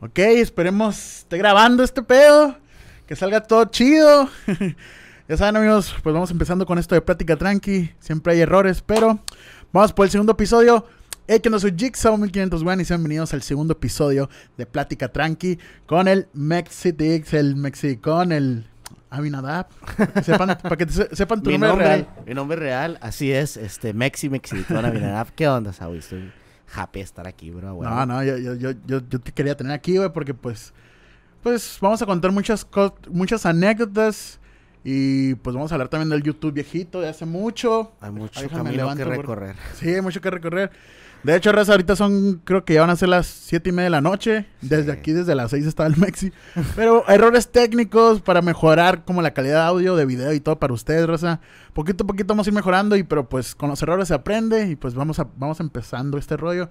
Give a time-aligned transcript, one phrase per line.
[0.00, 2.56] Ok, esperemos esté grabando este pedo.
[3.06, 4.28] Que salga todo chido.
[5.28, 7.90] ya saben, amigos, pues vamos empezando con esto de plática tranqui.
[7.98, 9.18] Siempre hay errores, pero
[9.72, 10.86] vamos por el segundo episodio.
[11.26, 15.08] Hey, que no soy Jigsaw 1500 One y sean bienvenidos al segundo episodio de Plática
[15.12, 18.66] Tranqui con el Mexitix, el Mexi, con el
[19.10, 19.66] Abinadab.
[20.24, 22.08] Sepan, para que te- sepan tu mi nombre, nombre, real.
[22.26, 25.32] mi nombre real, así es, este, Mexi Mexicón Abinadab.
[25.34, 25.98] ¿Qué onda, Saúl?
[25.98, 26.32] Estoy
[26.74, 27.74] happy de estar aquí, bro.
[27.74, 27.88] güey.
[27.88, 30.72] No, no, yo, yo, yo, yo, yo te quería tener aquí, güey, porque pues,
[31.42, 34.40] pues vamos a contar muchas, co- muchas anécdotas
[34.84, 37.92] y pues vamos a hablar también del YouTube viejito de hace mucho.
[38.00, 39.16] Hay mucho camino levanto, que bro.
[39.22, 39.56] recorrer.
[39.74, 40.70] Sí, hay mucho que recorrer.
[41.24, 43.84] De hecho, Raza, ahorita son, creo que ya van a ser las siete y media
[43.86, 44.46] de la noche.
[44.60, 44.90] Desde Sí.
[44.90, 46.32] aquí, desde las seis estaba el Mexi.
[46.76, 50.72] Pero errores técnicos para mejorar como la calidad de audio, de video y todo para
[50.72, 51.40] ustedes, Raza.
[51.72, 54.68] Poquito a poquito vamos a ir mejorando y pero pues con los errores se aprende
[54.68, 56.70] y pues vamos, a, vamos empezando este rollo.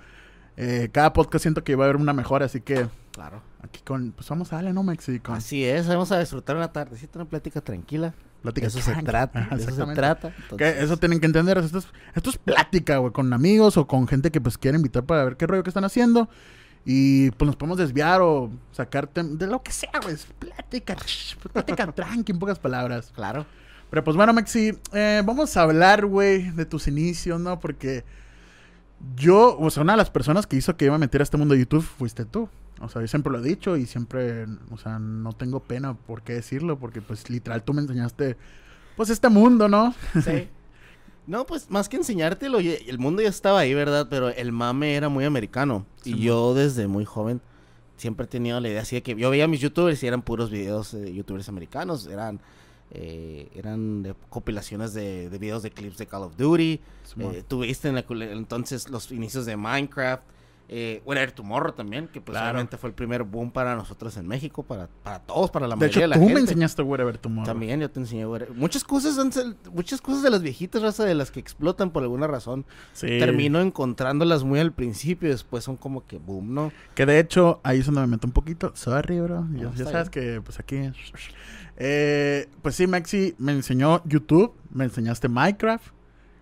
[0.56, 3.42] Eh, cada podcast siento que va a haber una mejora, así que Claro.
[3.62, 5.20] aquí con, pues vamos a darle, ¿no, Mexi?
[5.20, 8.14] Con Así es, vamos a disfrutar una tardecita, una plática tranquila.
[8.42, 10.34] Plática eso se trata, Ajá, eso se trata.
[10.44, 11.58] Entonces, eso tienen que entender.
[11.58, 15.04] Esto es, esto es plática, güey, con amigos o con gente que pues quiere invitar
[15.04, 16.30] para ver qué rollo que están haciendo.
[16.86, 20.16] Y pues nos podemos desviar o sacar tem- de lo que sea, güey.
[20.40, 20.96] Plática,
[21.52, 23.12] plática tranqui, en pocas palabras.
[23.14, 23.46] Claro.
[23.90, 27.60] Pero pues bueno, Maxi, eh, vamos a hablar, güey, de tus inicios, ¿no?
[27.60, 28.06] Porque
[29.16, 31.38] yo, o sea, una de las personas que hizo que yo me metiera a este
[31.38, 32.50] mundo de YouTube fuiste tú.
[32.82, 36.22] O sea, yo siempre lo he dicho y siempre, o sea, no tengo pena por
[36.22, 38.38] qué decirlo, porque pues literal tú me enseñaste,
[38.96, 39.94] pues este mundo, ¿no?
[40.24, 40.50] Sí.
[41.28, 44.08] No, pues más que enseñártelo, el mundo ya estaba ahí, ¿verdad?
[44.10, 45.86] Pero el mame era muy americano.
[46.02, 47.42] Sí, y yo desde muy joven
[47.98, 50.50] siempre he tenido la idea así de que yo veía mis youtubers y eran puros
[50.50, 52.08] videos de youtubers americanos.
[52.08, 52.40] Eran,
[52.92, 56.80] eh, eran de compilaciones de, de videos de clips de Call of Duty.
[57.20, 60.24] Eh, tuviste en la entonces los inicios de Minecraft.
[60.70, 62.52] Eh, Whatever Tomorrow también, que pues Claro.
[62.52, 65.80] obviamente fue el primer boom para nosotros en México, para, para todos, para la De
[65.80, 66.34] mayoría hecho, de la tú gente.
[66.34, 67.46] me enseñaste Wherever Tomorrow.
[67.46, 68.42] También yo te enseñé, güey.
[68.54, 69.18] Muchas cosas,
[69.72, 72.66] muchas cosas de las viejitas raza de las que explotan por alguna razón.
[72.92, 73.08] Sí.
[73.18, 76.72] Termino encontrándolas muy al principio y después son como que boom, ¿no?
[76.96, 78.72] Que de hecho, ahí es donde me meto un poquito.
[78.76, 79.48] Sorry, bro.
[79.54, 80.92] Ya, No, ya está sabes que, pues aquí.
[81.78, 84.54] Eh, pues sí, Maxi me enseñó YouTube.
[84.72, 85.94] Me enseñaste Minecraft.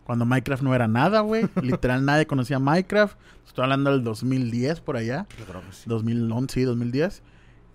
[0.06, 1.50] Cuando Minecraft no era nada, güey.
[1.62, 3.18] Literal, nadie conocía Minecraft.
[3.46, 5.26] Estoy hablando del 2010 por allá.
[5.40, 5.84] Yo creo que sí.
[5.88, 7.24] 2011, sí, 2010.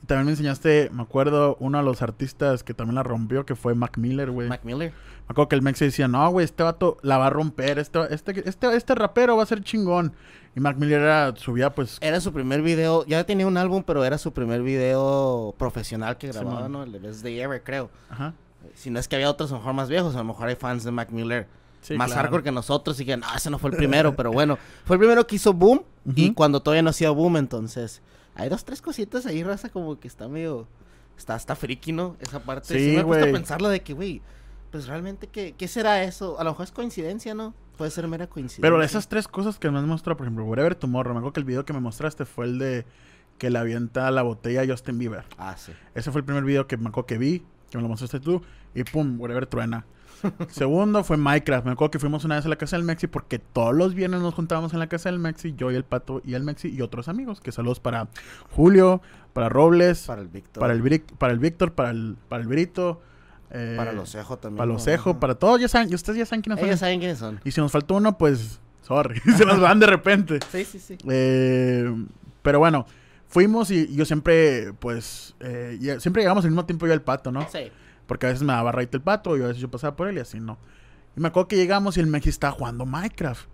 [0.03, 3.55] Y también me enseñaste, me acuerdo, uno de los artistas que también la rompió, que
[3.57, 4.49] fue Mac Miller, güey.
[4.49, 4.93] Mac Miller.
[4.93, 8.01] Me acuerdo que el Maxi decía, no, güey, este vato la va a romper, este,
[8.15, 10.15] este, este, este rapero va a ser chingón.
[10.57, 14.05] Y Mac Miller era, subía, pues, Era su primer video, ya tenía un álbum, pero
[14.05, 16.73] era su primer video profesional que grababa, Simón.
[16.73, 16.83] ¿no?
[16.85, 17.91] El de Best Day Ever, creo.
[18.09, 18.35] ajá.
[18.75, 20.55] Si no es que había otros a lo mejor más viejos, a lo mejor hay
[20.55, 21.47] fans de Mac Miller
[21.81, 22.23] Sí, más claro.
[22.23, 25.01] hardcore que nosotros y que no, ese no fue el primero, pero bueno, fue el
[25.01, 25.83] primero que hizo boom
[26.15, 28.03] y cuando todavía no hacía boom, entonces
[28.35, 30.67] hay dos, tres cositas ahí, raza, como que está medio,
[31.17, 32.17] está, está friki, ¿no?
[32.21, 32.69] Esa parte.
[32.69, 33.33] Sí, me he puesto a güey.
[33.33, 34.23] pensarla de que, güey,
[34.71, 36.39] pues realmente, ¿qué, ¿qué será eso?
[36.39, 37.55] A lo mejor es coincidencia, ¿no?
[37.77, 38.63] Puede ser mera coincidencia.
[38.63, 41.41] Pero esas tres cosas que me has mostrado, por ejemplo, Wherever Tomorrow, me acuerdo que
[41.41, 42.85] el video que me mostraste fue el de
[43.39, 45.25] que le avienta la botella a Justin Bieber.
[45.39, 45.73] Ah, sí.
[45.95, 48.43] Ese fue el primer video que me acuerdo que vi, que me lo mostraste tú,
[48.75, 49.87] y pum, Wherever truena.
[50.51, 51.67] Segundo fue Minecraft.
[51.67, 54.21] Me acuerdo que fuimos una vez a la casa del Mexi porque todos los viernes
[54.21, 56.81] nos juntábamos en la casa del Mexi, yo y el Pato y el Mexi y
[56.83, 57.41] otros amigos.
[57.41, 58.09] Que saludos para
[58.51, 59.01] Julio,
[59.33, 60.61] para Robles, Para el Víctor.
[60.61, 63.01] para el, Bric- para el Víctor, para el, para el Brito.
[63.51, 64.59] eh, Para los Ejo también.
[64.59, 65.61] Para los Ejo, para todos.
[65.61, 66.69] Ya saben, y ustedes ya saben quiénes son.
[66.69, 67.41] Ellos saben quiénes son.
[67.45, 70.41] Y si nos faltó uno, pues, sorry, se nos van de repente.
[70.53, 70.97] Sí, sí, sí.
[71.09, 71.93] Eh,
[72.43, 72.87] pero bueno,
[73.29, 77.31] fuimos y yo siempre, pues, eh, siempre llegamos al mismo tiempo yo y el pato,
[77.33, 77.47] ¿no?
[77.51, 77.71] Sí.
[78.11, 80.17] Porque a veces me daba raite el pato y a veces yo pasaba por él
[80.17, 80.59] y así, ¿no?
[81.17, 83.47] Y me acuerdo que llegamos y el Mexi estaba jugando Minecraft.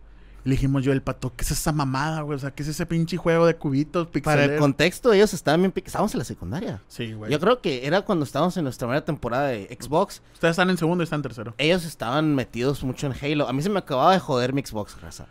[0.47, 2.37] Y le dijimos yo el pato, ¿qué es esa mamada, güey?
[2.37, 4.61] O sea, ¿qué es ese pinche juego de cubitos, Para el pixelero?
[4.63, 5.75] contexto, ellos estaban bien...
[5.77, 6.83] Estábamos en la secundaria.
[6.89, 7.31] Sí, güey.
[7.31, 10.23] Yo creo que era cuando estábamos en nuestra primera temporada de Xbox.
[10.33, 11.55] Ustedes están en segundo y están en tercero.
[11.59, 13.47] Ellos estaban metidos mucho en Halo.
[13.47, 15.27] A mí se me acababa de joder mi Xbox, raza.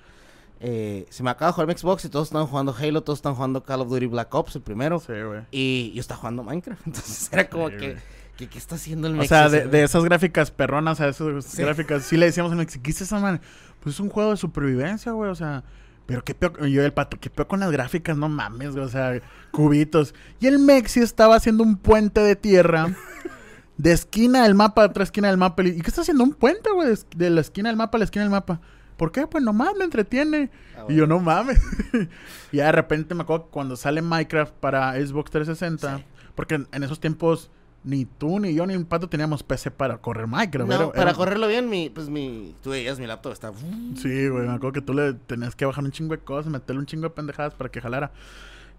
[0.60, 3.36] Eh, se me acaba de joder mi Xbox y todos estaban jugando Halo, todos estaban
[3.36, 5.00] jugando Call of Duty Black Ops, el primero.
[5.00, 5.42] Sí, güey.
[5.52, 6.82] Y yo estaba jugando Minecraft.
[6.88, 7.98] Entonces era como Sí, que.
[8.38, 11.62] Que, ¿qué está haciendo el O Mex sea, de, esas gráficas perronas a esas Sí.
[11.62, 13.40] gráficas, sí le decíamos al Mexi, ¿qué es esa man?
[13.82, 15.64] Pues es un juego de supervivencia, güey, o sea,
[16.06, 18.90] pero qué peor, yo el pato, qué peor con las gráficas, no mames, güey, o
[18.90, 19.20] sea,
[19.52, 20.14] cubitos.
[20.40, 22.88] Y el Mexi estaba haciendo un puente de tierra
[23.78, 25.64] de esquina del mapa a otra esquina del mapa.
[25.64, 26.94] ¿Y qué está haciendo un puente, güey?
[27.16, 28.60] De, la esquina del mapa a la esquina del mapa.
[28.98, 29.28] ¿Por qué?
[29.28, 30.50] Pues nomás me entretiene.
[30.78, 31.60] Ah, Y yo, no mames.
[32.52, 36.04] y ya de repente me acuerdo que cuando sale Minecraft para Xbox 360, Sí.
[36.36, 37.52] porque en, en esos tiempos
[37.86, 40.68] ni tú, ni yo, ni el pato teníamos PC para correr Minecraft.
[40.70, 43.52] No, era- para era- correrlo bien, mi, pues mi, tú veías mi laptop está...
[43.96, 46.80] Sí, güey, me acuerdo que tú le tenías que bajar un chingo de cosas, meterle
[46.80, 48.12] un chingo de pendejadas para que jalara.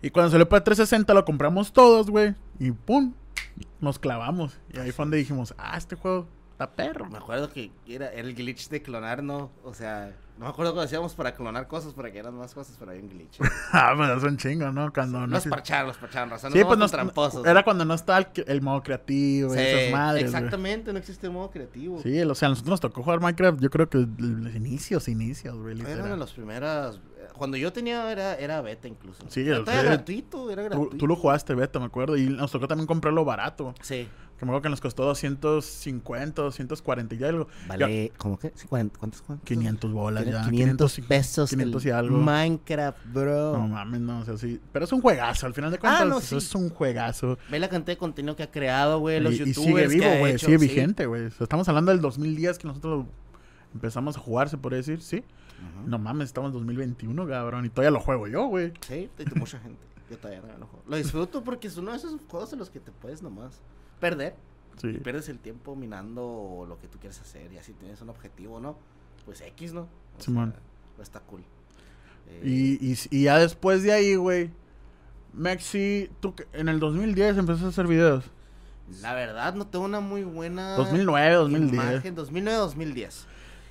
[0.02, 2.34] Y cuando salió para 360 lo compramos todos, güey.
[2.58, 3.14] Y pum,
[3.80, 4.58] nos clavamos.
[4.74, 6.26] Y ahí fue donde dijimos, ah, este juego
[6.56, 7.04] está perro.
[7.10, 9.50] Me acuerdo que era, era el glitch de clonar, ¿no?
[9.62, 12.76] O sea, no me acuerdo cómo hacíamos para clonar cosas, para que eran más cosas,
[12.78, 13.38] pero había un glitch.
[13.72, 14.90] ah, pues es un chingo, ¿no?
[14.90, 15.26] Cuando no.
[15.26, 16.52] Los parcharon, los parcharon, razón.
[16.52, 17.46] Sí, pues no, tramposos.
[17.46, 20.24] Era cuando no estaba el, el modo creativo y Sí, esas madres.
[20.24, 22.00] Exactamente, no existe el modo creativo.
[22.02, 25.54] Sí, o sea, a nosotros nos tocó jugar Minecraft, yo creo que los inicios, inicios,
[25.56, 25.78] güey.
[25.80, 26.98] Eran de las primeras.
[27.34, 29.22] Cuando yo tenía era, era beta incluso.
[29.28, 29.64] Sí, Era sí.
[29.86, 30.96] gratuito, era Tú, gratuito.
[30.96, 32.16] tú lo jugaste, Beto, me acuerdo.
[32.16, 33.74] Y nos tocó también comprarlo barato.
[33.82, 34.08] Sí.
[34.38, 37.48] Que me acuerdo que nos costó 250, 240 y algo.
[37.66, 38.52] Vale, ¿cómo que?
[38.68, 38.98] ¿Cuántos?
[38.98, 39.22] ¿Cuántos?
[39.22, 39.46] cuántos?
[39.46, 40.44] 500 bolas ya.
[40.44, 41.50] 500 pesos.
[41.50, 42.18] 500 el y algo.
[42.18, 43.52] Minecraft, bro.
[43.56, 44.60] No mames, no, o sea, sí.
[44.72, 46.02] Pero es un juegazo, al final de cuentas.
[46.02, 46.46] Ah, no, eso sí.
[46.46, 47.38] es un juegazo.
[47.50, 49.20] Ve la cantidad de contenido que ha creado, güey.
[49.20, 50.38] Los y, y youtubers sigue que vivo, güey.
[50.38, 50.66] Sigue sí.
[50.66, 51.24] vigente, güey.
[51.24, 53.06] O sea, estamos hablando del 2010 que nosotros
[53.72, 55.24] empezamos a jugar, se puede decir, sí.
[55.86, 57.64] No mames, estamos en 2021, cabrón.
[57.64, 58.74] Y todavía lo juego yo, güey.
[58.86, 59.80] Sí, mucha gente.
[60.10, 60.84] Yo todavía no lo juego.
[60.86, 63.62] Lo disfruto porque es uno de esos juegos en los que te puedes nomás
[64.00, 64.34] perder.
[64.80, 64.88] Sí.
[64.88, 67.52] Y pierdes el tiempo minando lo que tú quieres hacer.
[67.52, 68.76] Y así tienes un objetivo, ¿no?
[69.24, 69.82] Pues X, ¿no?
[70.18, 70.54] O Simón.
[70.96, 71.42] sea, está cool.
[72.28, 74.50] Eh, Y, y, y ya después de ahí, güey.
[75.32, 78.24] Mexi, tú en el 2010 empezaste a hacer videos.
[79.02, 80.76] La verdad, no tengo una muy buena.
[80.76, 81.72] 2009, 2010.
[81.82, 83.26] Imagen, 2009, 2010.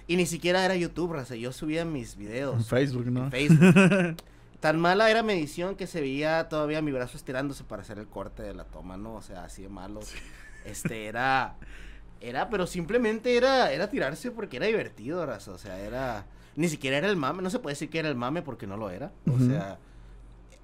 [0.08, 1.36] Y ni siquiera era YouTube, raza.
[1.36, 2.56] Yo subía mis videos.
[2.58, 3.26] En Facebook, ¿no?
[3.26, 4.18] en Facebook.
[4.60, 8.08] Tan mala era mi edición que se veía todavía mi brazo estirándose para hacer el
[8.08, 9.16] corte de la toma, ¿no?
[9.16, 10.00] O sea, así de malo.
[10.66, 11.56] Este era.
[12.22, 15.52] Era, pero simplemente era, era tirarse porque era divertido, raza.
[15.52, 16.26] O sea, era.
[16.56, 17.42] Ni siquiera era el mame.
[17.44, 19.12] No se puede decir que era el mame porque no lo era.
[19.32, 19.78] O sea,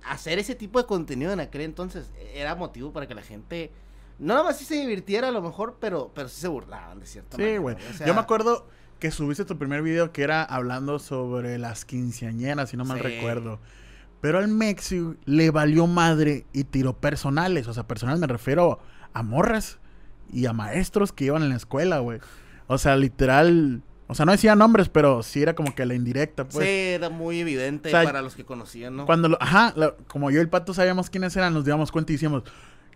[0.05, 3.71] hacer ese tipo de contenido en aquel entonces era motivo para que la gente.
[4.17, 7.05] No nada más sí se divirtiera a lo mejor, pero, pero sí se burlaban de
[7.07, 7.59] cierta Sí, manera.
[7.59, 7.75] güey.
[7.75, 8.67] O sea, Yo me acuerdo
[8.99, 13.03] que subiste tu primer video que era hablando sobre las quinceañeras, si no mal Sí.
[13.03, 13.59] recuerdo.
[14.21, 17.67] Pero al Mexi le valió madre y tiró personales.
[17.67, 18.79] O sea, personales me refiero
[19.13, 19.79] a morras
[20.31, 22.19] y a maestros que iban en la escuela, güey.
[22.67, 23.81] O sea, literal.
[24.07, 26.65] O sea, no decía nombres, pero sí era como que la indirecta, pues.
[26.65, 29.05] sí, era muy evidente O sea, para los que conocían, ¿no?
[29.05, 32.11] Cuando, lo- ajá, la- como yo y el pato sabíamos quiénes eran, nos dimos cuenta
[32.11, 32.43] y decíamos,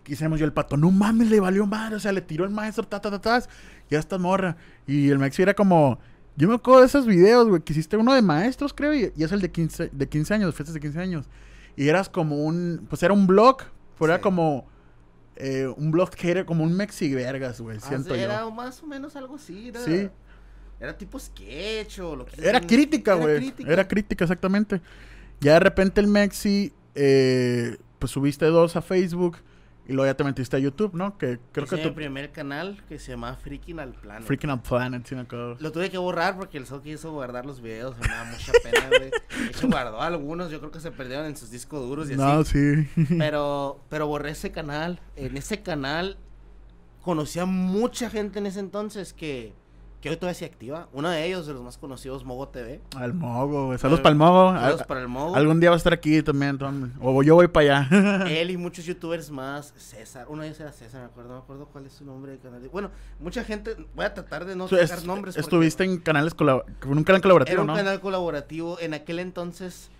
[0.04, 2.86] quisemos yo el pato, no mames, le valió madre, o sea, le tiró el maestro,
[2.86, 3.42] ta, ta, ta, ta,
[3.90, 4.58] y esta morra.
[4.86, 5.98] Y el Maxi era como,
[6.36, 9.24] yo me acuerdo de esos videos, güey, que hiciste uno de maestros, creo, y, y
[9.24, 11.26] es el de 15, de 15 años, fiestas de 15 años.
[11.76, 13.58] Y eras como un, pues era un blog,
[13.98, 14.66] pero era como
[15.36, 18.24] eh, un blog que era como un Mexi vergas, güey, Ah, siento sí, yo.
[18.24, 19.68] Era más o menos algo así.
[19.68, 20.08] Era, Sí.
[20.78, 22.66] Era tipo sketch o lo que Era sea.
[22.66, 23.36] crítica, Era güey.
[23.38, 23.72] crítica.
[23.72, 24.80] Era crítica, exactamente.
[25.40, 29.38] Ya de repente el Mexi, eh, pues subiste dos a Facebook
[29.88, 31.16] y luego ya te metiste a YouTube, ¿no?
[31.18, 34.24] Que creo que tu primer canal que se llama Freaking al Planet.
[34.26, 35.56] Freaking Out Planet, sí me acuerdo.
[35.60, 37.96] Lo tuve que borrar porque el Soki hizo guardar los videos.
[37.98, 39.10] Me da mucha pena, güey.
[39.10, 40.50] De hecho, guardó algunos.
[40.50, 42.84] Yo creo que se perdieron en sus discos duros y No, así.
[42.84, 43.06] sí.
[43.18, 45.00] Pero, pero borré ese canal.
[45.14, 46.16] En ese canal
[47.02, 49.52] conocí a mucha gente en ese entonces que,
[50.06, 50.88] que hoy todavía se activa.
[50.92, 52.80] Uno de ellos, de los más conocidos, Mogo TV.
[52.96, 53.78] Al Mogo, güey.
[53.78, 54.52] Saludos Eh, para el Mogo.
[54.54, 55.34] Saludos Al- para el Mogo.
[55.34, 56.58] Algún día va a estar aquí también.
[56.58, 56.92] Tom.
[57.00, 57.88] O yo voy para allá.
[58.30, 61.42] Él y muchos youtubers más, César, uno de ellos era César, me acuerdo, no me
[61.42, 62.68] acuerdo cuál es su nombre de canal.
[62.72, 65.34] Bueno, mucha gente, voy a tratar de no sacar es- nombres.
[65.34, 67.74] porque estuviste en canales un canal colaborativo, Era un ¿no?
[67.74, 69.90] canal colaborativo, en aquel entonces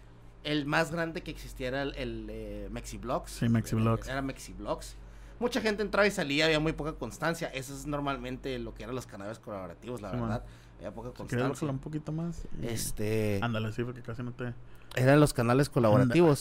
[0.44, 3.32] el más grande que existía era el, el, eh, Mexiblogs.
[3.32, 4.06] Sí, Mexiblogs.
[4.08, 4.94] Era Mexiblogs.
[5.38, 7.48] Mucha gente entraba y salía, había muy poca constancia.
[7.48, 10.28] Eso es normalmente lo que eran los canales colaborativos, la Sí, man.
[10.28, 10.44] verdad.
[10.78, 11.68] Había poca constancia.
[11.68, 12.46] un poquito más.
[12.62, 14.52] y- Este, Ándale, sí, porque casi no te...
[14.94, 16.38] eran los canales colaborativos.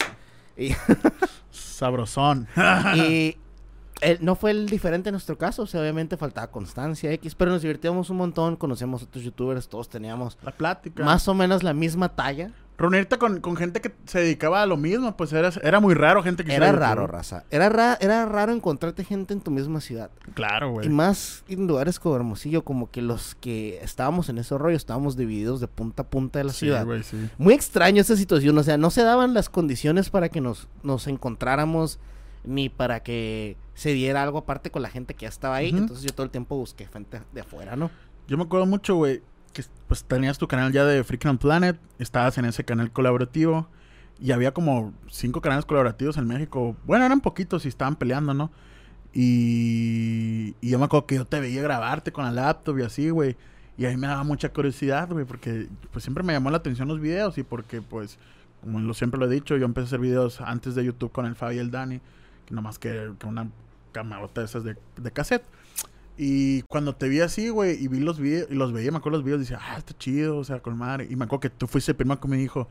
[0.58, 0.70] Y,
[1.52, 2.48] Sabrosón.
[2.96, 3.38] y
[4.02, 7.52] eh, no fue el diferente en nuestro caso, o sea, obviamente faltaba constancia X, pero
[7.52, 11.04] nos divertíamos un montón, conocíamos otros youtubers, todos teníamos La plática.
[11.04, 12.52] más o menos la misma talla.
[12.78, 16.22] Reunirte con, con gente que se dedicaba a lo mismo, pues era, era muy raro
[16.24, 17.46] gente que Era raro, raza.
[17.50, 20.12] Era, ra- era raro encontrarte gente en tu misma ciudad.
[20.34, 20.88] Claro, güey.
[20.88, 25.16] Y más en lugares como Hermosillo, como que los que estábamos en ese rollo estábamos
[25.16, 26.86] divididos de punta a punta de la Sí, ciudad.
[26.86, 27.30] güey, sí.
[27.38, 31.08] Muy extraño esa situación, o sea, no se daban las condiciones para que nos, nos
[31.08, 32.00] encontráramos
[32.44, 35.70] ni para que se diera algo aparte con la gente que ya estaba ahí.
[35.70, 37.90] Entonces yo todo el tiempo busqué gente de afuera, ¿no?
[38.28, 39.22] Yo me acuerdo mucho, güey,
[39.56, 43.68] que pues tenías tu canal ya de Freaking Planet, estabas en ese canal colaborativo
[44.20, 46.76] y había como cinco canales colaborativos en México.
[46.86, 48.52] Bueno, eran poquitos y estaban peleando, ¿no?
[49.14, 53.10] Y, y yo me acuerdo que yo te veía grabarte con la laptop y así,
[53.10, 53.38] güey.
[53.78, 56.90] Y a mí me daba mucha curiosidad, güey, porque pues siempre me llamó la atención
[56.90, 58.20] los videos y porque pues,
[58.62, 61.26] como lo, siempre lo he dicho, yo empecé a hacer videos antes de YouTube con
[61.26, 62.02] el Fabi y el Dani,
[62.46, 63.50] que nomás que con una
[63.94, 65.46] camarota de esas de, de cassette.
[66.18, 69.18] Y cuando te vi así, güey, y vi los videos, y los veía, me acuerdo
[69.18, 71.08] los videos, decía, ah, está chido, o sea, con madre.
[71.10, 72.68] Y me acuerdo que tú fuiste el primero que me dijo,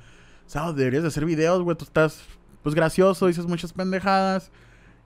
[0.47, 2.23] Sao, deberías de hacer videos, güey, tú estás
[2.63, 4.51] pues gracioso, dices muchas pendejadas.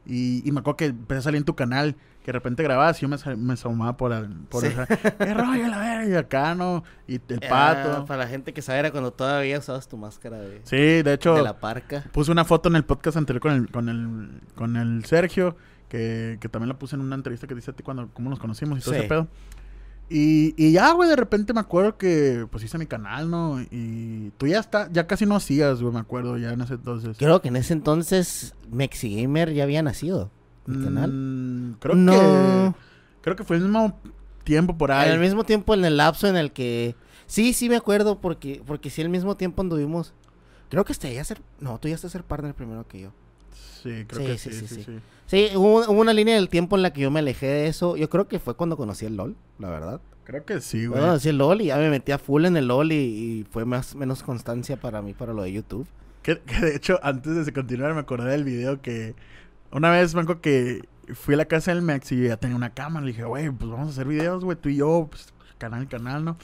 [0.07, 2.99] Y, y me acuerdo que empecé a salir en tu canal, que de repente grababas
[2.99, 4.69] y yo me, me asomaba por, el- por Sí.
[5.19, 6.07] ¿Qué rollo la verga?
[6.09, 6.83] Y acá, ¿no?
[7.07, 8.07] Y el Ah, pato.
[8.07, 11.35] para la gente que sabe era cuando todavía usabas tu máscara de, Sí, de hecho,
[11.35, 12.05] de la parca.
[12.13, 15.57] puse una foto en el podcast anterior con el, con el, con el Sergio,
[15.89, 18.39] que, que también la puse en una entrevista que dice a ti cuando cómo nos
[18.39, 19.01] conocimos y todo Sí.
[19.01, 19.29] ese pedo.
[20.11, 23.61] Y, y ya, güey, de repente me acuerdo que pues hice mi canal, ¿no?
[23.61, 27.19] Y tú ya está, ya casi no hacías, güey, me acuerdo, ya en ese entonces.
[27.19, 30.31] Creo que en ese entonces Mexigamer ya había nacido.
[30.65, 31.13] Mi canal.
[31.13, 32.13] Mm, creo No.
[32.13, 32.75] que
[33.23, 33.99] creo que fue el mismo
[34.45, 35.09] tiempo por ahí.
[35.09, 36.95] En el mismo tiempo, en el lapso en el que.
[37.27, 40.15] Sí, sí me acuerdo, porque, porque sí, al mismo tiempo anduvimos.
[40.71, 41.43] Creo que hasta ya ser.
[41.61, 43.13] No, tú ya estás a ser partner primero que yo.
[43.83, 45.57] Sí, creo Sí, que sí, sí, sí, sí, sí.
[45.57, 47.97] hubo, hubo una línea del tiempo en la que yo me alejé de eso.
[47.97, 50.01] Yo creo que fue cuando conocí el LOL, la verdad.
[50.25, 51.03] Creo que sí, Cuando güey.
[51.09, 53.65] conocí el LOL y ya me metí a full en el LOL y, y fue
[53.65, 55.87] más menos constancia para mí para lo de YouTube.
[56.23, 59.15] Que, que de hecho, antes de continuar, me acordé del video que
[59.73, 60.83] una vez me acuerdo que
[61.15, 63.07] fui a la casa del Mex y ya tenía una cámara.
[63.07, 66.25] Le dije, güey, pues vamos a hacer videos, güey, tú y yo, pues, canal, canal,
[66.25, 66.37] ¿no?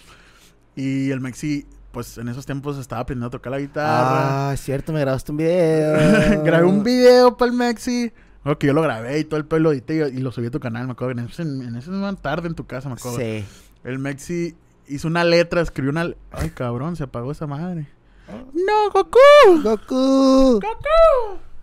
[0.77, 4.51] Y el Mexi, pues en esos tiempos estaba aprendiendo a tocar la guitarra.
[4.51, 6.43] Ah, es cierto, me grabaste un video.
[6.45, 8.13] grabé un video para el Mexi.
[8.43, 10.51] Bueno, que yo lo grabé y todo el pelo edité y, y lo subí a
[10.51, 11.23] tu canal, me acuerdo.
[11.23, 13.19] En, en esa tarde en tu casa, me acuerdo.
[13.19, 13.47] Sí.
[13.85, 14.55] El Mexi
[14.89, 16.11] hizo una letra, escribió una...
[16.31, 17.87] Ay, cabrón, se apagó esa madre.
[18.53, 19.63] ¡No, Goku!
[19.63, 20.61] Goku.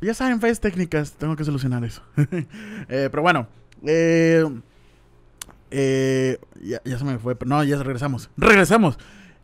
[0.02, 2.02] Ya saben, fallas técnicas, tengo que solucionar eso.
[2.90, 3.48] Eh, pero bueno,
[3.86, 4.44] eh,
[5.70, 8.30] eh, ya, ya se me fue, pero no, ya regresamos.
[8.38, 8.98] ¡Regresamos!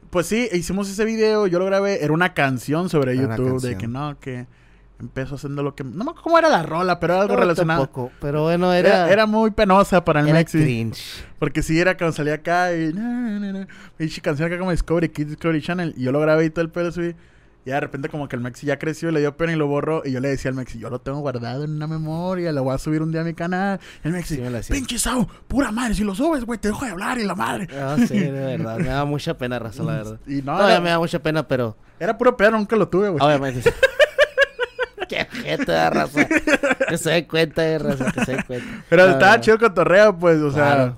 [0.09, 3.77] Pues sí, hicimos ese video, yo lo grabé, era una canción sobre Era YouTube, de
[3.77, 4.47] que no, que
[4.99, 5.83] empezó haciendo lo que...
[5.83, 7.85] No me acuerdo cómo era la rola, pero era algo No, relacionado.
[7.85, 9.11] tampoco, pero bueno, Era, era...
[9.11, 10.59] era muy penosa para el era Mexi.
[10.59, 11.23] cringe.
[11.39, 12.93] Porque sí, era cuando salía acá y...
[13.97, 15.93] Pinche canción acá como Discovery Kids, Discovery Channel.
[15.97, 17.13] Y yo lo grabé y todo el pedo subí.
[17.67, 20.01] Y de repente como que el Mexi ya creció, le dio pena y lo borró.
[20.05, 22.73] Y yo le decía al Mexi, yo lo tengo guardado en una memoria, lo voy
[22.73, 23.77] a subir un día a mi canal.
[24.05, 26.85] Y el Mexi, Sí me pinche Sau, pura madre, si lo subes, güey, te dejo
[26.85, 27.67] de hablar y la madre.
[27.77, 28.77] Ah, sí, de verdad.
[28.77, 30.19] Me da mucha pena, razón, la verdad.
[30.25, 33.09] Y no, Todavía era, me da mucha pena, pero era puro pedo, nunca lo tuve,
[33.09, 33.21] güey.
[33.21, 33.69] obviamente.
[35.09, 36.25] Qué jeta, raza.
[36.87, 38.85] Que se dé cuenta, eh, raza, que se dé cuenta.
[38.89, 39.41] Pero No, estaba no.
[39.41, 40.95] chido el cotorreo, pues, o sea...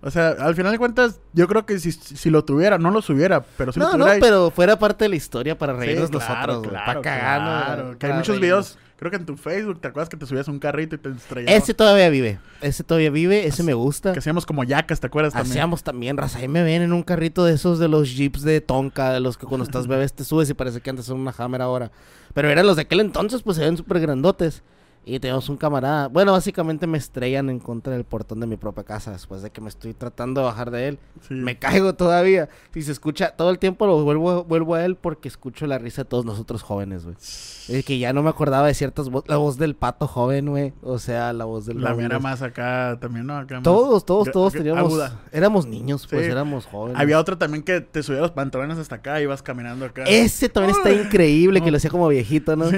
[0.00, 3.02] O sea, al final de cuentas, yo creo que si, si lo tuviera, no lo
[3.02, 4.12] subiera, pero si lo No, no, tuviera...
[4.14, 7.02] ahí- pero fuera parte de la historia para Sí, reírnos claro, nosotros, claro, ¿no?
[7.02, 7.98] claro.
[7.98, 8.40] Que hay muchos reírnos.
[8.40, 11.08] videos, creo que en tu Facebook, ¿te acuerdas que te subías un carrito y te
[11.10, 11.62] estrellabas?
[11.64, 12.38] Ese todavía vive.
[12.60, 14.12] Ese todavía vive, ese me gusta.
[14.12, 15.50] Que hacíamos como yacas, ¿te acuerdas también?
[15.50, 16.38] Hacíamos también, raza.
[16.38, 19.36] Ahí me ven en un carrito de esos de los jeeps de Tonka, de los
[19.36, 21.90] que cuando estás bebés te subes y parece que antes son una Hammer ahora.
[22.34, 24.62] Pero eran los de aquel entonces, pues se ven súper grandotes.
[25.08, 26.08] Y teníamos un camarada.
[26.08, 29.60] Bueno, básicamente me estrellan en contra del portón de mi propia casa después de que
[29.62, 30.98] me estoy tratando de bajar de él.
[31.26, 31.34] Sí.
[31.34, 32.48] Me caigo todavía.
[32.74, 36.02] Si se escucha, todo el tiempo lo vuelvo, vuelvo a él porque escucho la risa
[36.02, 37.16] de todos nosotros jóvenes, güey.
[37.18, 39.30] Es que ya no me acordaba de ciertas voces.
[39.30, 40.72] La voz del pato joven, güey.
[40.82, 43.36] O sea, la voz del La mía era más acá también, ¿no?
[43.38, 44.84] Acá más- Todos, todos, todos teníamos.
[44.92, 45.20] aguda.
[45.32, 46.30] Éramos niños, pues Sí.
[46.30, 47.00] éramos jóvenes.
[47.00, 50.04] Había otro también que te subía los pantalones hasta acá y ibas caminando acá.
[50.04, 52.68] Ese también está increíble, que lo hacía como viejito, ¿no?
[52.68, 52.76] Sí.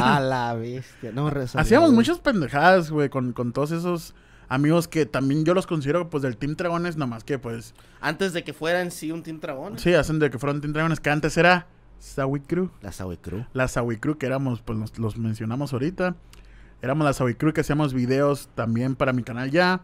[0.00, 1.10] A la bestia.
[1.12, 1.96] No, reza, Hacíamos güey.
[1.96, 4.14] muchas pendejadas, güey, con, con todos esos
[4.48, 8.44] amigos que también yo los considero, pues, del Team Dragones, nomás que, pues, Antes de
[8.44, 9.78] que fuera en sí un Team Dragón.
[9.78, 11.66] sí, hacen de que fueron Team Dragones, que antes era
[11.98, 12.70] Sawi Crew.
[12.82, 13.46] La Sawi Crew.
[13.54, 16.16] La Sawi Crew, que éramos, pues, los, los mencionamos ahorita.
[16.82, 19.82] Éramos la Sawi Crew que hacíamos videos también para mi canal ya.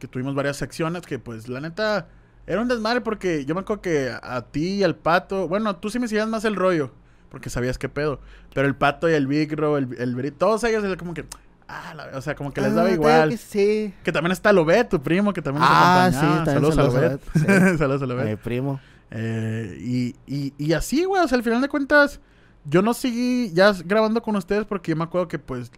[0.00, 2.08] Que tuvimos varias secciones que, pues, la neta,
[2.48, 5.46] era un desmadre porque yo me acuerdo que a ti y al Pato...
[5.46, 6.90] Bueno, tú sí me seguías más el rollo,
[7.32, 8.20] porque sabías qué pedo.
[8.54, 11.24] Pero el Pato y el Big Ro, el, el todos ellos, como que...
[11.66, 13.30] Ah, la- o sea, como que les daba Ah, igual.
[13.30, 13.94] Que sí.
[14.04, 16.38] Que también está Lobet, tu primo, que también Ah, nos acompañaba.
[16.38, 17.58] sí, también Saludos a saludos a Lobet.
[17.58, 18.26] Lobet, Saludos a Lobet.
[18.28, 18.80] Mi primo.
[19.10, 22.20] Eh, y, y, y así, güey, o sea, al final de cuentas,
[22.66, 25.72] yo no seguí ya grabando con ustedes porque yo me acuerdo que, pues,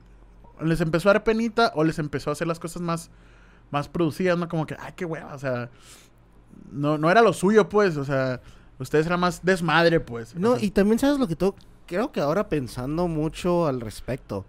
[0.61, 3.11] les empezó a dar penita o les empezó a hacer las cosas más,
[3.71, 4.49] más producidas, ¿no?
[4.49, 5.71] Como que, ay, qué hueva, o sea,
[6.73, 8.41] no, no era lo suyo, pues, o sea,
[8.79, 10.35] ustedes eran más desmadre, pues.
[10.35, 11.55] No, y también sabes lo que tú.
[11.87, 14.45] Creo que ahora pensando mucho al respecto.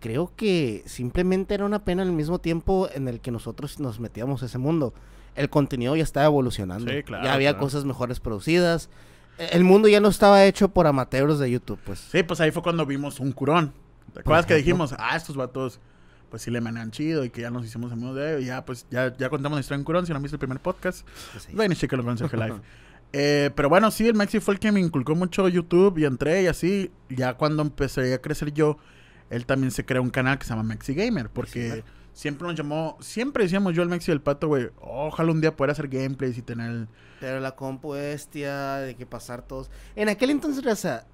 [0.00, 4.42] Creo que simplemente era una pena al mismo tiempo en el que nosotros nos metíamos
[4.42, 4.94] a ese mundo.
[5.36, 6.90] El contenido ya estaba evolucionando.
[6.90, 7.64] Sí, claro, ya había claro.
[7.64, 8.88] cosas mejores producidas.
[9.38, 11.98] El mundo ya no estaba hecho por amateurs de YouTube, pues.
[11.98, 13.72] Sí, pues ahí fue cuando vimos un curón.
[14.12, 15.80] ¿Te acuerdas que dijimos, ah, estos vatos,
[16.30, 18.46] pues sí le manejan chido y que ya nos hicimos amigos de ellos?
[18.46, 20.60] Ya, pues ya, ya contamos la historia en curón, si no han visto el primer
[20.60, 21.06] podcast.
[21.38, 21.54] Sí.
[21.54, 22.60] Vayan y chequenlo con Sergio Live.
[23.12, 26.42] Eh, pero bueno, sí, el Maxi fue el que me inculcó mucho YouTube y entré
[26.42, 26.90] y así.
[27.08, 28.78] Ya cuando empecé a crecer yo,
[29.30, 31.28] él también se creó un canal que se llama Maxi Gamer.
[31.30, 35.40] Porque siempre nos llamó, siempre decíamos yo, el Maxi y el Pato, güey, ojalá un
[35.40, 36.88] día poder hacer gameplays y tener...
[37.20, 39.70] Pero la compu bestia, de que pasar todos.
[39.94, 41.06] En aquel entonces, sea,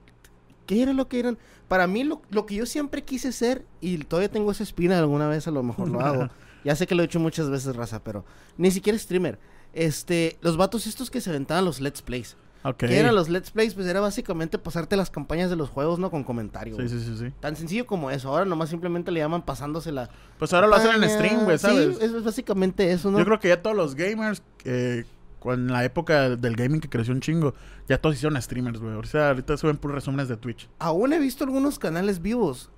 [0.66, 1.38] ¿Qué era lo que eran?
[1.68, 5.28] Para mí, lo, lo que yo siempre quise ser, y todavía tengo esa espina, alguna
[5.28, 6.28] vez a lo mejor lo hago.
[6.64, 8.24] ya sé que lo he hecho muchas veces, raza, pero
[8.58, 9.38] ni siquiera streamer.
[9.76, 12.36] Este, los vatos estos que se aventaban los Let's Plays.
[12.64, 12.78] Ok.
[12.78, 13.74] ¿Qué eran los Let's Plays?
[13.74, 16.10] Pues era básicamente pasarte las campañas de los juegos, ¿no?
[16.10, 16.78] Con comentarios.
[16.78, 17.32] Sí, sí, sí, sí.
[17.40, 18.30] Tan sencillo como eso.
[18.30, 20.08] Ahora nomás simplemente le llaman pasándosela.
[20.38, 21.98] Pues ahora lo hacen en stream, güey, ¿sabes?
[21.98, 23.18] Sí, es, es básicamente eso, ¿no?
[23.18, 25.04] Yo creo que ya todos los gamers, eh,
[25.44, 27.54] en la época del gaming que creció un chingo,
[27.86, 28.94] ya todos hicieron streamers, güey.
[28.94, 30.70] O sea, ahorita suben puros resúmenes de Twitch.
[30.78, 32.70] Aún he visto algunos canales vivos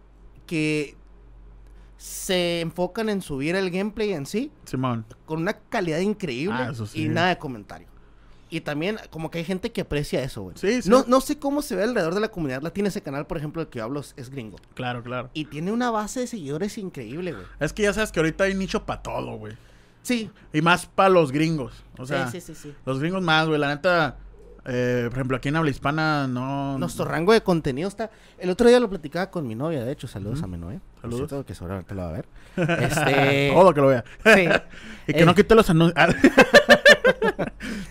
[0.46, 0.96] que
[1.98, 5.04] se enfocan en subir el gameplay en sí Simón.
[5.26, 7.02] con una calidad increíble Ah, eso sí.
[7.02, 7.88] y nada de comentario.
[8.50, 10.56] Y también como que hay gente que aprecia eso, güey.
[10.56, 10.88] Sí, sí.
[10.88, 12.88] No, no sé cómo se ve alrededor de la comunidad latina.
[12.88, 14.56] Ese canal, por ejemplo, del que hablo es- es gringo.
[14.72, 15.28] Claro, claro.
[15.34, 17.44] Y tiene una base de seguidores increíble, güey.
[17.60, 19.54] Es que ya sabes que ahorita hay nicho para todo, güey.
[20.02, 20.30] Sí.
[20.54, 21.74] Y más para los gringos.
[21.98, 22.72] O sea, sí, sí, sí.
[22.86, 23.60] los gringos más, güey.
[23.60, 24.16] La neta,
[24.66, 26.78] eh, por ejemplo, aquí en habla hispana no.
[26.78, 28.10] Nuestro rango de contenido está.
[28.38, 30.80] El otro día lo platicaba con mi novia, de hecho, saludos a mi novia.
[31.00, 31.28] Saludos.
[31.28, 32.26] cierto, que seguramente lo va a ver.
[32.56, 33.50] Este.
[33.54, 34.04] Todo que lo vea.
[34.24, 34.48] sí.
[35.08, 35.24] Y que Eh.
[35.26, 35.96] no quite los anuncios.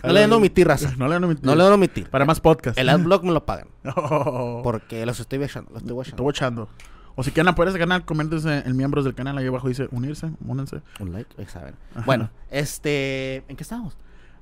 [0.04, 0.94] No le den omitir, raza.
[0.98, 1.46] No le den omitir.
[1.46, 2.10] No le omitir.
[2.10, 2.78] Para más podcast.
[2.78, 3.68] El adblock me lo pagan.
[3.96, 4.62] Oh.
[4.64, 5.72] Porque los estoy echando.
[5.74, 6.64] Los estoy Estoy watchando.
[6.64, 6.70] watchando.
[7.16, 9.36] O si quieren apoyar ese canal, coméntense en miembros del canal.
[9.40, 10.82] Ahí abajo dice unirse, únense.
[11.00, 11.74] Un like, saben.
[12.06, 13.38] Bueno, este.
[13.48, 13.98] ¿En qué estamos?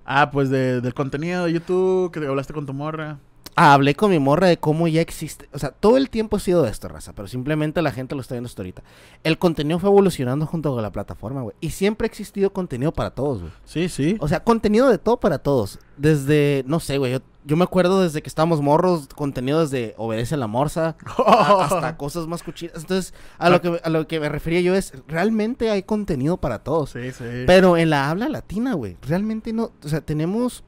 [0.06, 3.20] Ah, pues de- del contenido de YouTube, que hablaste con tu morra.
[3.58, 5.48] Ah, hablé con mi morra de cómo ya existe.
[5.54, 7.14] O sea, todo el tiempo ha sido de esto, raza.
[7.14, 8.84] Pero simplemente la gente lo está viendo hasta ahorita.
[9.24, 11.56] El contenido fue evolucionando junto con la plataforma, güey.
[11.62, 13.52] Y siempre ha existido contenido para todos, güey.
[13.64, 14.18] Sí, sí.
[14.20, 15.80] O sea, contenido de todo para todos.
[15.96, 17.14] Desde, no sé, güey.
[17.14, 21.96] Yo, yo me acuerdo desde que estábamos morros, contenido desde Obedece la Morsa a- hasta
[21.96, 22.82] cosas más cuchidas.
[22.82, 26.60] Entonces, a lo, que, a lo que me refería yo es, realmente hay contenido para
[26.60, 26.90] todos.
[26.90, 27.24] Sí, sí.
[27.48, 30.66] Pero en la habla latina, güey, realmente no, o sea, tenemos...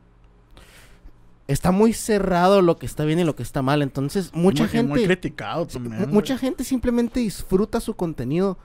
[1.48, 3.82] Está muy cerrado lo que está bien y lo que está mal.
[3.82, 4.90] Entonces, mucha Muy- gente...
[4.90, 5.98] Muy criticado también.
[5.98, 6.08] güey.
[6.08, 8.58] mucha gente simplemente disfruta su contenido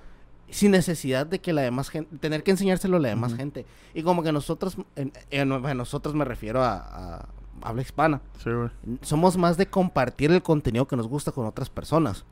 [0.51, 3.65] sin necesidad de que la demás gente, tener que enseñárselo a la demás gente.
[3.95, 6.77] Y como que nosotros, en, en- a nosotros me refiero a,
[7.21, 7.29] a
[7.63, 8.69] habla hispana, Sí, güey.
[9.03, 12.25] somos más de compartir el contenido que nos gusta con otras personas.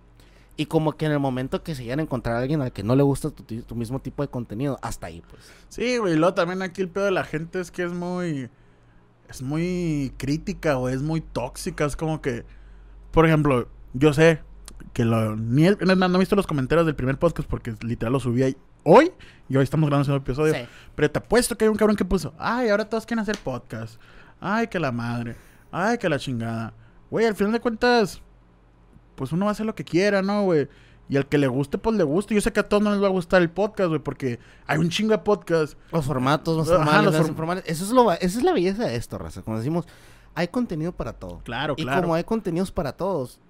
[0.57, 2.83] Y como que en el momento que se llegan a encontrar a alguien al que
[2.83, 5.43] no le gusta tu, tu mismo tipo de contenido, hasta ahí, pues.
[5.69, 6.15] Sí, güey.
[6.15, 8.51] Y luego también aquí el pedo de la gente es que es muy.
[9.31, 11.85] Es muy crítica o es muy tóxica.
[11.85, 12.45] Es como que.
[13.13, 14.41] Por ejemplo, yo sé
[14.93, 15.37] que lo.
[15.37, 18.57] Ni el- no he visto los comentarios del primer podcast porque literal lo subí ahí
[18.83, 19.13] hoy.
[19.49, 20.53] Y hoy estamos grabando ese episodio.
[20.55, 20.61] Sí.
[20.97, 22.35] Pero te apuesto que hay un cabrón que puso.
[22.39, 24.01] Ay, ahora todos quieren hacer podcast.
[24.41, 25.37] Ay, que la madre.
[25.71, 26.75] Ay, que la chingada.
[27.11, 28.21] Güey, al final de cuentas.
[29.15, 30.69] Pues uno va a hacer lo que quiera, ¿no, güey?
[31.11, 32.35] Y al que le guste, pues le guste.
[32.35, 34.79] Yo sé que a todos no les va a gustar el podcast, güey, porque hay
[34.79, 35.77] un chingo de podcast.
[35.93, 37.65] Los formatos más Ajá, formales, los más form- informales.
[37.67, 39.43] Eso es, lo, esa es la belleza de esto, raza.
[39.43, 39.87] Como decimos,
[40.35, 41.41] hay contenido para todo.
[41.45, 42.03] Claro, Y claro.
[42.03, 43.41] como hay contenidos para todos,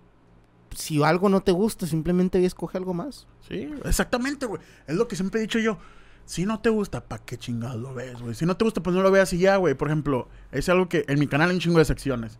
[0.74, 3.26] si algo no te gusta, simplemente y escoge algo más.
[3.46, 4.60] Sí, exactamente, güey.
[4.86, 5.76] Es lo que siempre he dicho yo.
[6.24, 8.34] Si no te gusta, ¿para qué chingados lo ves, güey?
[8.34, 9.74] Si no te gusta, pues no lo veas y ya, güey.
[9.74, 12.38] Por ejemplo, es algo que en mi canal hay un chingo de secciones.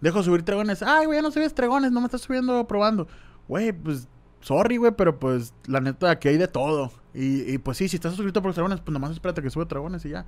[0.00, 0.82] Dejo subir dragones.
[0.82, 3.08] Ay, güey, ya no subes dragones, no me estás subiendo probando.
[3.48, 4.08] Güey, pues,
[4.40, 6.92] sorry, güey, pero pues, la neta, aquí hay de todo.
[7.14, 9.64] Y, y, pues sí, si estás suscrito por los dragones, pues nomás espérate que sube
[9.64, 10.26] dragones y ya.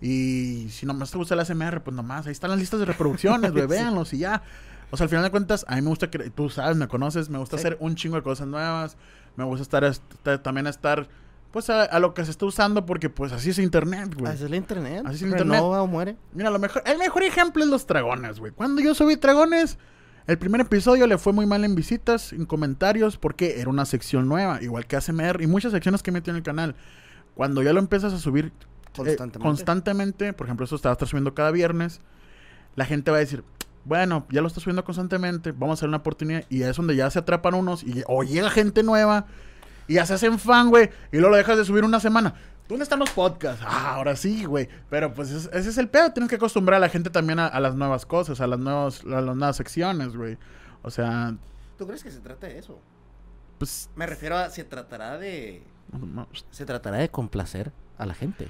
[0.00, 3.52] Y si nomás te gusta el ASMR, pues nomás, ahí están las listas de reproducciones,
[3.52, 3.68] güey, Sí.
[3.70, 4.42] véanlos y ya.
[4.90, 7.28] O sea, al final de cuentas, a mí me gusta que, tú sabes, me conoces,
[7.28, 7.60] me gusta Sí.
[7.66, 8.96] hacer un chingo de cosas nuevas.
[9.36, 10.02] Me gusta estar, est-
[10.42, 11.08] también estar,
[11.52, 14.32] pues, a, a lo que se está usando, porque pues así es internet, güey.
[14.32, 15.02] Así es la internet.
[15.04, 15.60] Así es el internet.
[15.62, 16.16] O muere.
[16.32, 18.50] Mira, lo mejor, el mejor ejemplo es los dragones, güey.
[18.52, 19.78] Cuando yo subí dragones,
[20.30, 24.28] el primer episodio le fue muy mal en visitas, en comentarios, porque era una sección
[24.28, 26.76] nueva, igual que ASMR y muchas secciones que metí en el canal.
[27.34, 28.52] Cuando ya lo empiezas a subir
[29.04, 30.32] eh, Constantemente.
[30.32, 32.00] por ejemplo, esto estaba subiendo cada viernes,
[32.76, 33.42] la gente va a decir,
[33.84, 36.44] bueno, ya lo está subiendo constantemente, vamos a hacer una oportunidad.
[36.48, 39.26] Y es donde ya se atrapan unos y o llega gente nueva
[39.88, 42.34] y ya se hacen fan, güey, y luego lo dejas de subir una semana.
[42.70, 43.62] ¿Dónde están los podcasts?
[43.66, 44.68] Ah, ahora sí, güey.
[44.88, 46.12] Pero pues es- ese es el pedo.
[46.12, 49.02] Tienes que acostumbrar a la gente también a, a las nuevas cosas, a las, nuevos,
[49.04, 50.38] a las nuevas secciones, güey.
[50.82, 51.34] O sea,
[51.76, 52.80] ¿Tú crees que se trata de eso?
[53.58, 53.90] pues...
[53.96, 55.62] Me refiero a, se tratará de...
[56.50, 58.48] Se tratará de complacer a la gente.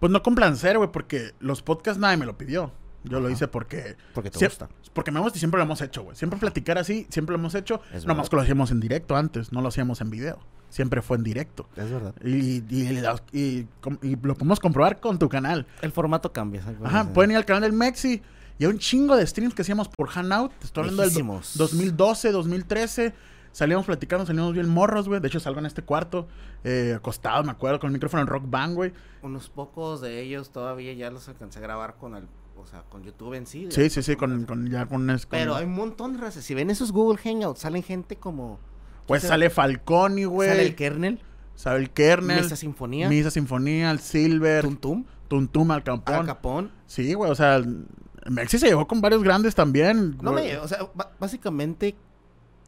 [0.00, 2.72] Pues no con placer, güey, porque los podcasts nadie me lo pidió.
[3.04, 3.96] Yo lo hice porque...
[4.12, 4.68] Porque te gusta.
[4.92, 6.16] Porque me gusta y siempre lo hemos hecho, güey.
[6.16, 7.80] Siempre platicar así, siempre lo hemos hecho.
[7.94, 8.30] Es Nomás verdad.
[8.30, 10.38] que lo hacíamos en directo antes, no lo hacíamos en video.
[10.70, 11.68] Siempre fue en directo.
[11.76, 12.14] Es verdad.
[12.24, 13.02] Y, y,
[13.32, 13.68] y-
[14.02, 15.66] y lo podemos comprobar con tu canal.
[15.82, 16.62] El formato cambia.
[16.62, 16.78] ¿sabes?
[16.82, 18.22] Ajá, pueden ir al canal del Mexi.
[18.58, 20.52] Y hay un chingo de streams que hacíamos por Hanout.
[20.58, 21.56] Te Estoy hablando del do- Lejísimos.
[21.58, 23.14] 2012, 2013.
[23.52, 25.20] Salíamos platicando, salíamos bien morros, güey.
[25.20, 26.28] De hecho, salgo en este cuarto,
[26.62, 28.92] eh, acostado, me acuerdo, con el micrófono en Rock Band, güey.
[29.22, 33.02] Unos pocos de ellos todavía ya los alcancé a grabar con el, o sea, con
[33.02, 33.66] YouTube en sí.
[33.70, 36.44] Sí, sí, sí, con, con ya con, es- con- Pero hay un montón de razas.
[36.44, 38.60] Si ven esos Google Hangouts, salen gente como.
[39.10, 40.48] Pues sale Falconi, güey.
[40.48, 41.20] Sale el kernel,
[41.56, 42.42] Sale el Kernel.
[42.42, 46.26] Mesa Sinfonía, Misa Sinfonía, el Silver, Tum Tum, Tuntum, Al Al Capón.
[46.26, 46.70] Capón.
[46.86, 47.60] Sí, güey, o sea,
[48.30, 50.16] Mexi se llevó con varios grandes también.
[50.22, 50.52] No güey.
[50.52, 50.78] me, o sea,
[51.18, 51.96] básicamente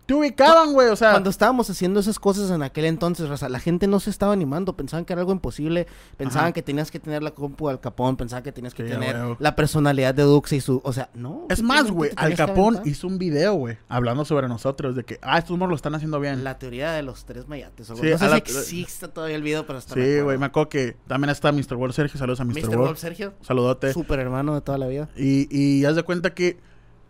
[0.07, 1.13] Te ubicaban, güey, o sea.
[1.13, 4.75] Cuando estábamos haciendo esas cosas en aquel entonces, raza, la gente no se estaba animando,
[4.77, 5.87] pensaban que era algo imposible,
[6.17, 6.53] pensaban Ajá.
[6.53, 9.55] que tenías que tener la compu al Capón, pensaban que tenías que Sí, tener la
[9.55, 11.47] personalidad de Dux y su, o sea, no.
[11.51, 15.39] Es más, güey, Al Capón hizo un video, güey, hablando sobre nosotros, de que, ah,
[15.39, 16.43] estos morros lo están haciendo bien.
[16.43, 17.87] La teoría de los tres mayates.
[17.87, 20.47] Sí, no sé a si la- existe todavía el video, pero está Sí, güey, me
[20.47, 21.75] acuerdo que también está Mr.
[21.77, 22.55] World Sergio, saludos a Mr.
[22.55, 22.69] Mr.
[22.71, 22.87] World.
[22.89, 23.93] Wolf Sergio, Saludote.
[23.93, 25.09] super hermano de toda la vida.
[25.17, 26.59] Y, y haz de cuenta que,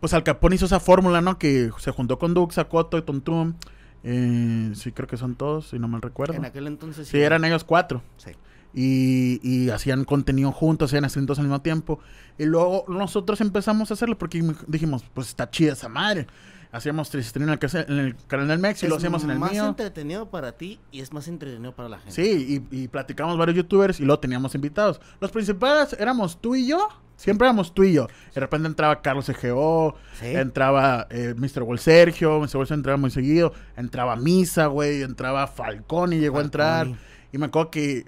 [0.02, 1.38] pues Al Capón hizo esa fórmula, ¿no?
[1.38, 3.54] Que se juntó con Dux, Coto y Tuntum.
[4.02, 6.34] Eh, sí, creo que son todos, si no mal recuerdo.
[6.34, 8.02] En aquel entonces Sí, eran ellos cuatro.
[8.16, 8.32] Sí.
[8.74, 12.00] Y, y hacían contenido juntos, hacían streams al mismo tiempo.
[12.36, 16.26] Y luego nosotros empezamos a hacerlo porque dijimos, pues está chida esa madre.
[16.72, 19.38] Hacíamos tres streams en en el canal del Mex y lo Es hacíamos en el
[19.38, 19.66] más mío.
[19.68, 22.12] entretenido para ti y es más entretenido para la gente.
[22.12, 25.00] Sí, y, y platicamos varios youtubers y luego teníamos invitados.
[25.20, 26.88] Los principales éramos tú y yo.
[27.22, 28.08] Siempre éramos tú y yo.
[28.34, 30.26] De repente entraba Carlos EGO, Sí.
[30.26, 31.62] entraba eh, Mr.
[31.62, 32.56] Wall Sergio, Mr.
[32.56, 36.88] Wall entraba muy seguido, entraba Misa, güey, entraba Falcón y llegó a entrar.
[37.32, 38.06] Y me acuerdo que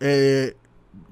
[0.00, 0.54] eh,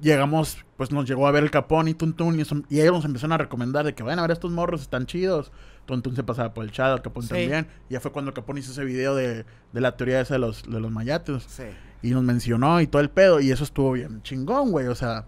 [0.01, 3.05] llegamos, pues nos llegó a ver el Capón y Tuntun y, eso- y ellos nos
[3.05, 5.51] empezaron a recomendar de que vayan a ver estos morros, están chidos.
[5.85, 7.29] Tuntun se pasaba por el chat, el Capón Sí.
[7.29, 7.67] también.
[7.89, 10.39] Y ya fue cuando el Capón hizo ese video de, de la teoría esa de
[10.39, 11.43] los, de los mayates.
[11.47, 11.63] Sí.
[12.01, 13.39] Y nos mencionó y todo el pedo.
[13.39, 14.87] Y eso estuvo bien chingón, güey.
[14.87, 15.25] O sea,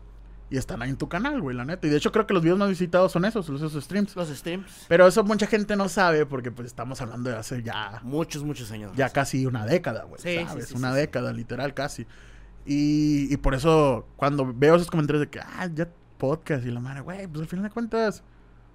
[0.50, 1.88] y están ahí en tu canal, güey, la neta.
[1.88, 4.16] Y de hecho creo que los videos más visitados son esos, esos streams.
[4.16, 4.86] Los streams.
[4.88, 8.72] Pero eso mucha gente no sabe porque pues estamos hablando de hace ya Muchos, muchos
[8.72, 8.92] años.
[8.96, 10.22] ya casi una década, güey.
[10.22, 10.70] Sí, ¿sabes?
[10.70, 12.06] sí, una década, literal, casi.
[12.66, 16.80] Y, y por eso, cuando veo esos comentarios de que, ah, ya podcast y la
[16.80, 18.24] madre, güey, pues al final de cuentas,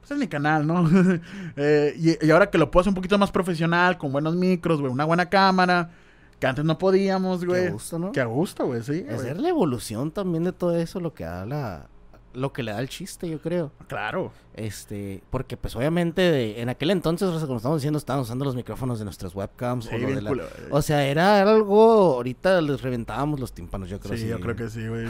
[0.00, 0.88] pues es mi canal, ¿no?
[1.56, 4.80] Eh, y, y ahora que lo puedo hacer un poquito más profesional, con buenos micros,
[4.80, 5.90] güey, una buena cámara,
[6.42, 7.66] que antes no podíamos, güey.
[7.66, 8.11] Qué gusto, ¿no?
[8.11, 9.05] Que a gusto, güey, sí.
[9.09, 9.33] Es güey.
[9.38, 11.87] la evolución también de todo eso, lo que da la...
[12.35, 13.70] Lo que le da el chiste, yo creo.
[13.87, 14.33] Claro.
[14.55, 18.44] Este, porque pues obviamente de- en aquel entonces, o sea, como estamos diciendo, estábamos usando
[18.44, 19.85] los micrófonos de nuestras webcams.
[19.85, 20.35] Sí, o, de la-
[20.72, 24.18] o sea, era algo, ahorita les reventábamos los tímpanos, yo creo.
[24.18, 25.07] Sí, yo creo que sí, güey.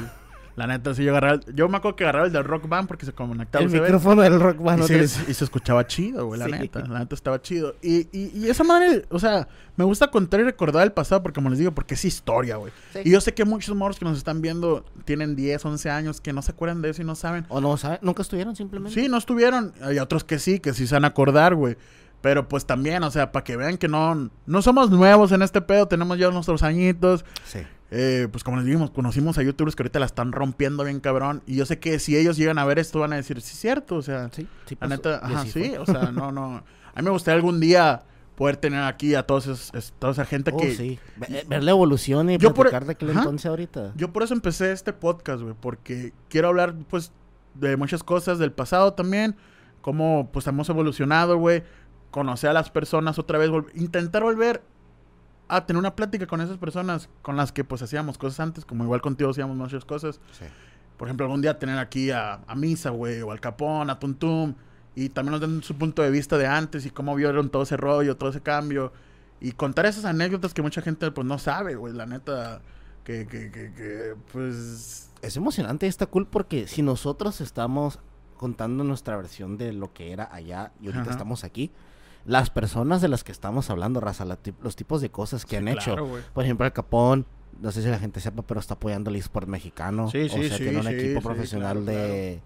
[0.54, 1.40] La neta, sí, yo agarraba.
[1.46, 3.80] el- Yo me acuerdo que agarraba el del Rock Band porque se conectaba El USB.
[3.80, 4.90] micrófono del rock band.
[4.90, 6.52] y, es- y se escuchaba chido, güey, la Sí.
[6.52, 6.80] neta.
[6.86, 7.74] La neta estaba chido.
[7.80, 11.36] Y, y, y esa madre, o sea, me gusta contar y recordar el pasado porque,
[11.36, 12.70] como les digo, porque es historia, güey.
[12.92, 13.00] Sí.
[13.04, 16.32] Y yo sé que muchos morros que nos están viendo tienen 10, 11 años que
[16.34, 17.46] no se acuerdan de eso y no saben.
[17.48, 17.98] O no, ¿sabe?
[18.02, 19.00] Nunca estuvieron simplemente.
[19.00, 19.72] Sí, no estuvieron.
[19.82, 21.76] Hay otros que sí, que sí se van a acordar, güey.
[22.20, 25.60] Pero pues también, o sea, para que vean que no, no somos nuevos en este
[25.60, 27.24] pedo, tenemos ya nuestros añitos.
[27.46, 27.60] Sí.
[27.94, 31.42] Eh, pues como les dijimos, conocimos a youtubers que ahorita la están rompiendo bien cabrón.
[31.46, 33.96] Y yo sé que si ellos llegan a ver esto van a decir, sí, cierto,
[33.96, 36.64] o sea, Sí, sí la neta, ajá, sí, o sea, no, no.
[36.94, 38.02] A mí me gustaría algún día
[38.34, 40.74] poder tener aquí a todos esos, es- toda esa gente Oh, que...
[40.74, 40.98] sí.
[41.16, 43.18] Ve- Ver la evolución y Yo por- platicar de aquel Ajá.
[43.20, 43.92] entonces ahorita.
[43.94, 47.12] Yo por eso empecé este podcast, güey, porque quiero hablar, pues,
[47.54, 49.36] de muchas cosas del pasado también,
[49.82, 51.62] cómo, pues, hemos evolucionado, güey,
[52.10, 54.62] conocer a las personas otra vez, vol- intentar volver
[55.56, 58.84] a tener una plática con esas personas con las que, pues, hacíamos cosas antes, como
[58.84, 60.20] igual contigo hacíamos muchas cosas.
[60.32, 60.44] Sí.
[60.96, 64.54] Por ejemplo, algún día tener aquí a, a Misa, güey, o al Capón, a Tuntum,
[64.94, 67.76] y también nos den su punto de vista de antes y cómo vieron todo ese
[67.76, 68.92] rollo, todo ese cambio,
[69.40, 72.62] y contar esas anécdotas que mucha gente, pues, no sabe, güey, la neta,
[73.04, 75.10] que, que, que, que, pues...
[75.20, 77.98] Es emocionante y está cool porque si nosotros estamos
[78.36, 81.10] contando nuestra versión de lo que era allá y ahorita Ajá.
[81.12, 81.70] estamos aquí,
[82.24, 85.56] las personas de las que estamos hablando, raza, la los tipos de cosas que Sí,
[85.56, 85.84] han hecho.
[85.94, 86.22] claro, güey.
[86.32, 87.26] Por ejemplo, el Capón,
[87.60, 90.08] no sé si la gente sepa, pero está apoyando el eSport mexicano.
[90.10, 92.40] Sí, o sí, sea, sí, tiene un equipo profesional claro, de,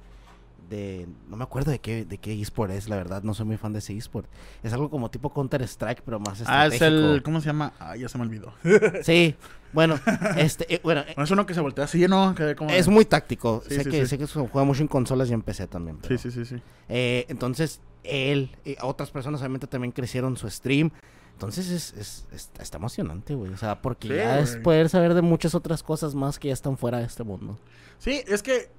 [0.68, 1.06] de...
[1.28, 3.72] No me acuerdo de qué, de qué eSport es, la verdad, no soy muy fan
[3.72, 4.28] de ese eSport.
[4.62, 6.84] Es algo como tipo Counter-Strike, pero más Ah, estratégico.
[6.84, 7.22] es el...
[7.22, 7.72] ¿Cómo se llama?
[7.78, 8.52] Ah, ya se me olvidó.
[9.02, 9.36] Sí,
[9.72, 9.98] bueno,
[10.36, 12.34] este, eh, bueno, eh, No, es uno que se voltea así, ¿no?
[12.34, 13.62] Que como- es muy táctico.
[13.68, 14.06] Sí, sé, sí, que, sí.
[14.06, 15.98] sé que se juega mucho en consolas y en PC también.
[16.00, 16.62] pero- Sí, sí, sí, sí.
[16.88, 20.90] Eh, entonces, él, y otras personas obviamente también crecieron su stream.
[21.32, 23.52] Entonces es, es- es- está emocionante, güey.
[23.52, 26.54] O sea, porque Sí, ya es poder saber de muchas otras cosas más que ya
[26.54, 27.58] están fuera de este mundo.
[27.98, 28.70] Sí, es que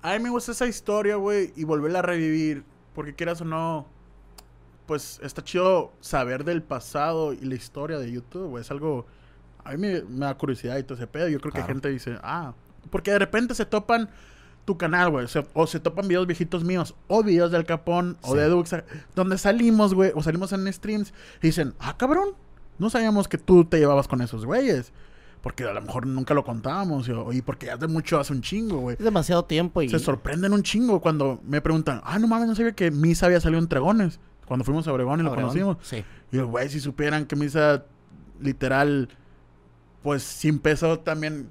[0.00, 2.64] a mí me gusta esa historia, güey, y volverla a revivir.
[2.94, 3.86] Porque quieras o no,
[4.86, 8.62] pues está chido saber del pasado y la historia de YouTube, güey.
[8.62, 9.06] Es algo.
[9.64, 11.28] A mí me, me da curiosidad y todo ese pedo.
[11.28, 12.54] Yo creo que gente dice, ah,
[12.90, 14.08] porque de repente se topan
[14.68, 15.24] tu canal, güey.
[15.24, 18.84] O, sea, o se topan videos viejitos míos, o videos del Capón, o de Duxa,
[19.14, 22.34] donde salimos, güey, o salimos en streams y dicen, ah, cabrón,
[22.78, 24.92] no sabíamos que tú te llevabas con esos güeyes.
[25.40, 27.08] Porque a lo mejor nunca lo contábamos.
[27.32, 28.96] Y porque hace mucho, hace un chingo, güey.
[28.98, 29.88] Es demasiado tiempo y...
[29.88, 33.40] Se sorprenden un chingo cuando me preguntan, ah, no mames, no sabía que Misa había
[33.40, 34.20] salido en Tregones.
[34.44, 35.78] Cuando fuimos a Obregón y lo Obregón, conocimos.
[35.80, 36.04] Sí.
[36.30, 37.86] Y güey, si supieran que Misa,
[38.38, 39.08] literal,
[40.02, 41.48] pues sí empezó también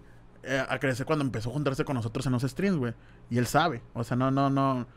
[0.47, 2.93] eh, a crecer cuando empezó a juntarse con nosotros en los streams, güey.
[3.29, 3.81] Y él sabe.
[3.93, 4.87] O sea, no, no, no.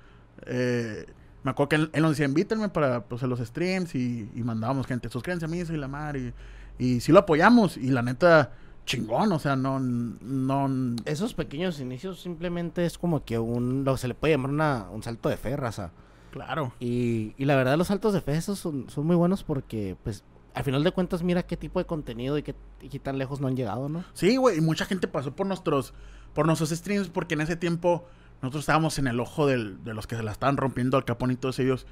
[0.46, 1.06] eh,
[1.42, 4.86] me acuerdo que él, él nos decía, invítenme para pues, los streams y, y mandábamos
[4.86, 6.16] gente, suscríbanse a Misa y la mar.
[6.16, 6.32] Y,
[6.78, 7.76] y sí lo apoyamos.
[7.76, 8.52] Y la neta,
[8.86, 9.32] chingón.
[9.32, 10.96] O sea, no, no.
[11.04, 13.84] Esos pequeños inicios simplemente es como que un...
[13.84, 15.92] Lo que se le puede llamar una, un salto de fe, raza.
[16.30, 16.72] Claro.
[16.78, 20.22] Y, y la verdad los saltos de fe esos son, son muy buenos porque, pues,
[20.54, 23.40] al final de cuentas mira qué tipo de contenido y qué, y qué tan lejos
[23.40, 24.04] no han llegado, ¿no?
[24.14, 25.94] Sí, güey, y mucha gente pasó por nuestros,
[26.34, 28.06] por nuestros streams porque en ese tiempo
[28.42, 31.30] nosotros estábamos en el ojo del- de los que se la estaban rompiendo al Capón
[31.30, 31.86] y todos ellos.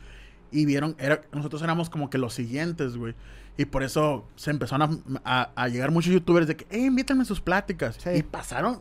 [0.51, 3.15] Y vieron, era, nosotros éramos como que los siguientes, güey.
[3.59, 7.23] Y por eso se empezaron a, a- a llegar muchos youtubers de que, eh, invítenme
[7.23, 7.97] a sus pláticas.
[8.03, 8.11] Sí.
[8.11, 8.81] Y pasaron.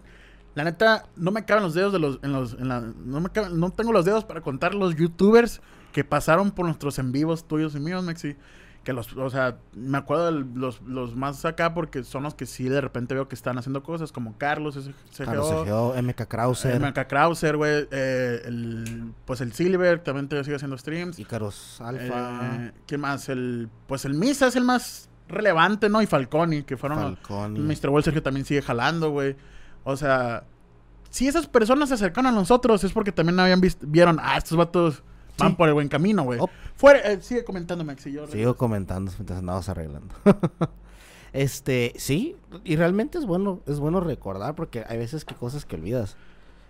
[0.56, 3.30] La neta, no me caben los dedos de los, en los, en la- no me
[3.30, 5.62] caben- no tengo los dedos para contar los youtubers
[5.92, 8.36] que pasaron por nuestros en vivos tuyos y míos, Mexi.
[8.88, 12.46] Que los, o sea, me acuerdo de los, los más acá porque son los que
[12.46, 16.80] sí de repente veo que están haciendo cosas, como Carlos, ese CGO, Carlos MK Krauser,
[16.80, 21.20] MK Krauser, güey, eh, el, pues el Silver también te sigue haciendo streams.
[21.20, 23.28] Icarus Alfa, Eh, ¿Quién más?
[23.28, 26.02] El, pues el Misa es el más relevante, ¿no?
[26.02, 27.68] Y Falconi, que fueron los- Falcón.
[27.68, 27.90] Mr.
[27.90, 29.36] Wall Sergio también sigue jalando, güey.
[29.84, 30.46] O sea,
[31.10, 34.58] si esas personas se acercaron a nosotros es porque también habían visto, vieron, ah, estos
[34.58, 35.04] vatos
[35.38, 36.40] van por el buen camino, güey.
[36.76, 38.12] Fuera, eh, sigue comentando, Maxi.
[38.12, 40.14] Yo Sigo comentando mientras andamos arreglando.
[41.34, 45.76] este, sí, y realmente es bueno, es bueno recordar porque hay veces que cosas que
[45.76, 46.16] olvidas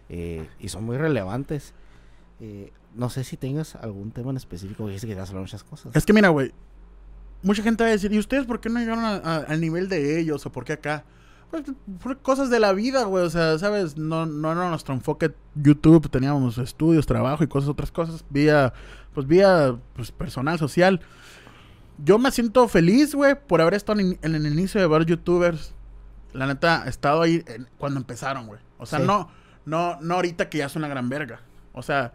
[0.10, 1.74] eh, y son muy relevantes.
[2.40, 5.96] Eh, no sé si tengas algún tema en específico que dice que te muchas cosas.
[5.96, 6.52] Es que mira, güey.
[7.44, 9.90] Mucha gente va a decir, ¿y ustedes por qué no llegaron a- a- al nivel
[9.90, 10.46] de ellos?
[10.46, 11.04] ¿O por qué acá?
[11.52, 13.24] Pues, cosas de la vida, güey.
[13.26, 13.98] O sea, ¿sabes?
[13.98, 16.10] No, no era nuestro enfoque YouTube.
[16.10, 18.26] Teníamos estudios, trabajo y cosas, otras cosas.
[18.30, 18.74] Vía,
[19.14, 21.00] pues, vía, pues, personal, social.
[22.04, 25.74] Yo me siento feliz, güey, por haber estado en, en el inicio de varios youtubers.
[26.34, 28.60] La neta, he estado ahí en- cuando empezaron, güey.
[28.78, 29.06] O sea, Sí.
[29.08, 29.30] no,
[29.66, 31.42] no, no ahorita que ya es una gran verga.
[31.74, 32.14] O sea,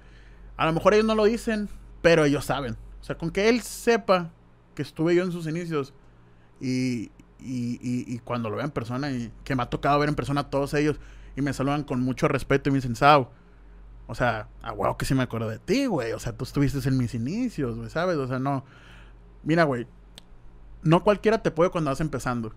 [0.57, 1.69] a lo mejor ellos no lo dicen,
[2.03, 2.77] pero ellos saben.
[3.01, 4.31] O sea, con que él sepa
[4.77, 5.93] que estuve yo en sus inicios
[6.61, 7.11] y,
[7.45, 10.15] y, y- y cuando lo veo en persona y que me ha tocado ver en
[10.15, 10.99] persona a todos ellos
[11.37, 13.31] y me saludan con mucho respeto y me dicen, Sao,
[14.07, 16.13] o sea, a huevo que sí me acuerdo de ti, güey.
[16.13, 18.17] O sea, tú estuviste en mis inicios, güey, ¿sabes?
[18.17, 18.65] O sea, no.
[19.43, 19.87] Mira, güey,
[20.83, 22.53] no cualquiera te puede cuando vas empezando.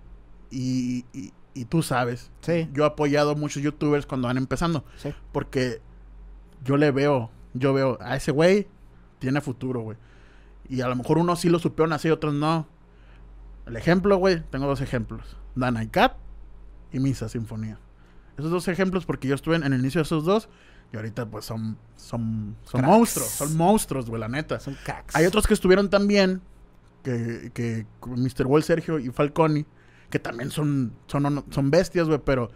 [0.51, 2.31] Y, y, y tú sabes.
[2.41, 4.83] Sí, Yo he apoyado a muchos youtubers cuando van empezando.
[4.97, 5.13] sí.
[5.31, 5.81] Porque
[6.63, 8.67] yo le veo, yo veo a ese güey,
[9.19, 9.97] tiene futuro, güey.
[10.67, 12.67] Y a lo mejor unos sí lo supieron así, otros no.
[13.65, 15.37] El ejemplo, güey, tengo dos ejemplos.
[15.55, 16.13] Dana y Cat
[16.91, 17.79] y Misa Sinfonía.
[18.37, 20.49] Esos dos ejemplos porque yo estuve en, en el inicio de esos dos
[20.93, 22.87] y ahorita pues son, son, son Cracks.
[22.87, 24.59] monstruos, son monstruos, güey, la neta.
[24.59, 25.15] Son cracks.
[25.15, 26.41] Hay otros que estuvieron también,
[27.03, 28.45] que, que Mr.
[28.45, 29.65] Wall Sergio y Falconi,
[30.09, 32.51] que también son, son, son bestias, güey, pero,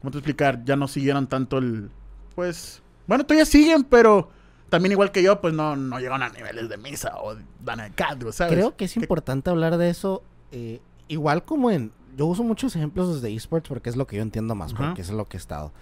[0.00, 0.64] ¿cómo te explicar?
[0.64, 1.90] Ya no siguieron tanto el,
[2.34, 4.30] pues, bueno, todavía siguen, pero
[4.68, 8.20] también igual que yo, pues no, no llegaron a niveles de Misa o Dana Cat,
[8.22, 8.52] güey, ¿sabes?
[8.54, 10.22] Creo que es Que- importante hablar de eso.
[10.52, 11.92] Eh, igual como en.
[12.16, 15.10] Yo uso muchos ejemplos desde esports porque es lo que yo entiendo más, porque es
[15.10, 15.72] lo que he estado.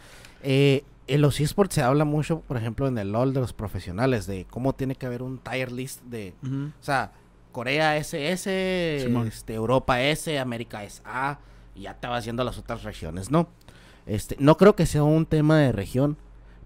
[0.43, 4.27] Eh, en los esports se habla mucho, por ejemplo, en el LOL de los profesionales,
[4.29, 6.35] de cómo tiene que haber un tier list de.
[6.45, 7.13] O sea,
[7.51, 9.27] Corea SS, Simón.
[9.27, 11.41] este, Europa S, América es A,
[11.75, 13.49] y ya te vas yendo a las otras regiones, ¿no?
[14.07, 16.17] Este, no creo que sea un tema de región,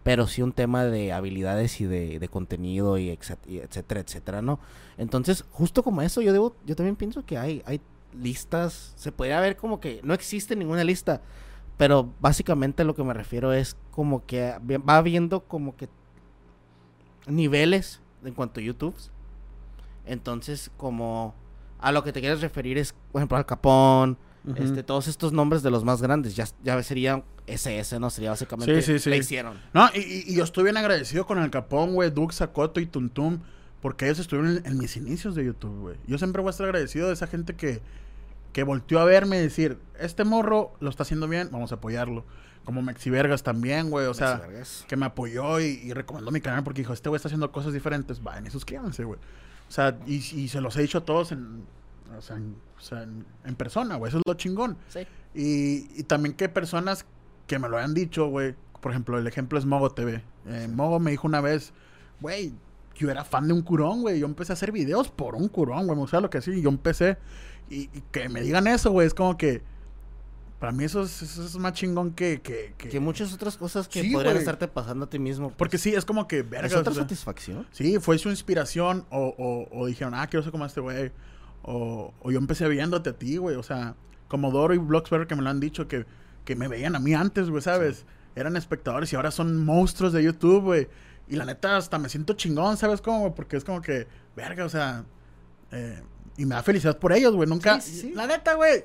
[0.02, 3.08] pero sí un tema de habilidades y de, de contenido y,
[3.48, 4.60] y etcétera, etcétera, ¿no?
[4.98, 7.80] Entonces, justo como eso, yo debo, yo también pienso que hay, hay
[8.20, 11.20] listas, se podría ver como que no existe ninguna lista,
[11.76, 14.54] pero básicamente lo que me refiero es como que
[14.88, 15.88] va viendo como que
[17.26, 18.94] niveles en cuanto a YouTube.
[20.06, 21.34] Entonces, como
[21.78, 24.62] a lo que te quieres referir es, por ejemplo, al Capón, Ujú.
[24.62, 28.10] este, todos estos nombres de los más grandes, ya, ya serían SS, ¿no?
[28.10, 29.10] Sería básicamente Sí, sí, sí.
[29.10, 29.58] le hicieron.
[29.72, 33.40] No, y, yo estoy bien agradecido con el Capón, güey, Dux, Sakoto y Tuntum,
[33.80, 35.96] porque ellos estuvieron en, en mis inicios de YouTube, güey.
[36.06, 37.80] Yo siempre voy a estar agradecido de esa gente que,
[38.54, 42.24] que volteó a verme y decir, este morro lo está haciendo bien, vamos a apoyarlo.
[42.64, 44.40] Como Mexi Vergas también, güey, o sea,
[44.88, 47.74] que me apoyó y, y recomendó mi canal porque dijo, este güey está haciendo cosas
[47.74, 49.20] diferentes, vayan y suscríbanse, güey.
[49.68, 51.64] O sea, y, y se los he dicho a todos en,
[52.16, 54.78] o sea, en, o sea, en- en persona, güey, eso es lo chingón.
[54.88, 55.00] Sí.
[55.34, 57.04] Y, y también que personas
[57.46, 58.54] que me lo hayan dicho, güey.
[58.80, 60.22] Por ejemplo, el ejemplo es Mogo TV.
[60.46, 61.72] Eh, Mogo me dijo una vez,
[62.20, 62.52] güey,
[62.94, 64.20] yo era fan de un curón, güey.
[64.20, 65.96] Yo empecé a hacer videos por un curón, güey.
[65.96, 67.18] Me gustaba lo que y yo empecé.
[67.70, 69.62] Y, y que me digan eso, güey, es como que...
[70.58, 72.40] Para mí eso es, eso es más chingón que...
[72.40, 72.88] Que, que...
[72.88, 75.48] Que muchas otras cosas que Sí, podrían estarte pasando a ti mismo.
[75.48, 76.42] pues, Porque sí, es como que...
[76.42, 77.66] Verga, es otra o sea, satisfacción.
[77.72, 81.12] Sí, fue su inspiración o, o, o dijeron, ah, quiero ser como este güey.
[81.62, 83.56] O, o yo empecé viéndote a ti, güey.
[83.56, 83.96] O sea,
[84.28, 86.06] como Doro y Bloxberg que me lo han dicho que,
[86.44, 88.06] que me veían a mí antes, güey, ¿sabes?
[88.34, 90.88] Eran espectadores y ahora son monstruos de YouTube, güey.
[91.28, 93.34] Y la neta, hasta me siento chingón, ¿sabes cómo?
[93.34, 94.06] Porque es como que,
[94.36, 95.04] verga, o sea...
[95.72, 96.02] eh,
[96.36, 97.48] y me da felicidad por ellos, güey.
[97.48, 97.80] Nunca...
[97.80, 98.12] Sí, sí, sí.
[98.12, 98.84] La neta, güey.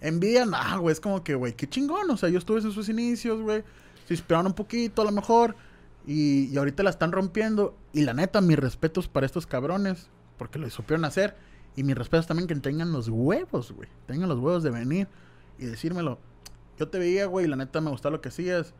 [0.00, 0.92] Envidia, nah, güey.
[0.92, 2.10] Es como que, güey, qué chingón.
[2.10, 3.64] O sea, yo estuve en sus inicios, güey.
[4.06, 5.56] Se inspiraron un poquito, a lo mejor.
[6.06, 7.76] Y, y ahorita la están rompiendo.
[7.94, 10.10] Y la neta, mis respetos para estos cabrones.
[10.36, 11.34] Porque lo supieron hacer.
[11.76, 13.88] Y mis respetos también que tengan los huevos, güey.
[14.06, 15.08] Tengan los huevos de venir
[15.58, 16.18] y decírmelo.
[16.78, 18.74] Yo te veía, güey, y la neta me gustaba lo que hacías.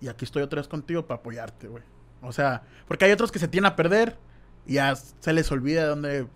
[0.00, 1.82] Y aquí estoy otra vez contigo para apoyarte, güey.
[2.22, 4.16] O sea, porque hay otros que se tienen a perder.
[4.66, 6.26] Y ya se les olvida de dónde,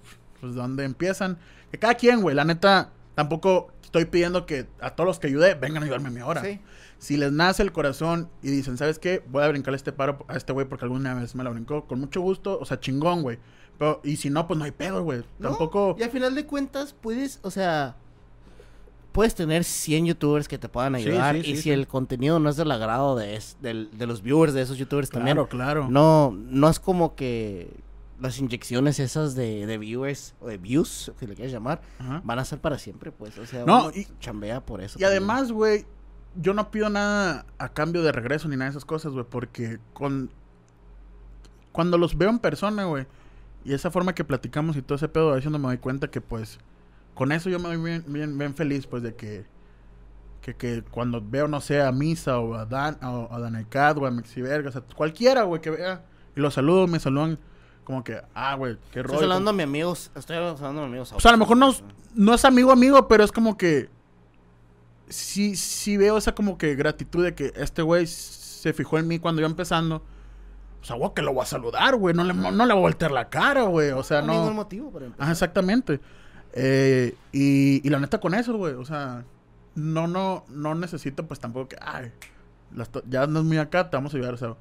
[0.41, 1.39] pues, de dónde empiezan.
[1.71, 5.55] Que cada quien, güey, la neta, tampoco estoy pidiendo que a todos los que ayudé
[5.55, 6.43] vengan a ayudarme a mí ahora.
[6.43, 6.61] Sí.
[6.99, 9.23] Si les nace el corazón y dicen, ¿sabes qué?
[9.29, 11.87] Voy a brincarle este paro a este güey porque alguna vez me la brincó.
[11.87, 13.39] Con mucho gusto, o sea, chingón, güey.
[13.79, 15.23] Pero, y si no, pues no hay pedo, güey.
[15.39, 15.97] No, Tampoco.
[15.99, 17.97] Y al final de cuentas, puedes, o sea,
[19.17, 21.35] puedes tener 100 youtubers que te puedan ayudar.
[21.37, 24.23] sí, y sí, si el contenido no es del agrado de, es- del- de los
[24.23, 25.89] viewers de esos youtubers también, Claro, claro.
[25.91, 27.71] no, no es como que
[28.21, 32.21] las inyecciones esas de, de viewers o de views, si le quieres llamar, Ajá.
[32.25, 33.37] van a ser para siempre, pues.
[33.39, 34.99] O sea, No, y- chambea por eso.
[34.99, 35.23] Y también.
[35.23, 35.85] además, güey,
[36.37, 39.79] yo no pido nada a cambio de regreso ni nada de esas cosas, güey, porque
[39.95, 40.31] con
[41.73, 43.07] cuando los veo en persona, güey,
[43.65, 46.09] y esa forma que platicamos y todo ese pedo, a veces no me doy cuenta
[46.09, 46.59] que pues
[47.17, 49.47] con eso yo me doy bien, bien, bien feliz, pues de que,
[50.43, 54.07] que, que cuando veo, no sé, a Misa o a Dan, o a Danecat o
[54.07, 56.05] a Mexiverga, o sea, cualquiera, güey, que vea
[56.37, 57.39] y los saludo, me saludan
[57.85, 59.15] como que, ah, güey, qué rollo.
[59.15, 61.13] Estoy hablando a mis amigos, estoy hablando a mis amigos.
[61.15, 61.73] O sea, a lo mejor no,
[62.15, 63.89] no es amigo amigo, pero es como que
[65.09, 69.19] sí, sí veo esa como que gratitud de que este güey se fijó en mí
[69.19, 70.03] cuando yo empezando.
[70.83, 72.15] O sea, güey, que lo voy a saludar, güey.
[72.15, 73.91] No le, no le voy a voltear la cara, güey.
[73.91, 74.33] O sea, no.
[74.33, 75.23] hay ningún motivo para empezar.
[75.23, 76.01] Ajá, exactamente.
[76.57, 78.75] Eh, y, la neta con eso, güey.
[78.75, 79.25] O sea,
[79.75, 82.11] no, no, no necesito pues tampoco que, ay,
[83.09, 84.35] ya no es muy acá, te vamos a ayudar.
[84.35, 84.57] O sea,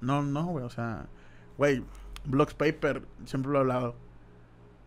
[0.00, 0.64] no, no, güey.
[0.64, 1.06] O sea,
[1.58, 1.84] güey,
[2.24, 3.94] Blocks Paper, siempre lo he hablado.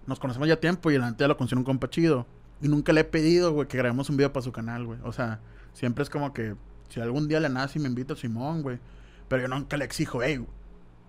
[0.07, 2.25] Nos conocemos ya tiempo y la neta ya lo considero un compa chido.
[2.59, 4.99] Y nunca le he pedido, güey, que grabemos un video para su canal, güey.
[5.03, 5.39] O sea,
[5.73, 6.55] siempre es como que
[6.89, 8.79] si algún día le nace y me invita a Simón, güey.
[9.27, 10.43] Pero yo nunca le exijo, hey,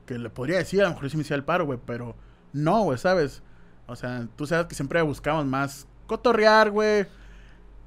[0.04, 1.78] que le podría decir, a lo mejor si me hiciera el paro, güey.
[1.86, 2.16] Pero
[2.52, 3.42] no, güey, ¿sabes?
[3.88, 7.06] O sea, tú sabes que siempre buscamos más cotorrear, güey.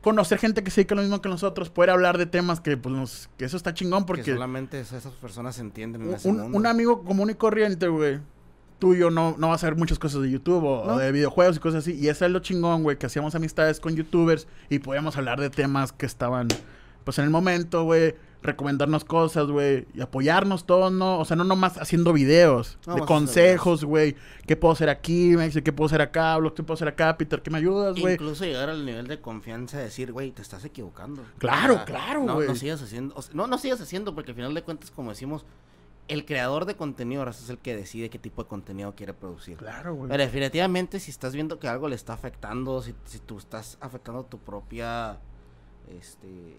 [0.01, 1.69] Conocer gente que se dedica a lo mismo que nosotros.
[1.69, 4.23] Poder hablar de temas que, pues, nos, que eso está chingón porque...
[4.23, 6.57] Que solamente esas personas entienden en Un, ese mundo.
[6.57, 8.19] un amigo común y corriente, güey.
[8.79, 10.93] Tú y yo no, no vas a ver muchas cosas de YouTube o, No.
[10.93, 11.93] o de videojuegos y cosas así.
[11.93, 15.51] Y eso es lo chingón, güey, que hacíamos amistades con youtubers y podíamos hablar de
[15.51, 16.47] temas que estaban,
[17.03, 18.15] pues, en el momento, güey.
[18.43, 19.85] Recomendarnos cosas, güey.
[19.93, 21.19] Y apoyarnos todos, ¿no?
[21.19, 22.79] O sea, no nomás haciendo videos.
[22.87, 24.15] No, de consejos, güey.
[24.47, 25.35] ¿Qué puedo hacer aquí?
[25.37, 26.37] Me dice, ¿qué puedo hacer acá?
[26.37, 27.15] Blog, ¿qué puedo hacer acá?
[27.17, 28.15] Peter, ¿qué me ayudas, güey?
[28.15, 31.23] Incluso llegar al nivel de confianza de decir, güey, te estás equivocando.
[31.37, 32.47] Claro, claro, no, güey.
[32.47, 35.11] No sigas haciendo, o sea, no, no sigas haciendo, porque al final de cuentas, como
[35.11, 35.45] decimos,
[36.07, 39.57] el creador de contenido ahora es el que decide qué tipo de contenido quiere producir.
[39.57, 40.09] Claro, güey.
[40.09, 44.23] Pero definitivamente, si estás viendo que algo le está afectando, si, si tú estás afectando
[44.25, 45.19] tu propia,
[45.97, 46.57] este,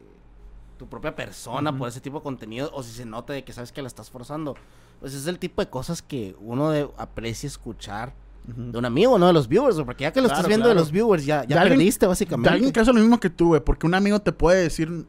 [0.82, 3.70] tu propia persona por ese tipo de contenido, o si se nota de que sabes
[3.70, 4.56] que la estás forzando,
[4.98, 8.12] pues es el tipo de cosas que uno de, aprecia escuchar
[8.44, 10.68] de un amigo, no de los viewers, güey, porque ya que lo Claro, estás viendo
[10.68, 12.50] de los viewers, ya, ya De alguien- perdiste De básicamente.
[12.50, 13.60] alguien que hace lo mismo que tú, güey.
[13.60, 15.06] Porque un amigo te puede decir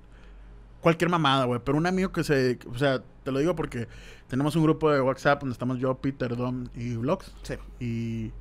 [0.80, 1.60] cualquier mamada, güey.
[1.66, 2.60] Pero un amigo que se...
[2.72, 3.88] O sea, te lo digo porque
[4.28, 7.34] tenemos un grupo de WhatsApp donde estamos yo, Peter, Dom y Vlogs.
[7.42, 7.56] Sí.
[7.80, 8.32] Y,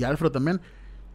[0.00, 0.60] y Alfred también.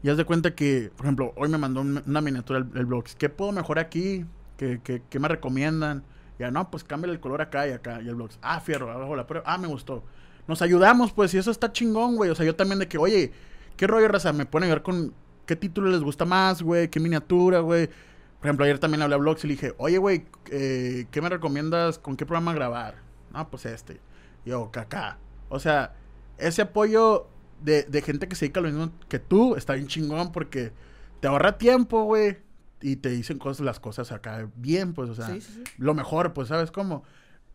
[0.01, 2.85] Y haz de cuenta que, por ejemplo, hoy me mandó un- una miniatura el, el
[2.85, 3.15] Vlogs.
[3.15, 4.25] ¿Qué puedo mejorar aquí?
[4.57, 6.03] ¿Qué, qué, qué me recomiendan?
[6.39, 8.01] Ya, no, pues cámbiale el color acá y acá.
[8.01, 9.45] Y el Vlogs, ah, fierro, abajo la prueba.
[9.47, 10.03] Ah, me gustó.
[10.47, 12.29] Nos ayudamos, pues, y eso está chingón, güey.
[12.29, 13.31] O sea, yo también de que, oye,
[13.77, 14.33] ¿qué rollo, raza?
[14.33, 15.13] Me pueden ayudar con
[15.45, 17.87] qué título les gusta más, güey, qué miniatura, güey.
[17.87, 21.29] Por ejemplo, ayer también hablé a Vlogs y le dije, oye, güey, eh, ¿qué me
[21.29, 21.97] recomiendas?
[21.97, 22.95] ¿Con qué programa grabar?
[23.31, 24.01] Ah, pues este.
[24.45, 25.17] Yo, caca.
[25.47, 25.95] O sea,
[26.37, 27.27] ese apoyo
[27.61, 30.73] de, de gente que se dedica a lo mismo que tú está bien chingón porque
[31.21, 32.37] te ahorra tiempo, güey.
[32.83, 35.63] Y te dicen cosas, las cosas acá bien, pues, o sea, Sí, sí, sí.
[35.77, 37.03] lo mejor, pues, ¿sabes cómo?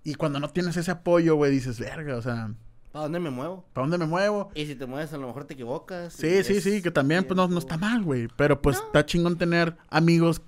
[0.03, 2.51] Y cuando no tienes ese apoyo, güey, dices, verga, o sea,
[2.93, 3.66] ¿Para dónde me muevo?
[3.74, 4.51] ¿para dónde me muevo?
[4.55, 6.14] Y si te mueves, a lo mejor te equivocas.
[6.14, 8.29] Sí, sí, sí, que también, pues, no, no está mal, güey.
[8.37, 8.87] Pero, pues, No.
[8.87, 10.41] está chingón tener amigos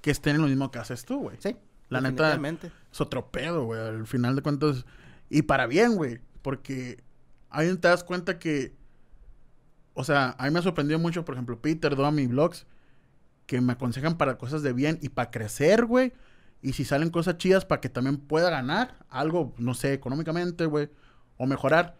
[0.00, 1.36] que estén en lo mismo que haces tú, güey.
[1.40, 1.56] Sí.
[1.88, 2.38] La neta,
[2.92, 3.80] es otro pedo, güey.
[3.80, 4.84] Al final de cuentas.
[5.30, 6.20] Y para bien, güey.
[6.42, 7.02] Porque
[7.50, 8.76] ahí te das cuenta que.
[9.94, 12.66] O sea, a mí me sorprendió mucho, por ejemplo, Peter, Dom y Vlogs.
[13.48, 16.12] Que me aconsejan para cosas de bien y para crecer, güey.
[16.60, 20.90] Y si salen cosas chidas para que también pueda ganar algo, no sé, económicamente, güey,
[21.38, 21.96] o mejorar,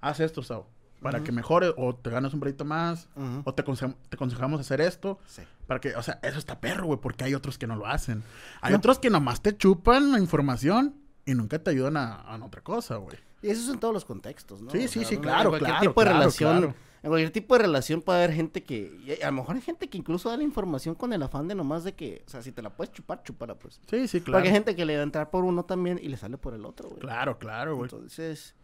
[0.00, 0.66] haz esto, Sao.
[1.00, 3.08] Para que mejore o te ganes un proyecto más,
[3.44, 5.18] o te, te aconsejamos hacer esto.
[5.26, 5.42] Sí.
[5.66, 8.22] Para que, o sea, eso está perro, güey, porque hay otros que no lo hacen.
[8.60, 8.78] Hay No.
[8.78, 12.96] otros que nomás te chupan la información y nunca te ayudan a, a otra cosa,
[12.96, 13.16] güey.
[13.42, 14.70] Y eso es en todos los contextos, ¿no?
[14.72, 16.74] Sí, O sí, sea, sí, en claro, cualquier claro, tipo de claro, relación, claro.
[17.02, 19.18] En cualquier tipo de relación puede haber gente que...
[19.22, 21.82] a lo mejor hay gente que incluso da la información con el afán de nomás
[21.84, 22.22] de que...
[22.26, 23.80] O sea, si te la puedes chupar, chúpala, pues.
[23.88, 24.38] Sí, sí, claro.
[24.38, 26.52] Porque hay gente que le va a entrar por uno también y le sale por
[26.52, 27.00] el otro, güey.
[27.00, 27.90] Claro, claro, güey.
[27.90, 28.54] Entonces...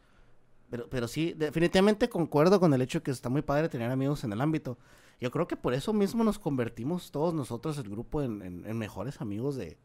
[0.69, 4.33] Pero, pero sí, definitivamente concuerdo con el hecho que está muy padre tener amigos en
[4.33, 4.77] el ámbito.
[5.21, 8.77] Yo creo que por eso mismo nos convertimos todos nosotros, el grupo, en, en- en
[8.77, 9.79] mejores amigos de...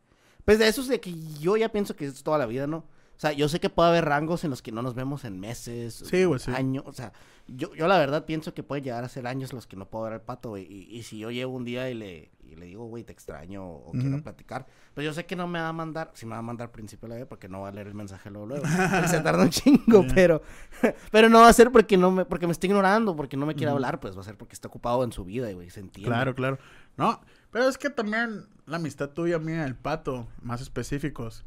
[0.44, 2.84] Pues de esos de que yo ya pienso que es toda la vida, ¿no?
[3.22, 5.40] O sea, yo sé que puede haber rangos en los que no nos vemos en
[5.40, 6.50] meses, Sí, güey, sí.
[6.56, 7.14] años, o sea,
[7.46, 10.06] yo, yo la verdad pienso que puede llegar a ser años los que no puedo
[10.06, 10.66] ver al pato, güey.
[10.68, 13.64] Y, y si yo llego un día y le, y le digo, güey, te extraño
[13.64, 14.66] o quiero platicar,
[14.96, 16.72] pues yo sé que no me va a mandar, si me va a mandar al
[16.72, 18.66] principio de la vida porque no va a leer el mensaje luego, luego.
[18.66, 20.42] se tarda un chingo, pero,
[21.12, 23.54] pero no va a ser porque no me, porque me está ignorando, porque no me
[23.54, 26.10] quiere hablar, pues va a ser porque está ocupado en su vida, güey, se entiende.
[26.10, 26.58] Claro, claro.
[26.98, 31.46] No, pero es que también la amistad tuya, mía, el pato, más específicos.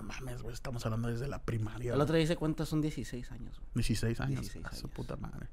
[0.00, 1.92] No mames, güey, estamos hablando desde la primaria.
[1.94, 3.70] El otro día hice cuenta, son 16 años, güey.
[3.74, 4.40] 16 años.
[4.40, 5.48] 16 a su puta madre.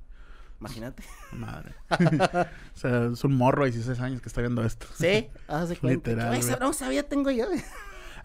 [0.60, 1.04] Imagínate.
[1.34, 1.76] Madre.
[1.90, 4.88] o sea, es un morro de 16 años que está viendo esto.
[4.96, 5.30] Sí,
[5.80, 6.12] cuenta.
[6.12, 7.62] Literal, Güey, bronca ya tengo yo, güey.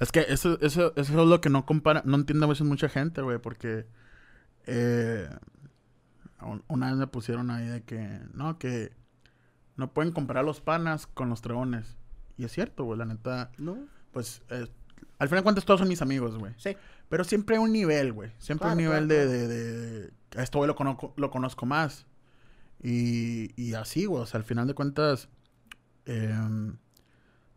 [0.00, 2.88] Es que eso, eso, eso es lo que no compara, no entiende a veces mucha
[2.88, 3.86] gente, güey, porque
[4.66, 5.28] eh,
[6.40, 8.92] un- una vez me pusieron ahí de que, no, que
[9.76, 11.96] no pueden comparar los panas con los treones.
[12.36, 13.76] Y es cierto, güey, la neta, No,
[14.12, 14.66] pues, eh,
[15.22, 16.52] al final de cuentas todos son mis amigos, güey.
[16.58, 16.76] sí.
[17.08, 18.32] Pero siempre hay un nivel, güey.
[18.38, 21.30] Siempre hay un Claro, nivel claro, de, de, de- A esto güey lo conozco, lo
[21.30, 22.06] conozco más.
[22.82, 24.22] Y, y así, güey.
[24.22, 25.28] O sea, al final de cuentas...
[26.06, 26.76] em,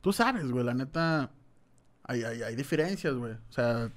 [0.01, 0.63] tú sabes, güey.
[0.65, 1.31] La neta...
[2.03, 3.33] Hay, hay, hay diferencias, güey.
[3.33, 3.89] O sea...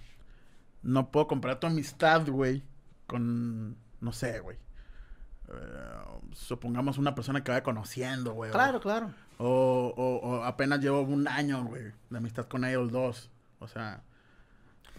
[0.82, 2.62] No puedo comparar tu amistad, güey.
[3.08, 3.76] Con...
[4.00, 4.56] No sé, güey.
[5.48, 5.52] Eh,
[6.34, 8.50] supongamos una persona que vaya conociendo, güey.
[8.50, 9.12] o- Claro, claro.
[9.38, 11.92] O, o, o apenas llevo un año, güey.
[12.10, 13.30] De amistad con ellos dos.
[13.60, 14.02] O sea...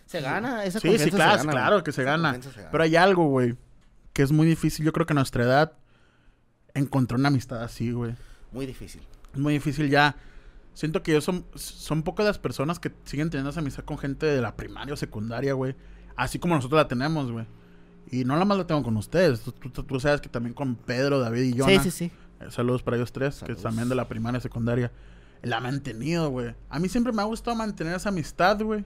[0.06, 2.42] Se gana, esa Sí, sí, se claro, gana, claro que se gana.
[2.42, 2.50] se.
[2.72, 3.56] Pero hay algo, güey,
[4.12, 4.84] que es muy difícil.
[4.84, 5.74] Yo creo que a nuestra edad
[6.74, 8.16] encontrar una amistad así, güey.
[8.52, 9.04] Muy difícil.
[9.34, 10.16] Es muy difícil ya.
[10.74, 14.26] Siento que yo son, son pocas las personas que siguen teniendo esa amistad con gente
[14.26, 15.76] de la primaria o secundaria, güey.
[16.16, 17.46] Así como nosotros la tenemos, güey.
[18.12, 19.42] Y no la más la tengo con ustedes.
[19.42, 21.84] Tú, tú- tú sabes que también con Pedro, David y Jonah.
[21.84, 22.12] Sí, sí, sí.
[22.40, 23.58] Eh, Saludos para ellos tres, Saludos.
[23.58, 24.92] que también de la primaria y secundaria.
[25.42, 26.54] La ha mantenido, güey.
[26.70, 28.84] A mí siempre me ha gustado mantener esa amistad, güey.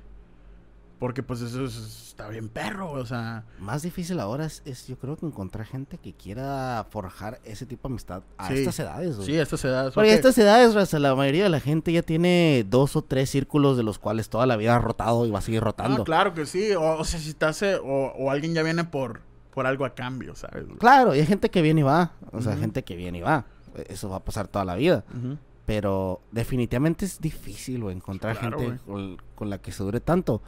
[1.00, 3.02] Porque pues eso es- está bien perro, güey.
[3.02, 7.42] O sea, Más difícil ahora es, es, yo creo que encontrar gente que quiera forjar
[7.44, 8.54] ese tipo de amistad a Sí.
[8.60, 9.26] estas edades, güey.
[9.28, 9.94] sí, a estas edades.
[9.94, 13.30] Porque a estas edades, raza, la mayoría de la gente ya tiene dos o tres
[13.32, 16.04] círculos de los cuales toda la vida ha rotado y va a seguir rotando.
[16.04, 16.72] Ah, claro que sí.
[16.74, 19.22] O, o sea, si te hace, o, o alguien ya viene por,
[19.54, 20.66] por algo a cambio, ¿sabes?
[20.68, 20.78] güey?
[20.78, 22.14] Claro, y hay gente que viene y va.
[22.32, 23.46] O sea, gente que viene y va.
[23.90, 25.04] Eso va a pasar toda la vida.
[25.10, 25.38] Ujú.
[25.66, 30.42] Pero definitivamente es difícil, güey, encontrar Claro, gente con, con la que se dure tanto.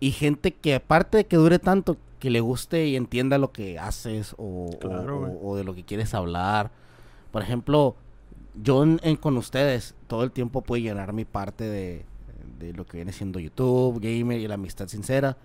[0.00, 3.78] Y gente que aparte de que dure tanto, que le guste y entienda lo que
[3.78, 5.32] haces o, o- Claro, o- güey.
[5.42, 6.70] o de lo que quieres hablar.
[7.32, 7.96] Por ejemplo,
[8.62, 12.04] yo en- en- con ustedes todo el tiempo puedo llenar mi parte de,
[12.58, 15.36] de lo que viene siendo YouTube, gamer y la amistad sincera.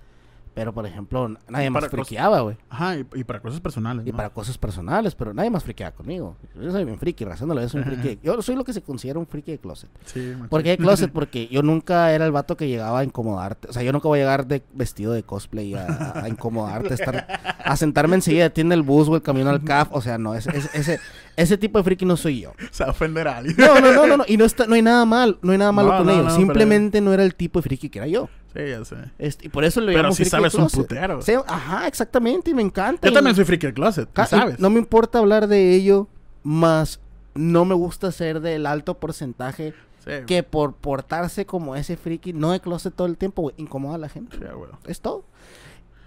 [0.53, 2.57] Pero, por ejemplo, nadie más friqueaba, güey.
[2.69, 4.05] Ajá, y, y para cosas personales.
[4.05, 6.37] Y para cosas personales, pero nadie más friqueaba conmigo.
[6.55, 8.19] Yo soy bien friki, razándolo, yo soy un friki.
[8.23, 9.89] Yo soy lo que se considera un friki de closet.
[10.05, 10.33] Sí.
[10.49, 11.11] ¿Por qué de closet?
[11.13, 13.69] Porque yo nunca era el vato que llegaba a incomodarte.
[13.69, 16.95] O sea, yo nunca voy a llegar de vestido de cosplay a, a incomodarte, a,
[16.95, 17.27] estar,
[17.63, 19.89] a sentarme enseguida, tiene el bus o el camino al CAF.
[19.91, 20.99] O sea, no, ese, ese, ese,
[21.35, 22.53] ese tipo de friki no soy yo.
[22.71, 23.55] Se va a ofender a alguien.
[23.57, 24.25] No, no, no, no, no.
[24.27, 26.25] Y no, está, no hay nada mal, no hay nada malo No, con no, ellos.
[26.25, 28.29] pero- Simplemente no era el tipo de friki que era yo.
[28.55, 28.95] Sí, ya sé.
[29.17, 31.21] Este, y por eso le Pero de sabes un putero.
[31.23, 33.07] Sí, ajá, exactamente, y me encanta.
[33.07, 34.59] Yo y- también soy friki del closet, tú sabes.
[34.59, 36.07] No me importa hablar de ello,
[36.43, 36.99] más
[37.35, 39.73] no me gusta ser del alto porcentaje
[40.05, 43.95] Sí, que por portarse como ese friki, no de closet todo el tiempo, güey, incomoda
[43.95, 44.37] a la gente.
[44.37, 44.69] sí, güey.
[44.85, 45.23] Es todo.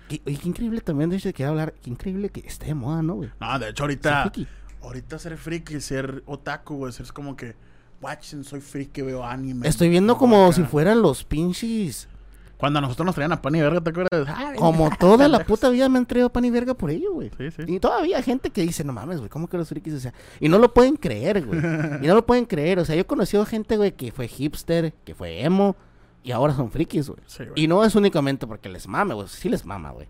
[0.09, 3.15] Y, qué increíble también, de hecho, que hablar, qué increíble que esté de moda, ¿no,
[3.15, 3.31] güey?
[3.41, 4.47] No, de hecho, ahorita, friki.
[4.83, 7.55] Ahorita ser friki, ser otaku, güey, ser como que,
[8.01, 9.67] watchen, soy friki, veo anime.
[9.69, 10.57] Estoy viendo como acá.
[10.57, 12.09] si fueran los pinches.
[12.57, 14.27] Cuando a nosotros nos traían a pan y verga, ¿te acuerdas?
[14.29, 17.31] Ah, Como toda la puta vida me han traído pan y verga por ello, güey.
[17.37, 17.63] Sí, sí.
[17.67, 19.93] Y todavía hay gente que dice, no mames, güey, ¿cómo que los frikis?
[19.93, 21.61] O sea, y no lo pueden creer, güey.
[22.03, 22.79] Y no lo pueden creer.
[22.79, 25.77] O sea, yo he conocido gente, güey, que fue hipster, que fue emo,
[26.23, 27.21] y ahora son frikis, güey.
[27.27, 27.63] Sí, güey.
[27.63, 29.29] Y no es únicamente porque les mame, güey.
[29.29, 30.09] Sí les mama, güey.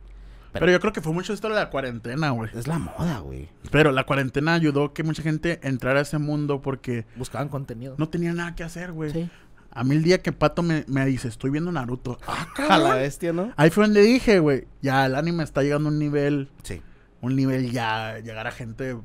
[0.59, 2.51] Pero yo creo que fue mucho esto de la cuarentena, güey.
[2.55, 3.49] Es la moda, güey.
[3.71, 7.95] Pero la cuarentena ayudó que mucha gente entrara a ese mundo porque Buscaban contenido.
[7.99, 9.11] no tenía nada que hacer, güey.
[9.13, 9.31] Sí.
[9.71, 12.19] A mí el día que Pato me, me dice, estoy viendo Naruto.
[12.27, 13.53] Ah, A la bestia, ¿no?
[13.57, 16.81] Ahí fue donde dije, güey, ya el anime está llegando a un nivel, Sí.
[17.21, 18.97] un nivel ya, llegar a gente,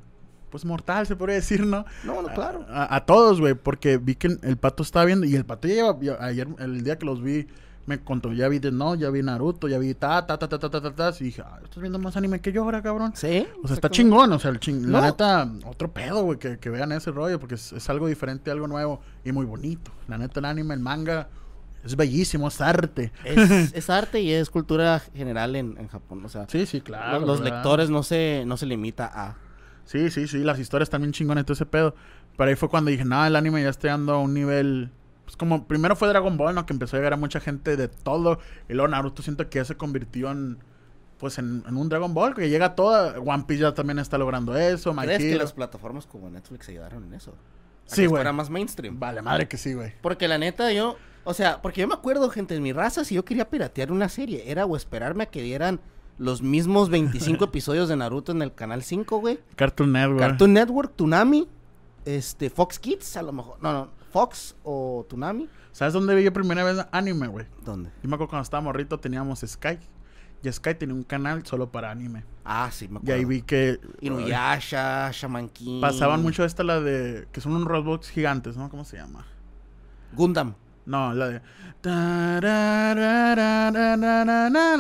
[0.50, 1.84] pues mortal, se podría decir, ¿no?
[2.06, 2.66] No, no, claro.
[2.70, 5.74] A, a todos, güey, porque vi que el Pato estaba viendo, y el Pato ya
[5.74, 7.48] lleva, ayer, el día que los vi,
[7.86, 10.60] me contó, ya vi, de no, ya vi Naruto, ya vi ta, ta, ta, ta,
[10.60, 11.14] ta, ta, ta, ta.
[11.20, 13.14] Y dije, ah, estás viendo más anime que yo ahora, cabrón.
[13.16, 13.48] Sí.
[13.64, 16.70] O sea, está chingón, o sea, el ching, la neta, otro pedo, güey, que, que,
[16.70, 19.92] vean ese rollo, porque es, es, algo diferente, algo nuevo y muy bonito.
[20.08, 21.28] La neta, el anime, el manga,
[21.84, 23.12] es bellísimo, es arte.
[23.24, 23.38] Es,
[23.74, 26.46] es arte y es cultura general en, en, Japón, o sea.
[26.48, 27.20] Sí, sí, claro.
[27.26, 29.38] Los, lectores no se, no se limita a...
[29.86, 31.96] Sí, sí, sí, las historias también chingones, todo ese pedo.
[32.38, 34.92] Pero ahí fue cuando dije, nada, el anime ya está dando a un nivel
[35.32, 36.66] pues como primero fue Dragon Ball, ¿no?
[36.66, 38.40] Que empezó a llegar a mucha gente de todo.
[38.68, 40.58] Y luego Naruto siento que ya se convirtió en...
[41.20, 43.18] Pues en, en un Dragon Ball, que llega toda.
[43.18, 44.94] One Piece ya también está logrando eso.
[44.94, 47.32] My ¿Crees que las plataformas como Netflix ayudaron en eso?
[47.32, 48.18] A Sí, güey.
[48.20, 49.00] fuera más mainstream.
[49.00, 49.94] Vale, madre que sí, güey.
[50.02, 50.98] Porque la neta, yo.
[51.24, 54.10] O sea, porque yo me acuerdo, gente, en mi raza, si yo quería piratear una
[54.10, 55.80] serie, era o esperarme a que dieran
[56.18, 59.40] los mismos 25 episodios de Naruto en el canal 5, güey.
[59.56, 60.20] Cartoon Network.
[60.20, 61.48] Cartoon Network, Tsunami,
[62.04, 63.58] este, Fox Kids, a lo mejor.
[63.62, 65.50] No, no, Fox o Tsunami.
[65.72, 67.46] ¿Sabes dónde vi yo primera vez anime, güey?
[67.64, 67.90] ¿Dónde?
[68.04, 69.80] Yo me acuerdo cuando estaba morrito teníamos Sky.
[70.44, 72.24] Y Sky tenía un canal solo para anime.
[72.44, 73.16] Ah, sí, me acuerdo.
[73.16, 73.80] Y ahí vi que...
[74.02, 75.80] Inuyasha, Shaman King.
[75.82, 77.28] Pasaban mucho esta la de...
[77.32, 78.70] Que son unos robots gigantes, ¿no?
[78.70, 79.26] ¿Cómo se llama?
[80.14, 80.56] Gundam.
[80.86, 81.42] No, la de...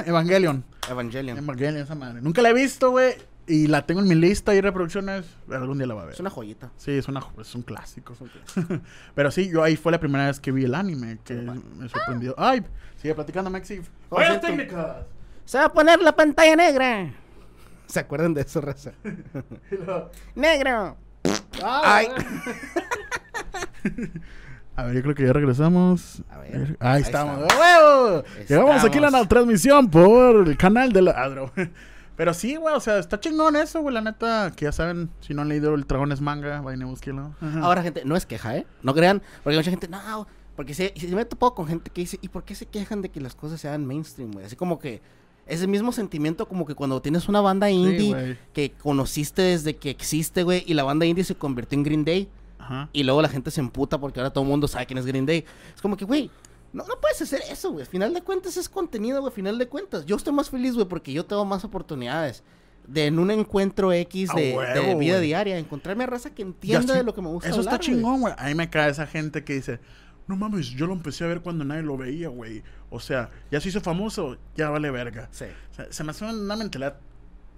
[0.07, 0.63] Evangelion.
[0.89, 1.37] Evangelion.
[1.37, 2.21] Evangelion, esa madre.
[2.21, 3.13] Nunca la he visto, güey.
[3.53, 5.25] Y la tengo en mi lista y reproducciones.
[5.51, 6.13] Algún día la va a ver.
[6.13, 6.71] Es una joyita.
[6.77, 8.13] Sí, es, una, es un clásico.
[8.13, 8.79] Es un clásico.
[9.15, 11.17] Pero sí, yo ahí fue la primera vez que vi el anime.
[11.25, 12.33] Que me sorprendió.
[12.37, 12.63] Ay,
[12.97, 13.81] sigue platicando, Maxi.
[14.09, 14.97] ¡Oye, sí, las tú- técnicas!
[15.43, 17.11] Se va a poner la pantalla negra.
[17.87, 18.93] ¿Se acuerdan de eso, raza?
[20.35, 20.95] ¡Negro!
[21.63, 22.07] Ay.
[22.07, 22.25] Ay.
[24.77, 26.23] A ver, yo creo que ya regresamos.
[26.29, 27.41] A ver, Ahí, ahí estamos.
[27.41, 27.53] estamos.
[27.53, 28.23] ¡A huevo!
[28.47, 31.51] Llegamos aquí a la transmisión por el canal de Ladro.
[32.21, 34.53] Pero sí, güey, o sea, está chingón eso, güey, la neta.
[34.55, 37.33] Que ya saben, si no han leído El Dragón es manga, vayan a búsquenlo.
[37.41, 37.61] Ajá.
[37.61, 38.67] Ahora, gente, no es queja, ¿eh?
[38.83, 42.01] No crean, porque mucha gente, no, porque si, si me he topado con gente que
[42.01, 44.45] dice, ¿y por qué se quejan de que las cosas sean mainstream, güey?
[44.45, 45.01] Así como que
[45.47, 49.89] es el mismo sentimiento como que cuando tienes una banda indie que conociste desde que
[49.89, 52.87] existe, güey, y la banda indie se convirtió en Green Day, Ajá.
[52.93, 55.25] y luego la gente se emputa porque ahora todo el mundo sabe quién es Green
[55.25, 55.43] Day.
[55.73, 56.29] Es como que, güey,
[56.73, 57.83] no, no puedes hacer eso, güey.
[57.83, 59.31] Al final de cuentas es contenido, güey.
[59.31, 60.05] Al final de cuentas.
[60.05, 62.43] Yo estoy más feliz, güey, porque yo tengo más oportunidades.
[62.87, 67.03] De en un encuentro X de, huevo, vida diaria, encontrarme a raza que entienda de
[67.03, 68.33] lo que me gusta Eso hablar, está chingón, güey.
[68.37, 69.79] A mí me cae esa gente que dice,
[70.27, 72.63] no mames, yo lo empecé a ver cuando nadie lo veía, güey.
[72.89, 75.29] O sea, ya se hizo famoso, ya vale verga.
[75.31, 75.45] Sí.
[75.71, 76.97] O sea, se me hace una mentalidad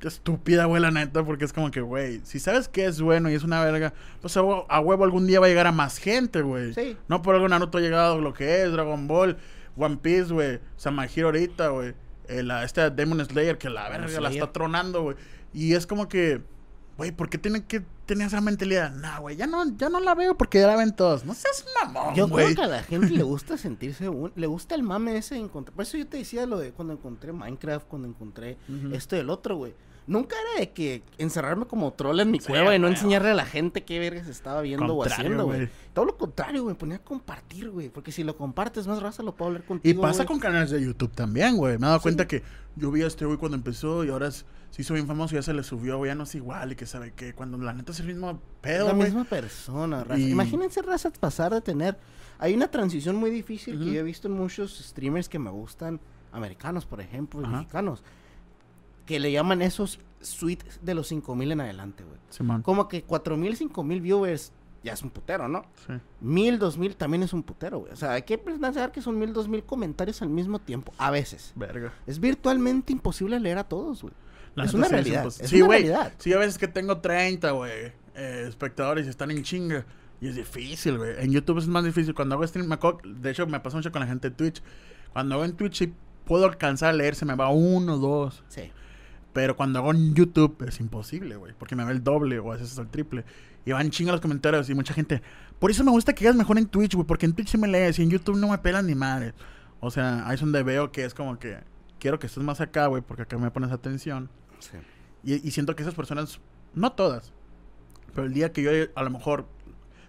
[0.08, 3.34] estúpida, güey, la neta, porque es como que, güey, si sabes que es bueno y
[3.36, 5.98] es una verga, pues a, hue- a huevo algún día va a llegar a más
[5.98, 6.74] gente, güey.
[6.74, 6.98] Sí.
[7.08, 9.38] No por algo Naruto ha llegado lo que es, Dragon Ball,
[9.78, 11.94] One Piece, güey, Samajiro ahorita, güey.
[12.28, 15.18] Eh, la- Este Demon Slayer, que la verga la está tronando, güey.
[15.54, 16.42] Y es como que,
[16.98, 18.92] güey, ¿por qué tienen que tener esa mentalidad?
[18.94, 21.26] Nah, güey, ya no, ya no la veo porque ya la ven todos.
[21.26, 22.46] No seas mamón, Yo güey.
[22.46, 25.42] creo que a la gente le gusta sentirse un- le gusta el mame ese de
[25.42, 25.76] encontrar.
[25.76, 28.58] Por eso yo te decía lo de cuando encontré Minecraft, cuando encontré
[28.94, 29.74] esto y el otro, güey.
[30.06, 33.34] Nunca era de que encerrarme como troll en mi Sí, cueva y no enseñarle a
[33.34, 35.70] la gente qué vergas estaba viendo o haciendo, güey.
[35.94, 36.76] Todo lo contrario, güey.
[36.76, 37.88] Ponía a compartir, güey.
[37.90, 40.02] Porque si lo compartes, más raza lo puedo hablar Y contigo.
[40.02, 40.28] pasa güey.
[40.28, 41.78] con canales de YouTube también, güey.
[41.78, 42.04] Me he dado Sí.
[42.04, 42.44] cuenta que
[42.76, 45.38] yo vi a este güey cuando empezó y ahora es- se hizo bien famoso y
[45.38, 46.10] ya se le subió, güey.
[46.10, 48.38] Ya no es igual y que sabe que cuando la neta es el mismo Es
[48.62, 50.20] pedo, la misma persona, raza.
[50.20, 51.98] Y- Imagínense, raza, pasar de tener.
[52.40, 56.02] Hay una transición muy difícil que yo he visto en muchos streamers que me gustan,
[56.34, 58.04] americanos, por ejemplo, y mexicanos,
[59.06, 62.18] que le llaman esos suites de los 5000 en adelante, güey.
[62.30, 62.62] Simón.
[62.62, 64.52] Como que 4000, 5000 viewers
[64.84, 65.66] ya es un putero, ¿no?
[65.88, 65.94] Sí.
[66.22, 67.94] 1000, 2000 también es un putero, güey.
[67.94, 71.54] O sea, hay que pensar que son 1000, 2000 comentarios al mismo tiempo, a veces.
[71.56, 71.94] Verga.
[72.08, 74.14] Es virtualmente imposible leer a todos, güey.
[74.56, 75.92] La Es una sí realidad, es sí, güey.
[76.20, 77.72] Sí, a veces que tengo 30, güey.
[78.16, 79.86] eh, espectadores y están en chinga.
[80.22, 81.16] Y es difícil, güey.
[81.18, 82.14] En YouTube es más difícil.
[82.14, 84.62] Cuando hago stream, me acuerdo- de hecho, me pasa mucho con la gente de Twitch.
[85.12, 85.94] Cuando hago en Twitch, sí
[86.26, 88.44] puedo alcanzar a leer, se me va uno, dos.
[88.48, 88.72] Sí.
[89.34, 91.54] Pero cuando hago en YouTube es imposible, güey.
[91.58, 93.26] Porque me ve el doble o a veces el triple.
[93.66, 95.22] Y van chinga los comentarios y mucha gente.
[95.60, 97.08] Por eso me gusta que hagas mejor en Twitch, güey.
[97.08, 99.34] Porque en Twitch sí me lees y en YouTube no me pelan ni madre.
[99.80, 101.58] O sea, ahí es donde veo que es como que
[102.00, 103.02] quiero que estés más acá, güey.
[103.02, 104.30] Porque acá me pones atención.
[104.60, 104.78] Sí.
[105.24, 106.40] Y, y siento que esas personas,
[106.76, 107.34] no todas,
[108.14, 109.46] pero el día que yo a lo mejor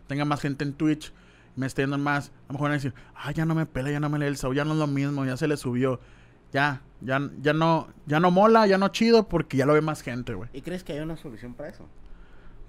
[0.07, 1.12] tenga más gente en Twitch,
[1.57, 3.91] me esté yendo más, a lo mejor van a decir, ah, ya no me pela,
[3.91, 6.01] ya no me lee el SAO, ya no es lo mismo, ya se le subió.
[6.55, 10.00] Ya, ya, ya no, ya no mola, ya no chido, porque ya lo ve más
[10.00, 10.48] gente, güey.
[10.55, 11.84] ¿Y crees que hay una solución para eso?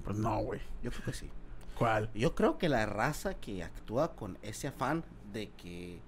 [0.04, 0.60] Pues no, güey.
[0.84, 1.30] Yo creo que sí.
[1.78, 2.10] ¿Cuál?
[2.14, 6.00] Yo creo que la raza que actúa con ese afán de que.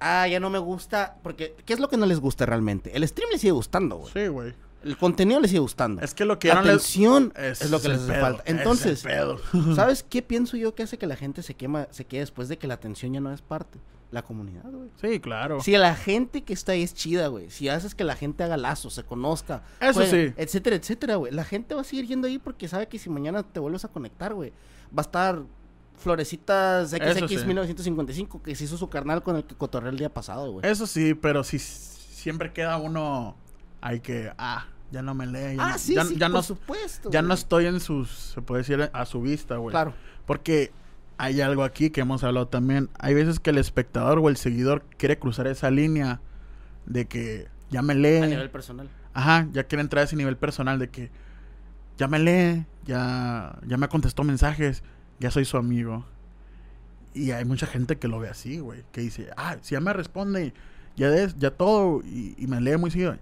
[0.00, 1.16] Ah, ya no me gusta.
[1.22, 2.96] Porque, ¿qué es lo que no les gusta realmente?
[2.96, 4.12] El stream les sigue gustando, güey.
[4.12, 4.54] Sí, güey.
[4.84, 6.02] El contenido les sigue gustando.
[6.02, 8.42] Es que lo que la no les- atención Ese es lo que les hace falta.
[8.46, 9.38] Entonces, pedo.
[9.76, 12.58] ¿sabes qué pienso yo que hace que la gente se quema, se quede después de
[12.58, 13.78] que la atención ya no es parte?
[14.12, 14.90] La comunidad, güey.
[15.00, 15.60] Sí, claro.
[15.60, 17.48] Si la gente que está ahí es chida, güey.
[17.50, 19.62] Si haces que la gente haga lazos, se conozca.
[19.80, 20.34] Eso juegue, sí.
[20.36, 21.32] Etcétera, etcétera, güey.
[21.32, 23.88] La gente va a seguir yendo ahí porque sabe que si mañana te vuelves a
[23.88, 24.50] conectar, güey,
[24.96, 25.42] va a estar
[25.96, 27.46] Florecitas XX sí.
[27.46, 30.66] 1955 que se hizo su carnal con el que cotorreé el día pasado, güey.
[30.68, 33.36] Eso sí, pero si siempre queda uno
[33.80, 36.34] hay que ah, ya no me lee, ya, Ah, no- sí, ya, sí, ya por
[36.34, 37.10] no supuesto.
[37.10, 39.72] ya no estoy en sus se puede decir a su vista, güey.
[39.72, 39.94] Claro.
[40.26, 40.72] Porque
[41.22, 42.90] hay algo aquí que hemos hablado también.
[42.98, 46.20] Hay veces que el espectador o el seguidor quiere cruzar esa línea
[46.84, 48.22] de que ya me lee.
[48.22, 48.88] A nivel personal.
[49.14, 51.12] Ajá, ya quiere entrar a ese nivel personal de que
[51.96, 54.82] ya me lee, ya, ya me contestó mensajes,
[55.20, 56.04] ya soy su amigo.
[57.14, 59.92] Y hay mucha gente que lo ve así, güey, que dice, ah, si ya me
[59.92, 60.54] responde,
[60.96, 63.16] ya, des, ya todo, y, y me lee muy seguido,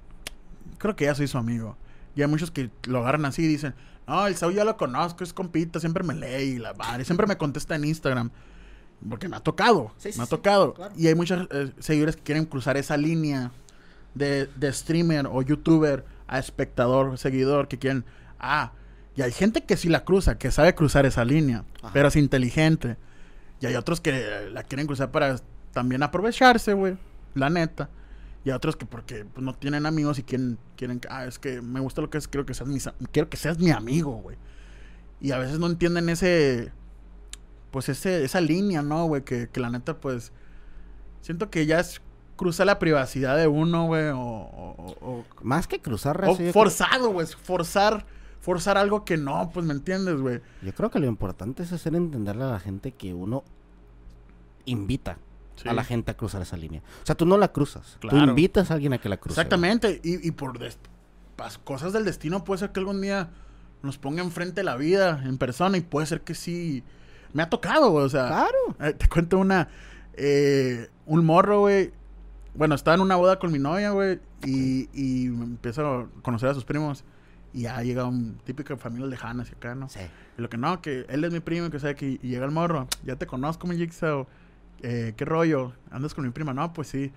[0.78, 1.76] creo que ya soy su amigo.
[2.16, 3.74] Y hay muchos que lo agarran así y dicen,
[4.10, 7.26] no, el Saúl ya lo conozco, es compita, siempre me lee y la madre, siempre
[7.26, 8.30] me contesta en Instagram.
[9.08, 10.74] Porque me ha tocado, Sí, sí, me ha tocado.
[10.74, 10.92] claro.
[10.96, 13.50] Y hay muchos eh, seguidores que quieren cruzar esa línea
[14.14, 18.04] de, de streamer o youtuber a espectador, seguidor, que quieren,
[18.38, 18.72] ah,
[19.16, 21.90] y hay gente que sí la cruza, que sabe cruzar esa línea, Ajá.
[21.92, 22.96] pero es inteligente.
[23.60, 25.36] Y hay otros que la quieren cruzar para
[25.72, 26.96] también aprovecharse, güey,
[27.34, 27.88] la neta.
[28.44, 31.60] Y hay otros que porque pues, no tienen amigos y quieren, quieren, ah, es que
[31.60, 32.78] me gusta lo que es, quiero que seas mi,
[33.12, 34.36] quiero que seas mi amigo, güey.
[35.20, 36.72] Y a veces no entienden ese,
[37.70, 39.22] pues ese, esa línea, ¿no, güey?
[39.24, 40.32] Que, que la neta, pues,
[41.20, 42.00] siento que ya es
[42.36, 47.26] cruzar la privacidad de uno, güey, o, o- o- Más que cruzar o forzado, güey,
[47.26, 48.06] forzar,
[48.40, 50.40] forzar algo que no, pues, ¿me entiendes, güey?
[50.62, 53.44] yo creo que lo importante es hacer entenderle a la gente que uno
[54.64, 55.18] invita
[55.62, 55.68] Sí.
[55.68, 56.82] a la gente a cruzar esa línea.
[57.02, 57.98] O sea, tú no la cruzas.
[58.00, 59.38] Tú invitas a alguien a que la cruce.
[59.40, 60.58] Exactamente, y, y por
[61.64, 63.30] cosas del destino puede ser que algún día
[63.82, 66.82] nos ponga enfrente la vida en persona y puede ser que sí.
[67.32, 68.26] Me ha tocado, güey, o sea.
[68.26, 68.76] Claro.
[68.80, 69.68] eh, te cuento una.
[70.14, 71.92] eh, un morro, güey.
[72.54, 76.54] Bueno, estaba en una boda con mi novia, güey, y, y empiezo a conocer a
[76.54, 77.04] sus primos.
[77.52, 79.88] Y ya llega un típico de familias lejanas y acá, ¿no?
[79.88, 80.00] Sí.
[80.38, 82.50] Y lo que no, que él es mi primo, que sabe que y llega el
[82.52, 82.86] morro.
[83.04, 84.26] Ya te conozco, mi Jigsaw.
[84.82, 85.72] Eh, ¿Qué rollo?
[85.90, 86.52] ¿Andas con mi prima?
[86.54, 87.12] No, pues sí.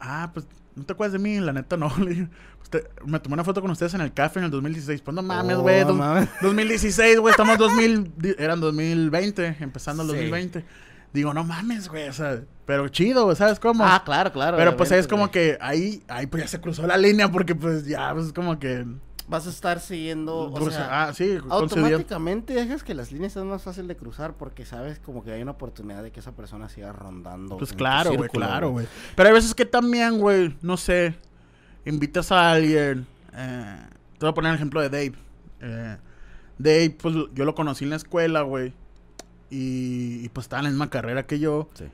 [0.00, 1.88] Ah, pues no te acuerdas de mí, la neta no.
[1.98, 2.28] Le
[2.70, 5.00] "Pues me tomé una foto con ustedes en el café en el 2016.
[5.02, 5.84] Pues no mames, Oh, güey.
[5.84, 6.28] mames.
[6.42, 7.30] 2016, güey.
[7.32, 8.12] Estamos 2000.
[8.16, 10.14] di- Eran 2020, empezando el Sí.
[10.16, 10.64] 2020.
[11.12, 12.08] Digo, no mames, güey.
[12.08, 13.82] O sea, pero chido, ¿sabes cómo?
[13.84, 14.56] Ah, claro, claro.
[14.58, 17.86] pero pues es como que ahí, ahí pues ya se cruzó la línea porque pues
[17.86, 18.84] ya, pues es como que.
[19.28, 23.62] Vas a estar siguiendo, o sea, ah, sí, automáticamente dejas que las líneas sean más
[23.62, 26.92] fácil de cruzar porque sabes como que hay una oportunidad de que esa persona siga
[26.92, 27.58] rondando.
[27.58, 28.86] Pues claro, güey, claro, güey.
[29.14, 31.14] Pero hay veces que también, güey, no sé,
[31.84, 33.06] invitas a alguien.
[33.34, 33.86] eh,
[34.18, 35.12] te voy a poner el ejemplo de Dave.
[35.60, 35.96] Eh,
[36.56, 38.72] Dave, pues yo lo conocí en la escuela, güey.
[39.50, 41.68] Y, y, pues estaba en la misma carrera que yo.
[41.74, 41.84] Sí.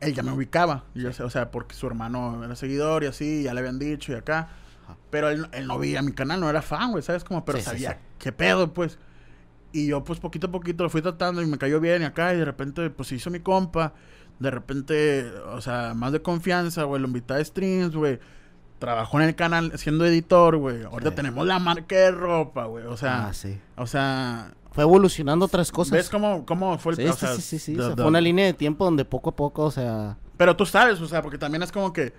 [0.00, 0.84] Él ya me ubicaba.
[0.94, 3.78] y yo sé, o sea, porque su hermano era seguidor y así, ya le habían
[3.78, 4.48] dicho y acá.
[4.90, 4.98] Ajá.
[5.10, 7.24] Pero él, él no veía mi canal, no era fan, güey, ¿sabes?
[7.24, 7.96] Como, pero Sí, sabía sí.
[8.18, 8.98] qué pedo, pues.
[9.72, 12.34] Y yo, pues, poquito a poquito lo fui tratando y me cayó bien y acá.
[12.34, 13.92] Y de repente, pues, se hizo mi compa.
[14.40, 17.00] De repente, o sea, más de confianza, güey.
[17.00, 18.18] Lo invité a streams, güey.
[18.78, 20.82] Trabajó en el canal siendo editor, güey.
[20.84, 22.86] Ahorita tenemos la marca de ropa, güey.
[22.86, 23.60] O sea, ah, sí.
[23.76, 25.92] o sea, Fue evolucionando otras cosas.
[25.92, 27.74] ¿ves cómo, cómo fue el Sí, o sea, sí, sí, sí.
[27.76, 30.16] the- the- fue una línea de tiempo donde poco a poco, o sea...
[30.36, 32.14] Pero tú sabes, o sea, porque también es como que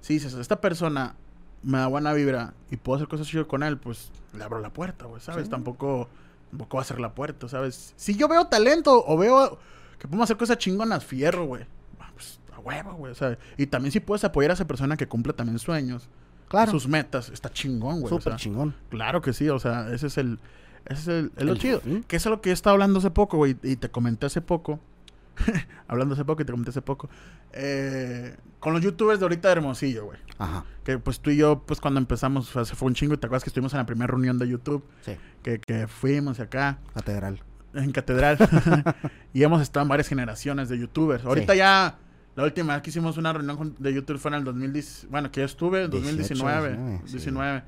[0.00, 1.16] si dices, esta persona
[1.62, 4.70] me da buena vibra y puedo hacer cosas chidas con él, pues le abro la
[4.72, 5.44] puerta, güey, ¿sabes?
[5.44, 5.50] Sí.
[5.50, 6.08] Tampoco,
[6.50, 7.92] tampoco va a cerrar la puerta, ¿sabes?
[7.96, 9.58] Si yo veo talento o veo
[9.98, 11.64] que podemos hacer cosas chingonas, fierro, güey.
[12.00, 15.08] ah, Pues a huevo, güey, sea, y también si puedes apoyar a esa persona que
[15.08, 16.08] cumple también sueños,
[16.48, 16.70] Claro.
[16.70, 18.06] sus metas, está chingón, güey.
[18.06, 18.74] o Súper sea, chingón.
[18.88, 20.38] Claro que sí, o sea, ese es el.
[20.86, 21.80] Ese es el, lo chido.
[21.80, 22.02] fin.
[22.08, 23.54] Que es lo que yo estaba hablando hace poco, güey.
[23.62, 24.80] Y te comenté hace poco.
[25.88, 27.08] hablando hace poco y te comenté hace poco.
[27.52, 30.18] eh, con los youtubers de ahorita de Hermosillo, güey.
[30.38, 30.64] Ajá.
[30.84, 33.14] Que pues tú y yo, pues cuando empezamos, o sea, se fue un chingo.
[33.14, 34.84] Y te acuerdas que estuvimos en la primera reunión de YouTube.
[35.02, 35.16] Sí.
[35.42, 37.40] Que, que fuimos acá, Catedral.
[37.74, 38.36] en Catedral.
[39.32, 41.24] y hemos estado en varias generaciones de youtubers.
[41.24, 41.58] Ahorita Sí.
[41.58, 41.98] ya.
[42.36, 45.08] La última vez que hicimos una reunión de YouTube fue en el 2010.
[45.10, 47.00] Bueno, que yo estuve en 2019.
[47.04, 47.66] 19, sí.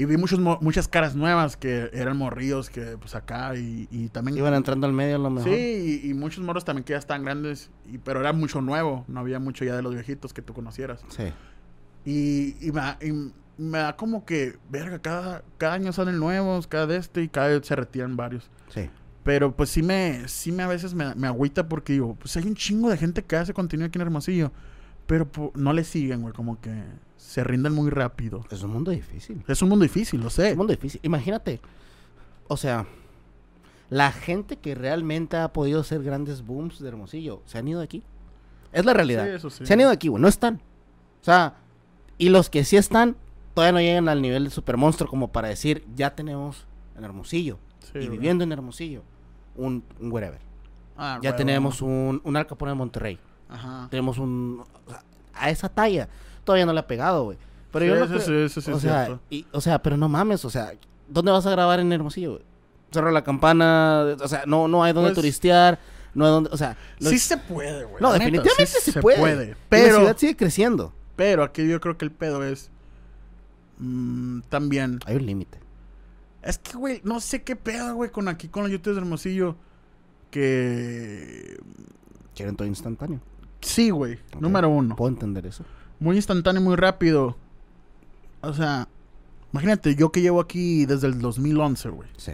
[0.00, 0.02] 19.
[0.02, 4.36] Y vi muchos, muchas caras nuevas que eran morrillos que pues acá y, y también...
[4.38, 5.50] Iban entrando al medio a lo mejor.
[5.52, 9.04] Sí, y, y muchos morros también que ya están grandes, y, pero era mucho nuevo,
[9.08, 11.04] no había mucho ya de los viejitos que tú conocieras.
[11.08, 11.24] Sí.
[12.04, 16.66] Y, y me, da- y me da como que, verga, cada, cada año salen nuevos,
[16.66, 18.50] cada de este y cada vez se retiran varios.
[18.68, 18.88] Sí.
[19.22, 22.46] Pero pues sí me, sí me a veces me, me agüita porque digo, pues hay
[22.46, 24.50] un chingo de gente que hace contenido aquí en Hermosillo.
[25.06, 26.70] Pero po- no le siguen, güey, como que
[27.20, 28.44] se rinden muy rápido.
[28.50, 29.44] Es un mundo difícil.
[29.46, 30.52] Es un mundo difícil, lo Es sé.
[30.52, 31.00] un mundo difícil.
[31.04, 31.60] Imagínate.
[32.48, 32.86] O sea,
[33.90, 37.84] la gente que realmente ha podido hacer grandes booms de Hermosillo se han ido de
[37.84, 38.02] aquí.
[38.72, 39.24] Es la realidad.
[39.26, 39.66] Sí, eso sí.
[39.66, 40.20] Se han ido de aquí, güey.
[40.20, 40.60] No están.
[41.20, 41.56] O sea,
[42.18, 43.16] y los que sí están,
[43.54, 46.66] todavía no llegan al nivel de supermonstruo como para decir, ya tenemos
[46.96, 47.58] en Hermosillo.
[47.92, 49.02] Sí, y viviendo en Hermosillo,
[49.56, 50.40] un, un wherever.
[50.96, 53.18] Ah, Ya tenemos un, un Al Capone de Monterrey.
[53.48, 53.88] Ajá.
[53.90, 54.64] Tenemos un...
[54.86, 55.02] o sea,
[55.34, 56.08] a esa talla.
[56.44, 57.38] Todavía no le ha pegado, güey.
[57.72, 60.08] Pero Sí, yo no creo- sí, eso sí o sea, y, o sea, pero no
[60.08, 60.72] mames, o sea,
[61.08, 62.32] ¿dónde vas a grabar en Hermosillo?
[62.32, 62.42] güey?
[62.90, 65.78] Cerro la campana, o sea, no, no hay donde Pues- turistear,
[66.14, 68.02] no hay donde, o sea, los- Sí se puede, güey.
[68.02, 69.18] no, neta, definitivamente sí se, puede.
[69.18, 69.44] puede.
[69.44, 70.92] Y la Pero, ciudad sigue creciendo.
[71.14, 72.70] pero aquí yo creo que el pedo es
[73.78, 74.98] mm, también.
[75.06, 75.58] Hay un límite.
[76.42, 79.56] Es que, güey, no sé qué pedo, güey, con aquí con los youtubers de Hermosillo.
[80.30, 81.58] Que.
[82.34, 83.20] Quieren todo instantáneo.
[83.60, 84.18] Sí, güey.
[84.38, 84.96] Número uno.
[84.96, 85.64] Puedo entender eso.
[86.00, 87.36] Muy instantáneo, muy rápido.
[88.40, 88.88] O sea,
[89.52, 92.08] imagínate, yo que llevo aquí desde el 2011, güey.
[92.16, 92.32] Sí.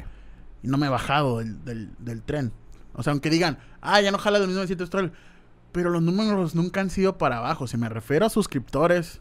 [0.63, 2.53] Y no me he bajado del, del, del tren.
[2.95, 5.13] O sea, aunque digan, ah, ya no jala del mismo sitio austral.
[5.73, 7.67] Pero los números nunca han sido para abajo.
[7.67, 9.21] Si me refiero a suscriptores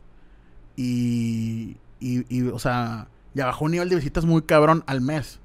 [0.75, 5.39] y, y, y, o sea, ya bajó un nivel de visitas muy cabrón al mes.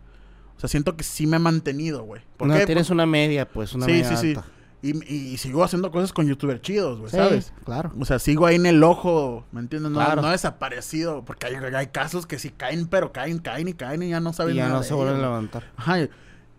[0.57, 2.22] O sea, siento que sí me he mantenido, güey.
[2.36, 2.66] ¿Por No, qué?
[2.66, 4.28] tienes una media, pues, una Sí, media sí, sí.
[4.36, 4.44] alta.
[4.83, 7.53] Y, y sigo haciendo cosas con youtubers chidos, güey, Sí, ¿sabes?
[7.64, 7.93] claro.
[8.01, 9.93] O sea, sigo ahí en el ojo, ¿me entiendes?
[9.93, 10.22] No, Claro.
[10.22, 11.22] no he desaparecido.
[11.24, 14.33] Porque hay, hay casos que sí caen, pero caen, caen y caen y ya no
[14.33, 15.64] saben Y ya nada no se vuelven a levantar.
[15.76, 15.99] Ajá.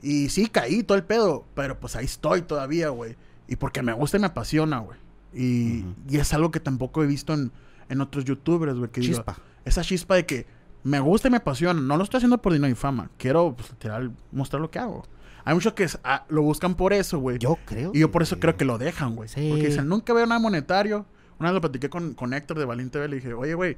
[0.04, 1.46] y- sí, caí todo el pedo.
[1.56, 3.16] Pero pues ahí estoy todavía, güey.
[3.48, 5.00] Y porque me gusta y me apasiona, güey.
[5.34, 7.52] Y, y es algo que tampoco he visto en,
[7.90, 8.92] en otros youtubers, güey.
[8.92, 9.38] Que digo, Chispa.
[9.66, 10.46] esa chispa de que
[10.84, 11.82] me gusta y me apasiona.
[11.82, 13.10] No lo estoy haciendo por dinero y fama.
[13.18, 15.04] Quiero, pues, literal, mostrar lo que hago.
[15.44, 17.38] Hay muchos que ah, lo buscan por eso, güey.
[17.40, 17.92] Yo creo.
[17.94, 19.28] Y yo por eso creo que lo dejan, güey.
[19.30, 19.48] Sí.
[19.50, 21.06] Porque dicen, nunca veo nada monetario.
[21.40, 23.08] Una vez lo platiqué con, con Héctor de Valiente TV.
[23.08, 23.78] Le dije, oye, güey,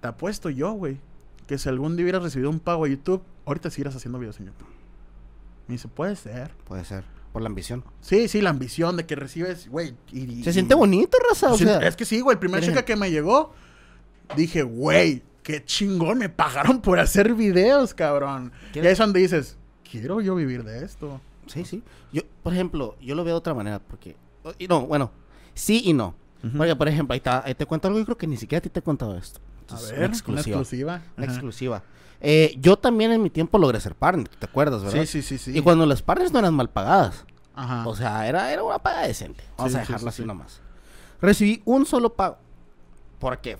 [0.00, 0.98] te apuesto yo, güey,
[1.46, 4.46] que si algún día hubieras recibido un pago a YouTube, ahorita siguieras haciendo videos en
[4.46, 4.68] YouTube.
[5.66, 6.52] Me dice, puede ser.
[6.66, 7.04] Puede ser.
[7.32, 7.84] Por la ambición.
[8.00, 9.94] Sí, sí, la ambición de que recibes, güey.
[10.12, 11.52] y- Se siente bonito, raza.
[11.52, 12.34] O Sí, sea, es que sí, güey.
[12.34, 13.52] El primer cheque que me llegó,
[14.36, 16.18] dije, güey, qué chingón.
[16.18, 18.52] Me pagaron por hacer videos, cabrón.
[18.70, 19.56] Y ¿Quieres- ahí es donde dices,
[19.90, 21.20] quiero yo vivir de esto.
[21.46, 21.82] Sí, sí.
[22.12, 24.16] Yo, por ejemplo, yo lo veo de otra manera, porque...
[24.58, 25.10] y no, bueno,
[25.54, 26.14] sí y no.
[26.44, 26.56] Ujú.
[26.56, 28.62] Porque, por ejemplo, ahí, está, ahí te cuento algo, yo creo que ni siquiera a
[28.62, 29.40] ti te he contado esto.
[29.68, 30.40] A ver, una una exclusiva.
[30.58, 31.02] exclusiva.
[31.16, 31.32] Una Ajá.
[31.34, 31.82] exclusiva.
[32.20, 35.00] Eh, yo también en mi tiempo logré ser partner, ¿te acuerdas, verdad?
[35.02, 35.58] Sí, sí, sí, sí.
[35.58, 37.24] Y cuando las partners no eran mal pagadas.
[37.54, 37.86] Ajá.
[37.86, 39.42] O sea, era, era una paga decente.
[39.56, 40.24] Vamos Sí, a sí, así sí.
[40.26, 40.60] nomás.
[41.20, 42.38] Recibí un solo pago.
[43.18, 43.58] ¿Por qué?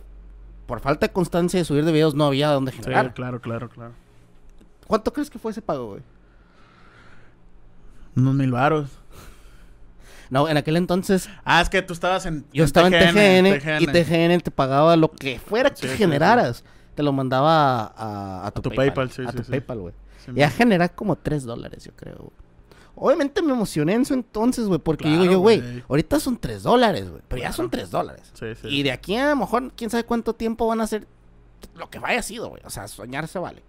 [0.67, 3.13] Por falta de constancia de subir de videos no había dónde generar.
[3.15, 3.93] claro, claro, claro.
[4.87, 6.03] ¿Cuánto crees que fue ese pago, güey?
[8.17, 8.89] Unos mil varos.
[10.31, 12.45] No, en aquel entonces Ah, es que tú estabas en.
[12.53, 16.65] yo estaba en TGN, y TGN te pagaba lo que fuera que Sí, sí, generaras.
[16.95, 19.11] Te lo mandaba a, a- a tu, tu PayPal.
[19.27, 19.43] A tu.
[19.43, 19.95] PayPal, güey.
[20.25, 22.17] Sí, Ya generé como 3 dólares, yo creo.
[22.17, 22.31] güey.
[22.95, 26.63] Obviamente me emocioné en su entonces, güey, porque Claro, digo yo, güey, ahorita son 3
[26.63, 28.31] dólares, güey, pero ya son 3 dólares.
[28.35, 28.69] Sí, sí.
[28.69, 31.07] Y de aquí a lo mejor, quién sabe cuánto tiempo van a ser
[31.77, 32.63] lo que vaya sido, güey.
[32.67, 33.63] O sea, soñar se vale.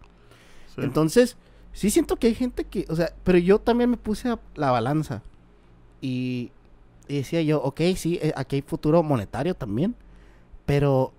[0.78, 1.38] Entonces,
[1.74, 4.72] sí siento que hay gente que, o sea, pero yo también me puse a la
[4.72, 5.22] balanza.
[6.02, 6.52] Y,
[7.08, 9.96] y decía yo, ok, sí, eh, aquí hay futuro monetario también.
[10.66, 11.12] Pero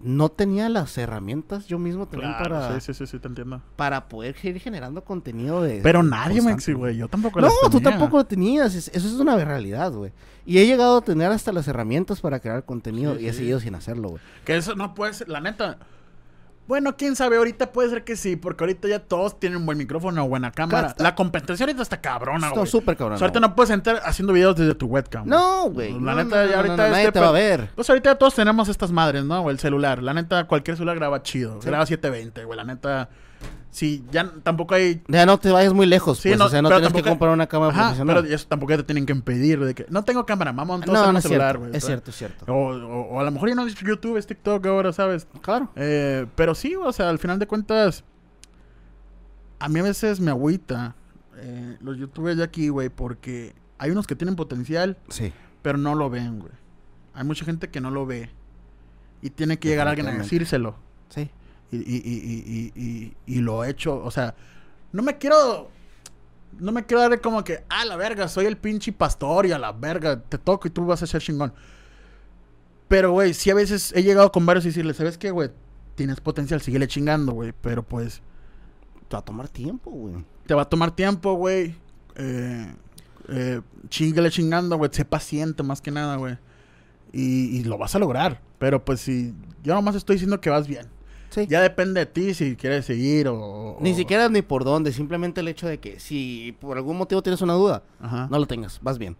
[0.00, 3.62] no tenía las herramientas yo mismo también Claro, para, Sí, sí, sí, te entiendo.
[3.76, 5.80] para poder seguir generando contenido de.
[5.82, 6.96] Pero nadie me güey.
[6.96, 7.90] Yo tampoco No, las tú tenía.
[7.90, 8.74] tampoco lo tenías.
[8.74, 10.12] es- Eso es una realidad, güey.
[10.44, 13.38] Y he llegado a tener hasta las herramientas para crear contenido Sí, y he sí.
[13.38, 14.22] seguido sin hacerlo, güey.
[14.44, 15.78] Que eso no puede ser, la neta.
[16.66, 19.76] Bueno, quién sabe, ahorita puede ser que sí, porque ahorita ya todos tienen un buen
[19.76, 20.88] micrófono o buena cámara.
[20.88, 20.94] Claro.
[20.98, 22.66] La competencia ahorita está cabrona, güey.
[22.66, 23.16] súper cabrón.
[23.16, 25.26] O sea, ahorita no puedes entrar haciendo videos desde tu webcam.
[25.26, 25.92] No, güey.
[25.92, 27.70] La no, neta, no, ya no, ahorita nadie este te va a pe- ver.
[27.74, 29.40] Pues ahorita ya todos tenemos estas madres, ¿no?
[29.42, 30.02] O el celular.
[30.02, 31.60] La neta, cualquier celular graba chido.
[31.60, 31.68] Sí.
[31.68, 32.56] Graba 720, güey.
[32.56, 33.10] La neta,
[33.70, 35.02] sí, ya tampoco hay...
[35.08, 36.38] Ya no te vayas muy lejos, Sí, pues.
[36.38, 38.16] no, o sea, no tienes que comprar una cámara Ajá, profesional.
[38.22, 39.86] pero eso tampoco te tienen que impedir de que...
[39.88, 41.70] No tengo cámara, mamón, todos no, no es celular, güey.
[41.76, 42.44] es cierto, es cierto.
[42.52, 45.26] O, o- o a lo mejor ya no es YouTube, es TikTok ahora, ¿sabes?
[45.42, 45.70] Claro.
[45.76, 48.04] Eh, pero sí, o sea, al final de cuentas,
[49.58, 50.94] a mí a veces me agüita
[51.36, 55.32] eh, los youtubers de aquí, güey, porque hay unos que tienen potencial, Sí.
[55.62, 56.52] pero no lo ven, güey.
[57.14, 58.30] Hay mucha gente que no lo ve.
[59.22, 60.74] Y tiene que llegar alguien a decírselo.
[61.08, 61.30] Sí.
[61.70, 64.34] Y, y, y, y, y, lo he hecho, o sea,
[64.92, 65.70] no me quiero...
[66.60, 69.58] No me quiero dar como que, ah, la verga, soy el pinche pastor y a
[69.58, 71.52] la verga, te toco y tú vas a ser chingón.
[72.86, 75.50] Pero, güey, sí a veces he llegado con varios y decirles, ¿sabes qué, güey?
[75.96, 77.52] Tienes potencial, síguele chingando, güey.
[77.60, 78.22] Pero pues
[79.08, 80.14] Te va a tomar tiempo, güey.
[80.46, 81.74] te va a tomar tiempo, güey.
[82.14, 82.74] Eh,
[83.28, 84.90] eh, chíngale chingando, güey.
[84.92, 86.38] Sé paciente más que nada, güey.
[87.12, 88.40] Y, y lo vas a lograr.
[88.58, 90.86] Pero pues si yo nomás estoy diciendo que vas bien.
[91.34, 91.46] Sí.
[91.48, 93.76] Ya depende de ti si quieres seguir o...
[93.80, 97.42] Ni siquiera ni por dónde, simplemente el hecho de que si por algún motivo tienes
[97.42, 98.28] una duda, Ajá.
[98.30, 99.16] no lo tengas, vas bien.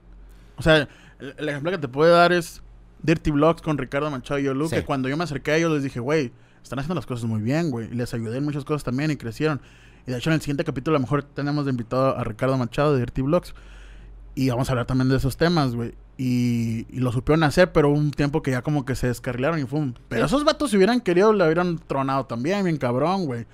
[0.57, 0.89] O sea,
[1.19, 2.63] el, el ejemplo que te puedo dar es
[3.03, 4.77] Dirty Vlogs con Ricardo Machado y Yolu, Sí.
[4.77, 7.43] que cuando yo me acerqué a ellos les dije, güey, están haciendo las cosas muy
[7.43, 7.89] bien, güey.
[7.91, 9.61] Y les ayudé en muchas cosas también y crecieron.
[10.07, 12.57] Y de hecho en el siguiente capítulo a lo mejor tenemos de invitado a Ricardo
[12.57, 13.55] Machado de Dirty Vlogs.
[14.35, 15.95] Y vamos a hablar también de esos temas, güey.
[16.17, 19.59] Y, y lo supieron hacer, pero hubo un tiempo que ya como que se descarrilaron
[19.61, 20.35] y fue Pero Sí.
[20.35, 23.47] esos vatos si hubieran querido, le hubieran tronado también, bien cabrón, güey.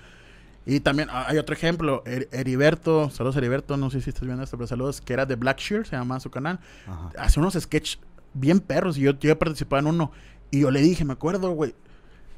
[0.66, 4.43] Y también ah, hay otro ejemplo, Er- Heriberto, saludos Heriberto, no sé si estás viendo
[4.43, 7.11] esto, pero saludos, que era de Blackshear, se llama su canal Ajá.
[7.18, 7.99] hace unos sketches
[8.35, 10.12] bien perros y yo llegué a participar en uno
[10.51, 11.74] y yo le dije, me acuerdo, güey.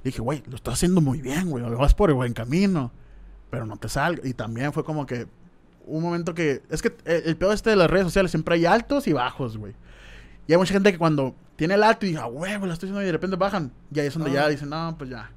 [0.04, 1.64] Dije, güey, lo estás haciendo muy bien, güey.
[1.64, 2.92] Vas por el buen camino.
[3.50, 4.26] Pero no te salga.
[4.26, 5.26] Y también fue como que
[5.86, 6.62] un momento que...
[6.70, 9.56] Es que el, el peor este de las redes sociales siempre hay altos y bajos,
[9.56, 9.74] güey.
[10.46, 12.88] Y hay mucha gente que cuando tiene el alto y dice, ah, güey, lo estoy
[12.88, 13.72] haciendo y de repente bajan.
[13.94, 14.34] Y ahí es donde Ah.
[14.44, 15.30] ya dicen, no, pues ya.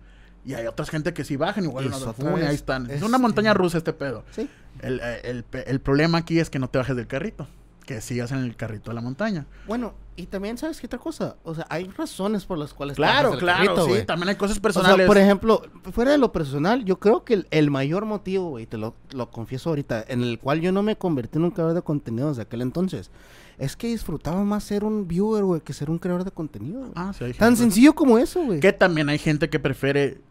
[0.45, 2.85] Y hay otras gente que sí bajan Es a otra y ahí están.
[2.89, 4.23] Es Es- una montaña rusa este pedo.
[4.31, 4.49] Sí.
[4.81, 7.47] El, el- el el problema aquí es que no te bajes del carrito.
[7.86, 9.45] Que sigas en el carrito de la montaña.
[9.67, 13.38] Bueno, y también sabes qué otra cosa, o sea, hay razones por las cuales Claro,
[13.38, 14.05] claro, carrito, sí.
[14.05, 15.07] También hay cosas O sea, personales.
[15.07, 15.61] por ejemplo,
[15.91, 19.29] fuera de lo personal, yo creo que el, el mayor motivo, güey, te lo, lo
[19.29, 22.43] confieso ahorita, en el cual yo no me convertí en un creador de contenido desde
[22.43, 23.11] aquel entonces,
[23.57, 26.89] es que disfrutaba más ser un viewer, güey, que ser un creador de contenido.
[26.95, 28.61] Ah, sí, hay Tan sencillo como eso, güey.
[28.61, 30.21] Que también hay gente que prefiere,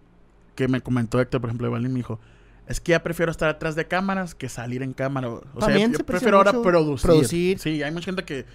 [0.54, 2.18] que me comentó Héctor, por ejemplo, Evalín me dijo,
[2.66, 5.28] es que ya prefiero estar atrás de cámaras que salir en cámara.
[5.28, 7.08] O sea, También yo se aprecia prefiero ahora producir.
[7.10, 7.58] producir.
[7.58, 8.46] Sí, hay mucha gente que,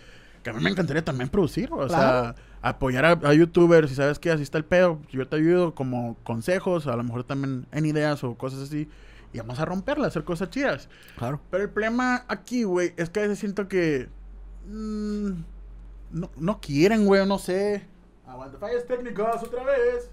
[0.43, 1.70] que a mí me encantaría también producir.
[1.72, 1.89] O Claro.
[1.89, 4.99] sea, apoyar a, a youtubers y sabes que así está el pedo.
[5.12, 8.89] Yo te ayudo como consejos, a lo mejor también en ideas o cosas así.
[9.32, 10.89] Y vamos a romperla, hacer cosas chidas.
[11.18, 11.39] Claro.
[11.51, 14.10] Pero el problema aquí, güey, es que a veces siento que.
[14.68, 15.30] mm,
[16.12, 17.86] no, no quieren, güey, no sé.
[18.26, 20.10] Aguanta, fallas técnicas otra vez.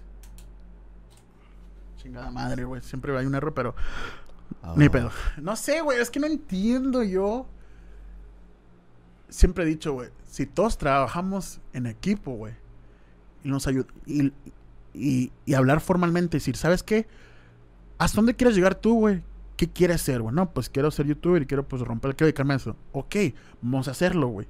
[2.07, 2.81] Chingada madre, güey.
[2.81, 3.75] Siempre hay un error, pero.
[4.77, 4.89] Ni Ah.
[4.89, 5.11] pedo.
[5.41, 7.45] No sé, güey, es que no entiendo yo.
[9.29, 12.53] Siempre he dicho, güey, si todos trabajamos en equipo, güey,
[13.43, 14.31] y nos ayuda y,
[14.93, 17.07] y, y hablar formalmente, decir, ¿sabes qué?
[17.97, 19.21] ¿Hasta dónde quieres llegar tú, güey?
[19.57, 20.33] ¿Qué quieres ser, güey?
[20.33, 22.77] No, pues quiero ser youtuber y quiero pues romper, quiero dedicarme a eso.
[22.93, 23.15] Ok,
[23.61, 24.47] vamos a hacerlo, güey.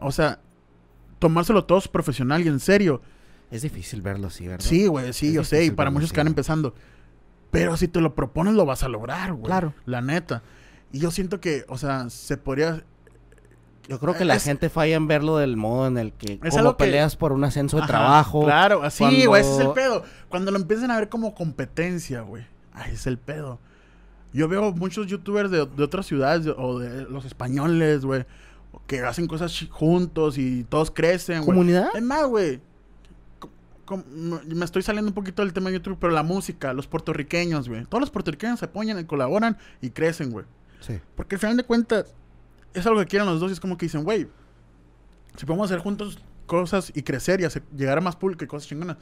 [0.00, 0.40] O sea,
[1.18, 3.02] tomárselo todos profesional y en serio.
[3.52, 4.64] Es difícil verlo así, ¿verdad?
[4.66, 6.74] Sí, güey, sí, Es yo sé, y para muchos que van empezando.
[7.50, 9.44] Pero si te lo propones, lo vas a lograr, güey.
[9.44, 9.74] Claro.
[9.84, 10.42] La neta.
[10.90, 12.82] Y yo siento que, o sea, se podría.
[13.88, 16.50] Yo creo que la Es- gente falla en verlo del modo en el que Es
[16.50, 18.44] como algo que- peleas por un ascenso de Ajá, trabajo.
[18.44, 20.02] Claro, así, cuando- güey, ese es el pedo.
[20.28, 22.44] Cuando lo empiezan a ver como competencia, güey.
[22.72, 23.58] Ahí es el pedo.
[24.32, 28.24] Yo veo muchos youtubers de, de otras ciudades de- o de los españoles, güey,
[28.86, 31.46] que hacen cosas juntos y todos crecen, güey.
[31.46, 31.88] ¿Comunidad?
[31.94, 32.60] Es más, güey.
[34.46, 37.84] Me estoy saliendo un poquito del tema de YouTube, pero la música, los puertorriqueños, güey.
[37.84, 40.46] Todos los puertorriqueños se apoyan y colaboran y crecen, güey.
[40.80, 41.00] Sí.
[41.16, 42.14] Porque al final de cuentas,
[42.74, 44.28] es algo que quieren los dos y es como que dicen, güey,
[45.36, 48.68] si podemos hacer juntos cosas y crecer y hacer- llegar a más público y cosas
[48.68, 48.96] chingonas,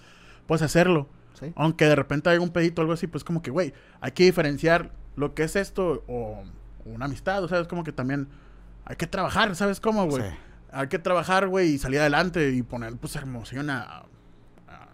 [0.47, 1.09] puedes hacerlo.
[1.39, 1.53] Sí.
[1.57, 4.25] Aunque de repente haya un pedito o algo así, pues como que, güey, hay que
[4.25, 6.43] diferenciar lo que es esto o,
[6.85, 8.29] o una amistad, o sea, es como que también
[8.85, 10.23] hay que trabajar, ¿sabes cómo, güey?
[10.23, 10.29] Sí.
[10.73, 14.07] Hay que trabajar, güey, y salir adelante y poner, pues, a- a-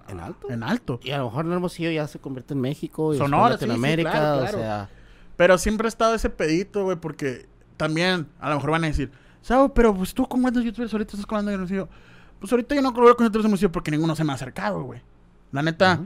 [0.08, 0.50] ¿En alto?
[0.50, 1.00] En alto.
[1.02, 4.10] Y a lo mejor Hermosillo ya se convierte en México y Sonora, sí, sí, Latinoamérica,
[4.10, 4.58] claro, o claro.
[4.58, 4.88] sea,
[5.36, 7.46] Pero siempre ha estado ese pedito, güey, porque
[7.76, 9.10] también a lo mejor van a decir,
[9.46, 11.88] Sao, pero pues tú con cuántos youtubers ahorita estás colando en Hermosillo.
[12.40, 14.82] Pues ahorita yo no colaboro con youtubers de Hermosillo porque ninguno se me ha acercado,
[14.82, 15.00] güey.
[15.52, 16.00] La neta,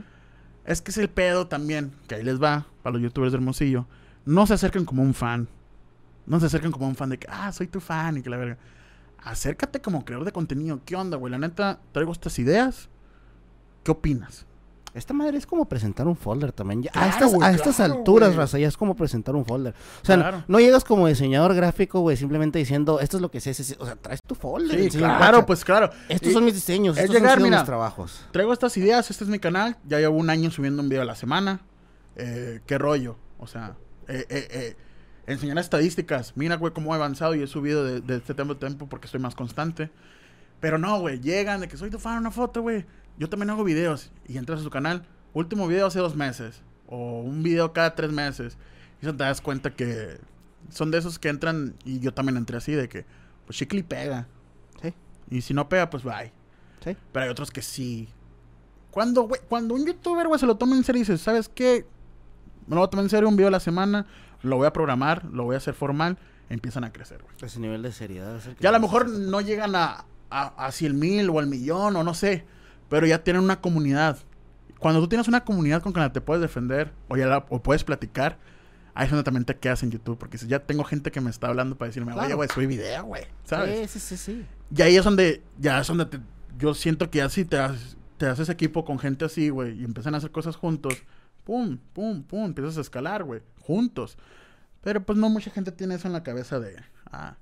[0.63, 3.87] es que es el pedo también, que ahí les va, para los youtubers de Hermosillo.
[4.25, 5.47] No se acerquen como un fan.
[6.27, 8.37] No se acerquen como un fan de que, ah, soy tu fan y que la
[8.37, 8.57] verga.
[9.23, 10.79] Acércate como creador de contenido.
[10.85, 11.31] ¿Qué onda, güey?
[11.31, 12.89] La neta, traigo estas ideas.
[13.83, 14.45] ¿Qué opinas?
[14.93, 16.83] esta madre es como presentar un folder también.
[16.83, 18.37] Ya- Claro, a estas, a estas claro, alturas, güey.
[18.39, 19.73] raza, ya es como presentar un folder.
[20.01, 20.43] O sea, Claro.
[20.49, 23.77] no llegas como diseñador gráfico, güey, simplemente diciendo, esto es lo que sé, sé, sé".
[23.79, 24.91] o sea, traes tu folder.
[24.91, 25.91] Sí, claro, guacha, pues claro.
[26.09, 27.59] Estos Y- son mis diseños, es estos llegar, mira.
[27.59, 28.25] mis trabajos.
[28.33, 29.77] Traigo estas ideas, este es mi canal.
[29.87, 31.61] Ya llevo un año subiendo un video a la semana.
[32.17, 33.15] Eh, ¿Qué rollo?
[33.39, 33.77] O sea,
[34.09, 34.75] eh, eh, eh,
[35.25, 36.33] enseñar estadísticas.
[36.35, 39.05] Mira, güey, cómo he avanzado y he subido de, de este tiempo a tiempo porque
[39.05, 39.89] estoy más constante.
[40.61, 42.85] Pero no, güey, llegan de que soy tu fan, una foto, güey.
[43.17, 44.11] Yo también hago videos.
[44.27, 45.03] Y entras a su canal.
[45.33, 46.61] Último video hace dos meses.
[46.87, 48.57] O un video cada tres meses.
[49.01, 50.19] Y te das cuenta que
[50.69, 51.75] son de esos que entran.
[51.83, 53.05] Y yo también entré así, de que,
[53.45, 54.27] pues chicle y pega.
[54.81, 54.93] Sí.
[55.31, 56.31] Y si no pega, pues bye.
[56.83, 56.95] Sí.
[57.11, 58.07] Pero hay otros que sí.
[58.91, 61.87] Cuando, güey, cuando un youtuber, güey, se lo toma en serio y dice, ¿sabes qué?
[62.67, 64.05] Me lo voy a tomar en serio un video a la semana,
[64.43, 67.33] lo voy a programar, lo voy a hacer formal, empiezan a crecer, güey.
[67.41, 68.35] Ese nivel de seriedad.
[68.35, 71.39] es el que Ya a lo mejor no llegan a, a, a 100 mil o
[71.39, 72.45] al millón o no sé,
[72.89, 74.17] pero ya tienen una comunidad.
[74.79, 77.61] Cuando tú tienes una comunidad con la que te puedes defender o, ya la- o
[77.61, 78.39] puedes platicar,
[78.95, 80.17] ahí es donde también te quedas en YouTube.
[80.17, 82.35] Porque si ya tengo gente que me está hablando para decirme, oye, Claro.
[82.37, 83.91] güey, soy video, güey, ¿sabes?
[83.91, 84.45] Sí, sí, sí, sí.
[84.75, 86.19] Y ahí es donde, ya es donde te-
[86.57, 90.13] yo siento que así te, haces- te haces equipo con gente así, güey, y empiezan
[90.15, 90.95] a hacer cosas juntos,
[91.43, 94.17] pum, pum, pum, empiezas a escalar, güey, juntos.
[94.81, 96.75] Pero pues no mucha gente tiene eso en la cabeza de,
[97.11, 97.35] ah,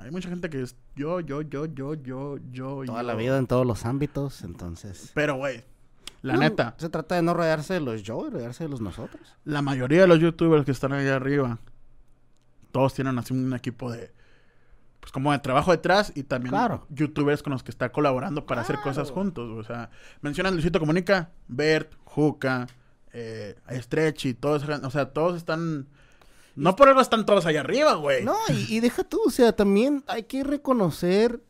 [0.00, 3.06] hay mucha gente que es yo, yo, yo, yo, yo, yo, Toda yo.
[3.06, 5.10] la vida en todos los ámbitos, entonces.
[5.14, 5.64] Pero, güey,
[6.22, 8.80] la No, neta, Se trata de no rodearse de los yo y rodearse de los
[8.80, 9.36] nosotros.
[9.44, 11.58] la mayoría de los youtubers que están ahí arriba,
[12.72, 14.12] todos tienen así un equipo de,
[15.00, 16.86] pues como de trabajo detrás y también Claro.
[16.90, 19.48] youtubers con los que está colaborando para hacer cosas juntos.
[19.50, 19.90] O sea,
[20.20, 22.66] mencionan Luisito Comunica, Bert, Juca,
[23.12, 25.88] eh, Stretchy, todos, o sea, todos están...
[26.56, 28.24] No por algo están todos allá arriba, güey.
[28.24, 31.42] No, y, y deja tú, o sea, también hay que reconocer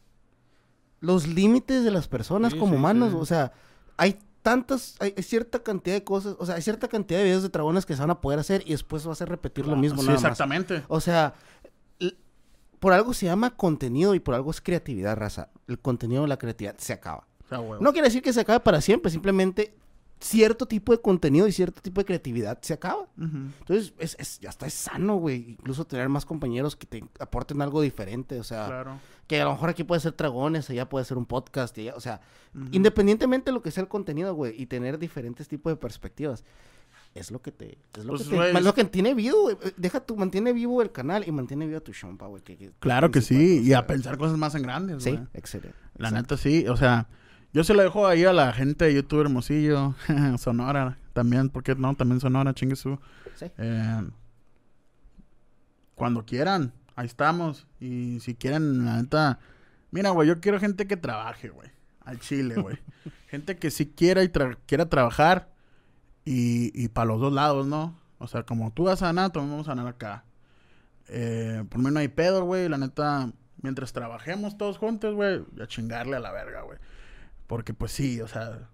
[1.01, 3.11] los límites de las personas Sí, como sí, humanos.
[3.13, 3.17] sí.
[3.19, 3.53] O sea,
[3.97, 7.43] hay tantas, hay, hay cierta cantidad de cosas, o sea, hay cierta cantidad de videos
[7.43, 10.01] de dragones que se van a poder hacer y después vas a repetir lo mismo
[10.03, 10.23] Sí, nada más.
[10.25, 10.83] exactamente.
[10.89, 11.35] O sea,
[12.79, 15.51] por algo se llama contenido y por algo es creatividad, raza.
[15.69, 17.27] El contenido, la creatividad se acaba.
[17.45, 17.81] O sea, güey.
[17.81, 19.75] No quiere decir que se acabe para siempre, simplemente
[20.21, 23.07] cierto tipo de contenido y cierto tipo de creatividad se acaba.
[23.19, 25.53] Entonces, es, es- ya está, es sano, güey.
[25.53, 28.39] Incluso tener más compañeros que te aporten algo diferente.
[28.39, 28.99] O sea, Claro.
[29.27, 31.77] que a lo mejor aquí puede ser dragones, allá puede ser un podcast.
[31.79, 32.21] Y allá, o sea,
[32.73, 36.45] independientemente de lo que sea el contenido, güey, y tener diferentes tipos de perspectivas.
[37.15, 37.79] Es lo que te.
[37.99, 39.57] Es lo, Pues, que, te- es lo que mantiene vivo, güey.
[39.77, 42.43] Deja tu, mantiene vivo el canal y mantiene vivo tu chompa, güey.
[42.43, 45.77] que- que- Claro que sí, y a pensar cosas más en grandes, Sí, excelente.
[45.97, 46.35] La exacto.
[46.35, 47.09] neta sí, o sea,
[47.53, 49.95] yo se lo dejo ahí a la gente de YouTube Hermosillo,
[50.39, 52.99] Sonora, también, porque no, también Sonora, chingue su.
[53.35, 53.47] Sí.
[53.59, 54.03] Eh,
[55.95, 57.67] cuando quieran, ahí estamos.
[57.81, 59.39] Y si quieren, la neta,
[59.91, 61.71] mira, güey, yo quiero gente que trabaje, güey,
[62.05, 62.79] al chile, güey.
[63.29, 65.49] gente que sí quiera y tra- quiera trabajar
[66.25, 67.99] y, y para los dos lados, ¿no?
[68.19, 70.25] O sea, como tú vas a ganar, también vamos a ganar acá.
[71.09, 73.33] Eh, por mí no hay pedo, güey, la neta,
[73.63, 76.79] mientras trabajemos todos juntos, güey, a chingarle a la verga, güey.
[77.51, 78.69] Porque pues sí, o sea,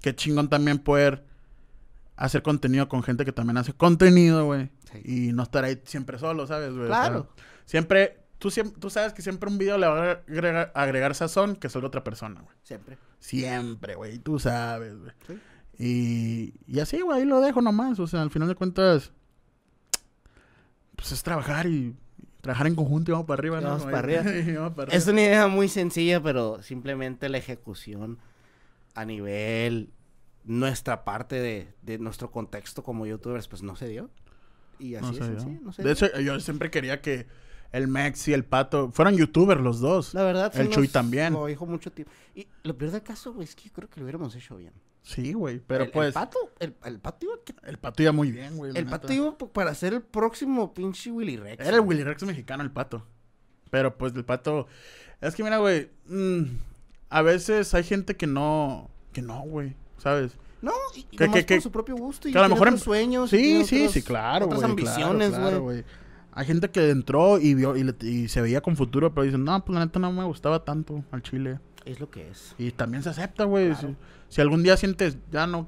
[0.00, 1.26] qué chingón también poder
[2.16, 4.70] hacer contenido con gente que también hace contenido, güey.
[4.90, 5.02] Sí.
[5.28, 6.84] Y no estar ahí siempre solo, ¿sabes, güey?
[6.84, 7.28] O sea, Claro.
[7.66, 11.56] siempre, tú, siem- tú sabes que siempre un video le va a agregar, agregar sazón
[11.56, 12.56] que solo otra persona, güey.
[12.62, 12.96] Siempre.
[13.18, 14.18] Siempre, güey.
[14.18, 15.12] Tú sabes, güey.
[15.26, 15.38] Sí.
[15.78, 17.98] Y, y así, güey, ahí lo dejo nomás.
[18.00, 19.12] O sea, al final de cuentas,
[20.96, 21.94] pues es trabajar y
[22.42, 23.68] trabajar en conjunto y vamos para arriba, ¿no?
[23.70, 24.22] vamos para arriba.
[24.52, 24.96] Y vamos para arriba.
[24.98, 28.18] Es una idea muy sencilla, pero simplemente la ejecución
[28.94, 29.88] a nivel
[30.44, 34.10] nuestra parte de, de nuestro contexto como youtubers, pues no se dio.
[34.78, 35.64] Y así No es sencillo, yo.
[35.64, 36.06] no se de dio.
[36.06, 37.26] hecho, yo siempre quería que
[37.72, 40.14] el Mex y el Pato fueran youtubers los dos.
[40.14, 41.32] La verdad, el sí Chuy nos- también.
[41.32, 42.12] Lo dijo mucho tiempo.
[42.34, 44.72] Y lo peor del caso, güey, es que yo creo que lo hubiéramos hecho bien.
[45.02, 45.58] Sí, güey.
[45.66, 48.56] Pero el, pues, El pato, el, el pato iba, que- el Pato iba muy bien,
[48.56, 48.70] güey.
[48.70, 48.90] el neta.
[49.00, 51.66] pato iba para ser el próximo pinche Willy Rex.
[51.66, 51.80] Era el.
[51.82, 53.04] Willy Rex mexicano, el Pato.
[53.70, 54.66] Pero pues el Pato...
[55.20, 55.90] Es que mira, güey.
[56.06, 56.42] mm,
[57.08, 58.90] a veces hay gente que no...
[59.12, 59.74] Que no, güey.
[59.98, 60.32] ¿Sabes?
[60.60, 62.28] No, y, Que- nomás que- que- por su propio gusto.
[62.28, 63.30] Y que a lo mejor em- sueños.
[63.30, 64.70] Sí, sí, otros- sí, claro, Otras güey.
[64.70, 65.50] ambiciones, claro, güey.
[65.50, 65.84] claro, güey.
[66.34, 69.44] Hay gente que entró y vio y, le- y se veía con futuro, pero dicen,
[69.44, 71.58] no, pues la neta no me gustaba tanto al chile.
[71.84, 72.54] es lo que es.
[72.58, 73.70] Y también se acepta, güey.
[73.72, 73.88] Claro.
[74.28, 75.66] Si, si algún día sientes, ya no.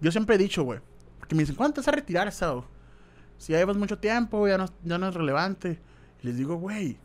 [0.00, 0.80] Yo siempre he dicho, güey.
[1.18, 2.64] Porque me dicen, ¿cuándo te vas a retirar, Sao?
[3.38, 5.80] Si ya llevas mucho tiempo, ya no, ya no es relevante.
[6.22, 6.96] Y les digo, güey,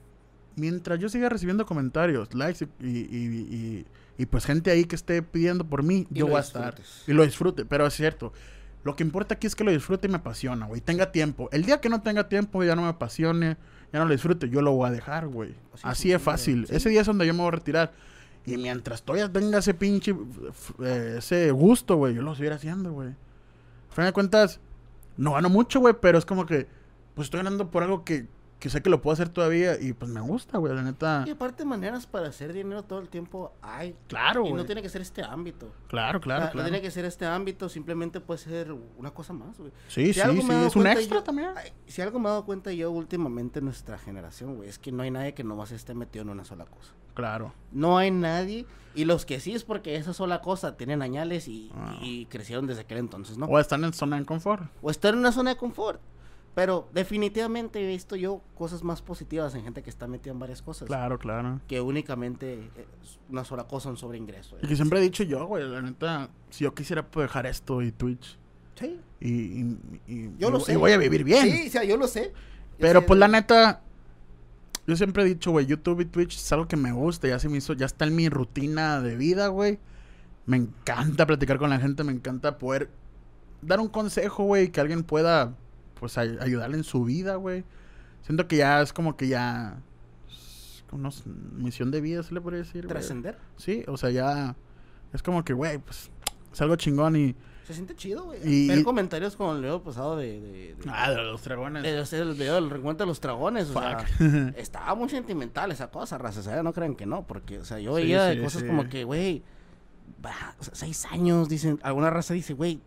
[0.55, 3.85] mientras yo siga recibiendo comentarios, likes y, y, y-
[4.17, 6.75] y- pues gente ahí que esté pidiendo por mí, yo voy a estar.
[7.07, 8.33] Y lo disfrute, pero es cierto.
[8.83, 10.81] Lo que importa aquí es que lo disfrute y me apasiona, güey.
[10.81, 11.49] Tenga tiempo.
[11.51, 13.57] El día que no tenga tiempo, ya no me apasione,
[13.93, 15.55] ya no lo disfrute, yo lo voy a dejar, güey.
[15.73, 16.67] Así Así, es fácil.
[16.67, 16.75] sí.
[16.75, 17.93] Ese día es donde yo me voy a retirar.
[18.45, 20.13] Y mientras todavía tenga ese pinche,
[20.83, 23.09] eh, ese gusto, güey, yo lo seguiré haciendo, güey.
[23.09, 24.59] A fin de cuentas,
[25.15, 26.67] no gano mucho, güey, pero es como que,
[27.15, 28.27] pues estoy ganando por algo que,
[28.63, 31.25] que sé que lo puedo hacer todavía y pues me gusta, güey, la neta.
[31.27, 33.93] Y aparte, maneras para hacer dinero todo el tiempo hay.
[34.07, 35.69] Claro, y no tiene que ser este ámbito.
[35.89, 36.57] Claro, claro, claro.
[36.59, 39.71] No tiene que ser este ámbito, simplemente puede ser una cosa más, güey.
[39.89, 41.49] Sí, Si sí, sí, es un extra yo- también.
[41.87, 45.03] Si algo me he dado cuenta yo últimamente en nuestra generación, güey, es que no
[45.03, 46.93] hay nadie que nomás esté metido en una sola cosa.
[47.15, 47.53] Claro.
[47.73, 48.65] No hay nadie.
[48.95, 51.97] Y los que sí es porque esa sola cosa tienen añales y, Ah.
[52.01, 53.45] y crecieron desde aquel entonces, ¿no?
[53.47, 54.63] O están en zona de confort.
[54.81, 55.99] O estar en una zona de confort.
[56.55, 60.61] Pero definitivamente he visto yo cosas más positivas en gente que está metida en varias
[60.61, 60.87] cosas.
[60.87, 61.59] Claro, claro.
[61.67, 64.57] Que únicamente eh, es una sola cosa, un sobreingreso.
[64.61, 67.81] Y que siempre he dicho yo, güey, la neta, si yo quisiera pues, dejar esto
[67.81, 68.37] y Twitch.
[68.75, 68.99] Sí.
[69.19, 69.77] Y, y,
[70.07, 70.77] y- Yo y- lo y sé.
[70.77, 71.49] voy a vivir bien.
[71.49, 72.31] Sí, o sea, yo lo sé.
[72.33, 73.81] Yo Pero sé pues la neta,
[74.85, 77.49] yo siempre he dicho, güey, YouTube y Twitch es algo que me gusta, ya se
[77.49, 79.79] me hizo, ya está en mi rutina de vida, güey.
[80.45, 82.89] Me encanta platicar con la gente, me encanta poder
[83.61, 85.55] dar un consejo, güey, que alguien pueda,
[86.03, 87.63] pues, ay- ayudarle en su vida, güey.
[88.23, 89.77] Siento que ya es como que ya,
[90.29, 91.15] es como una
[91.55, 92.85] misión de vida, se le podría decir.
[92.87, 93.37] Trascender.
[93.55, 94.55] Sí, o sea, ya,
[95.13, 96.09] es como que, güey, pues,
[96.51, 97.35] es algo chingón y...
[97.65, 98.39] Se siente chido, güey.
[98.43, 100.41] Y- Ver comentarios como el video pasado de...
[100.41, 101.83] de, de- Ah, de los dragones.
[101.83, 104.09] de hacer el video del reencuentro de los dragones, o sea, Fuck.
[104.57, 107.79] estaba muy sentimental esa cosa, raza, o sea, no crean que no, porque, o sea,
[107.79, 108.67] yo veía sí, cosas sí.
[108.67, 109.43] como que, güey,
[110.21, 112.81] bah, seis años, dicen, alguna raza dice, güey,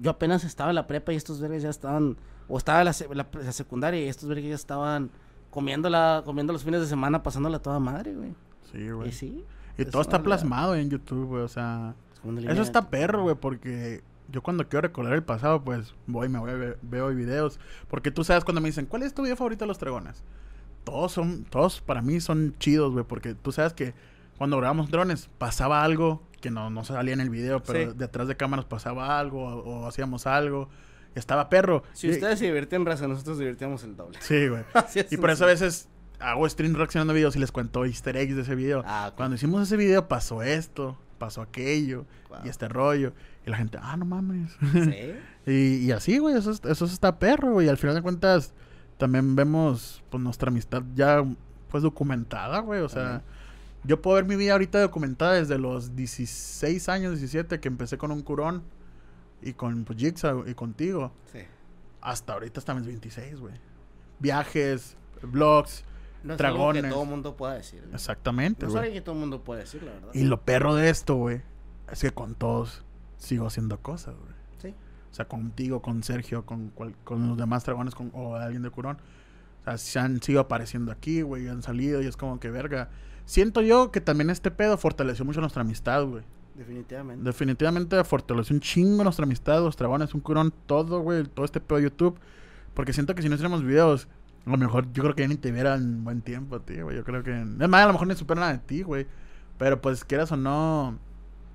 [0.00, 2.16] yo apenas estaba en la prepa y estos vergas ya estaban,
[2.48, 5.10] o estaba la, se- la- la secundaria y estos vergas estaban
[5.50, 8.34] comiéndola, comiendo los fines de semana, pasándola toda madre, güey.
[8.72, 9.08] Sí, güey.
[9.08, 9.44] Y sí.
[9.78, 10.24] Y es todo está realidad.
[10.38, 11.94] plasmado en YouTube, güey, o sea...
[12.38, 16.38] Es Eso está perro, güey, porque yo cuando quiero recordar el pasado, pues voy, me
[16.38, 17.60] voy, ve- veo videos.
[17.88, 20.22] Porque tú sabes cuando me dicen, ¿cuál es tu video favorito de los dragones?
[20.84, 23.94] Todos son, todos para mí son chidos, güey, porque tú sabes que
[24.38, 27.96] cuando grabamos drones pasaba algo que no, no salía en el video, pero Sí.
[27.98, 30.68] detrás de cámaras pasaba algo o, o hacíamos algo.
[31.14, 31.82] Estaba perro.
[31.92, 34.18] Si Y- ustedes se divierten, raza, nosotros divertíamos el doble.
[34.20, 34.64] Sí, güey.
[34.74, 35.88] Así es Y por eso a veces
[36.20, 38.82] hago stream reaccionando a videos y les cuento easter eggs de ese video.
[38.86, 39.12] Ah.
[39.16, 42.38] Cuando hicimos ese video pasó esto, pasó aquello Wow.
[42.44, 43.12] y este rollo.
[43.46, 44.50] Y la gente, ah, no mames.
[44.72, 45.12] Sí.
[45.46, 47.66] y, y así, güey, eso, es- eso está perro, güey.
[47.66, 48.52] Y al final de cuentas
[48.98, 51.24] también vemos pues nuestra amistad ya
[51.70, 52.80] pues documentada, güey.
[52.80, 53.22] O sea,
[53.82, 58.10] yo puedo ver mi vida ahorita documentada desde los 16 años, 17, que empecé con
[58.12, 58.62] un curón
[59.42, 61.12] y con Jigsaw y contigo.
[61.32, 61.40] Sí.
[62.00, 63.54] Hasta ahorita hasta mis 26, güey.
[64.18, 65.84] Viajes, vlogs,
[66.22, 66.82] No es Dragones.
[66.84, 67.80] algo que todo el mundo pueda decir.
[67.82, 67.94] güey.
[67.94, 70.08] exactamente, No es que todo el mundo puede decir, la verdad.
[70.14, 71.42] Y lo perro de esto, güey,
[71.90, 72.84] es que con todos
[73.18, 74.34] sigo haciendo cosas, güey.
[74.58, 74.74] Sí.
[75.10, 78.70] O sea, contigo, con Sergio, con, cual- con los demás dragones con, o alguien de
[78.70, 78.98] Curón.
[79.60, 82.90] O sea, se han sido apareciendo aquí, güey, han salido y es como que verga.
[83.24, 86.22] Siento yo que también este pedo fortaleció mucho nuestra amistad, güey.
[86.54, 87.24] Definitivamente.
[87.24, 91.78] Definitivamente fortaleció un chingo nuestra amistad, los dragones, un curón, todo, güey, todo este pedo
[91.78, 92.18] de YouTube.
[92.74, 94.08] Porque siento que si no hiciéramos videos,
[94.46, 96.96] a lo mejor yo creo que ya ni te vieran buen tiempo, tío, güey.
[96.96, 97.40] Yo creo que.
[97.40, 99.06] Es más, a lo mejor ni supera nada de ti, güey.
[99.58, 100.98] Pero pues quieras o no,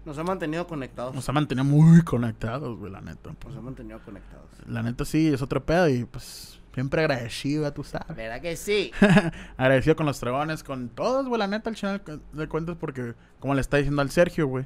[0.06, 1.14] Nos ha mantenido conectados.
[1.14, 3.32] nos ha mantenido muy conectados, güey, la neta.
[3.38, 3.54] pues.
[3.54, 4.46] Nos ha mantenido conectados.
[4.68, 8.16] La neta sí, es otro pedo y pues siempre agradecido, tú sabes.
[8.16, 8.92] ¿Verdad que sí?
[9.58, 12.02] agradecido con los dragones, con todos, güey, la neta, al final
[12.34, 14.66] de cuentas, porque como le está diciendo al Sergio, güey,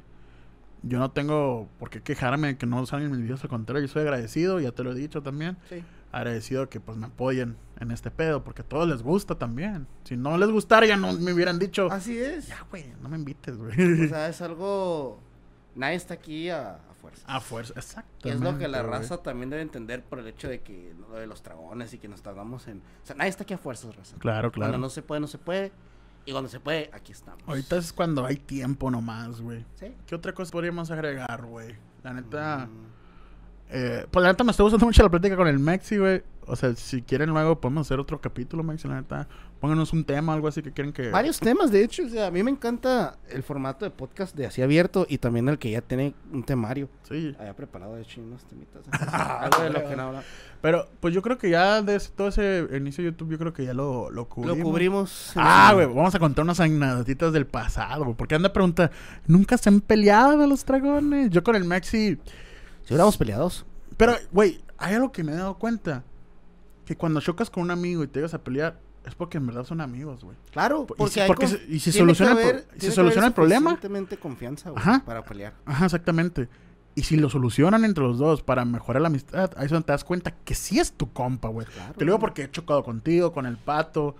[0.86, 3.92] yo no tengo por qué quejarme de que no salen mis videos, al contrario, yo
[3.92, 5.82] soy agradecido, ya te lo he dicho también, Sí.
[6.12, 9.86] agradecido que pues me apoyen en este pedo, porque a todos les gusta también.
[10.04, 12.46] Si no les gustara, ya no me hubieran dicho, Así es.
[12.48, 14.04] ya, güey, no me invites, güey.
[14.04, 15.20] O sea, es algo...
[15.74, 17.24] Nadie está aquí a, a fuerza.
[17.26, 18.28] a fuerza, exacto.
[18.28, 21.26] Es lo que la raza también debe entender por el hecho de que lo de
[21.26, 22.78] los dragones y que nos tardamos en...
[22.78, 24.16] O sea, nadie está aquí a fuerzas, raza.
[24.20, 24.70] Claro, claro.
[24.70, 25.72] Cuando no se puede, no se puede.
[26.26, 27.42] Y cuando se puede, aquí estamos.
[27.46, 29.64] Ahorita es cuando hay tiempo nomás, güey.
[29.74, 29.94] ¿Sí?
[30.06, 31.76] ¿Qué otra cosa podríamos agregar, güey?
[32.02, 32.66] La neta...
[32.66, 32.93] Mm,
[33.70, 36.22] Eh, pues la neta me está gustando mucho la plática con el Mexi, güey.
[36.46, 39.26] O sea, si quieren luego podemos hacer otro capítulo, Mexi, la neta.
[39.60, 41.08] Pónganos un tema, algo así que quieren que...
[41.08, 42.04] Varios temas, de hecho.
[42.04, 45.48] O sea, a mí me encanta el formato de podcast de así abierto y también
[45.48, 46.90] el que ya tiene un temario.
[47.08, 47.34] Sí.
[47.38, 48.82] Había preparado, de hecho, unos temitas.
[49.12, 50.22] Algo de lo que no habla.
[50.60, 53.54] Pero, pues yo creo que ya de ese- todo ese inicio de YouTube, yo creo
[53.54, 54.58] que ya lo, lo cubrimos.
[54.58, 55.32] Lo cubrimos.
[55.36, 58.16] Ah, el- güey, vamos a contar unas anécdotas del pasado, güey.
[58.16, 58.90] Porque anda a preguntar,
[59.26, 61.30] ¿nunca se han peleado los dragones?
[61.30, 62.18] Yo con el Mexi...
[62.84, 63.64] Si hubiéramos peleados.
[63.96, 66.04] Pero, güey, hay algo que me he dado cuenta.
[66.84, 69.64] Que cuando chocas con un amigo y te llegas a pelear, es porque en verdad
[69.64, 70.36] son amigos, güey.
[70.52, 72.90] Claro, Y porque, si- hay porque se- y si que soluciona el pro- si que
[72.92, 73.78] soluciona el problema-
[74.20, 75.02] confianza, güey, Ajá.
[75.04, 75.54] para pelear.
[75.64, 76.48] Ajá, exactamente.
[76.94, 79.92] Y si lo solucionan entre los dos para mejorar la amistad, ahí es donde te
[79.92, 81.66] das cuenta que sí es tu compa, güey.
[81.66, 84.14] Claro, Te lo digo porque he chocado contigo, con el pato,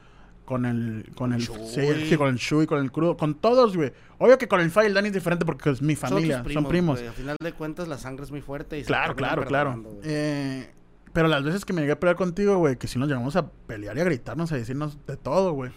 [0.44, 1.42] con el, con el.
[1.42, 3.92] Sergio, con el Shui, con el crudo, con todos, güey.
[4.18, 6.98] Obvio que con el File Dani es diferente porque es mi familia, son primos.
[6.98, 7.08] güey.
[7.08, 8.78] Al final de cuentas, la sangre es muy fuerte.
[8.78, 9.82] Y Claro, claro, claro.
[10.02, 10.70] Eh,
[11.12, 13.48] pero las veces que me llegué a pelear contigo, güey, que si nos llegamos a
[13.50, 15.70] pelear y a gritarnos, a decirnos de todo, güey.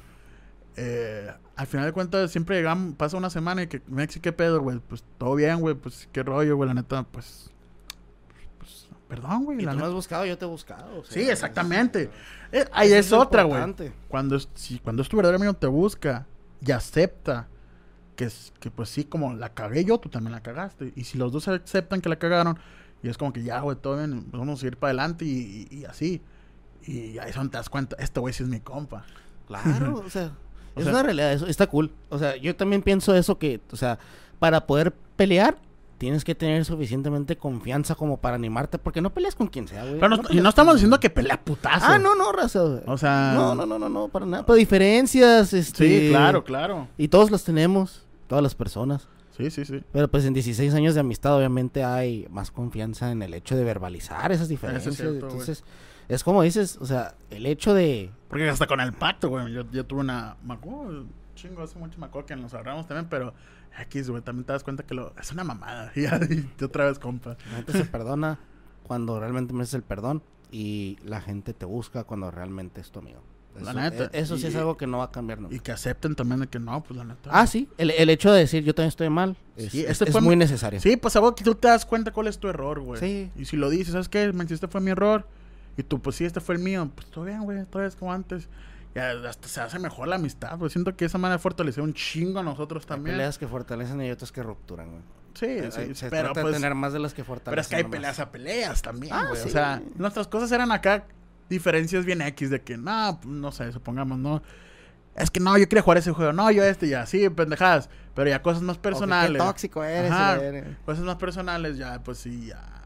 [0.76, 4.62] Eh, al final de cuentas, siempre llegamos, pasa una semana y que, Mexi, ¿qué pedo,
[4.62, 4.80] güey?
[4.80, 7.52] Pues todo bien, güey, pues qué rollo, güey, la neta, pues.
[9.08, 9.88] Pues perdón, güey, Y la tú neta.
[9.88, 11.00] has buscado, yo te he buscado.
[11.00, 12.10] o sea, Sí, exactamente.
[12.52, 13.62] Eh, ahí es, otra, güey.
[14.08, 16.26] Cuando es, si, cuando es tu verdadero amigo te busca
[16.66, 17.48] y acepta
[18.16, 20.92] que, es, que pues sí, como la cagué yo, tú también la cagaste.
[20.96, 22.58] Y si los dos aceptan que la cagaron,
[23.04, 25.78] y es como que ya, güey, todo bien, vamos a seguir para adelante y, y-
[25.80, 26.22] y así.
[26.86, 29.06] Y ahí son te das cuenta, este güey sí es mi compa.
[29.48, 30.32] Claro, o sea,
[30.76, 31.92] O es sea- una realidad, eso está cool.
[32.10, 34.00] O sea, yo también pienso eso que, o sea,
[34.40, 35.58] para poder pelear
[35.98, 40.00] tienes que tener suficientemente confianza como para animarte, porque no peleas con quien sea, güey.
[40.00, 41.86] Pero no, no estamos diciendo que pelea putazo.
[41.88, 42.62] Ah, no, no, raza.
[42.62, 42.82] güey.
[42.86, 44.46] O sea- No, no, no, no, no, para nada.
[44.46, 45.88] Pero diferencias, este...
[46.06, 46.88] Sí, claro, claro.
[46.98, 49.08] Y todos las tenemos, todas las personas.
[49.36, 49.84] Sí, sí, sí.
[49.92, 53.64] Pero pues en 16 años de amistad obviamente hay más confianza en el hecho de
[53.64, 54.96] verbalizar esas diferencias.
[54.96, 55.24] cierto, güey.
[55.32, 55.64] Entonces,
[56.10, 58.10] es como dices, o sea, el hecho de...
[58.30, 59.52] Porque hasta con el pacto, güey.
[59.54, 60.38] Yo, yo tuve una.
[60.44, 61.06] Me acuerdo,
[61.36, 63.34] chingo, hace mucho me acuerdo que nos agarramos también, pero
[63.84, 65.92] X, güey, también te das cuenta que lo, es una mamada.
[65.96, 66.06] Y,
[66.64, 67.38] otra vez, compa.
[67.52, 68.40] La gente se perdona
[68.84, 73.22] cuando realmente mereces el perdón y la gente te busca cuando realmente es tu amigo.
[73.62, 74.06] La neta.
[74.14, 75.56] e- eso sí es algo que no va a cambiar nunca.
[75.56, 77.30] Y que acepten también de que no, pues la neta.
[77.34, 80.06] Ah, sí, el, el hecho de decir yo también estoy mal es, Sí, es- este
[80.06, 80.80] es fue muy mi- necesario.
[80.80, 83.00] Sí, pues algo que tú te das cuenta cuál es tu error, güey.
[83.00, 83.32] Sí.
[83.36, 84.32] Y si lo dices, ¿sabes qué?
[84.32, 85.28] Me este fue mi error.
[85.76, 86.90] Y tú, pues sí, este fue el mío.
[86.94, 88.48] Pues todo bien, güey, todo es como antes.
[88.96, 90.72] Ya hasta se hace mejor la amistad, güey.
[90.72, 93.16] Siento que esa manera fortaleció un chingo a nosotros Hay también.
[93.16, 95.02] peleas que fortalecen y otras que rupturan, güey.
[95.36, 96.54] Sí, Hay- sí, se pero trata pues...
[96.56, 97.52] de tener más de las que fortalecen.
[97.52, 97.96] Pero es que hay nomás.
[97.98, 99.40] peleas a peleas también, Ah, güey.
[99.42, 99.50] sí.
[99.50, 101.06] O sea, nuestras cosas eran acá
[101.48, 104.42] diferencias bien X de que, no, no sé, supongamos, no.
[105.16, 107.90] Es que no, yo quería jugar ese juego, no, yo este ya, sí, pendejadas.
[108.16, 109.32] Pero ya cosas más O que personales.
[109.42, 110.12] Qué tóxico eres.
[110.12, 110.38] Ajá.
[110.38, 110.78] y verga.
[110.86, 112.77] Cosas más personales, ya, pues sí, ya.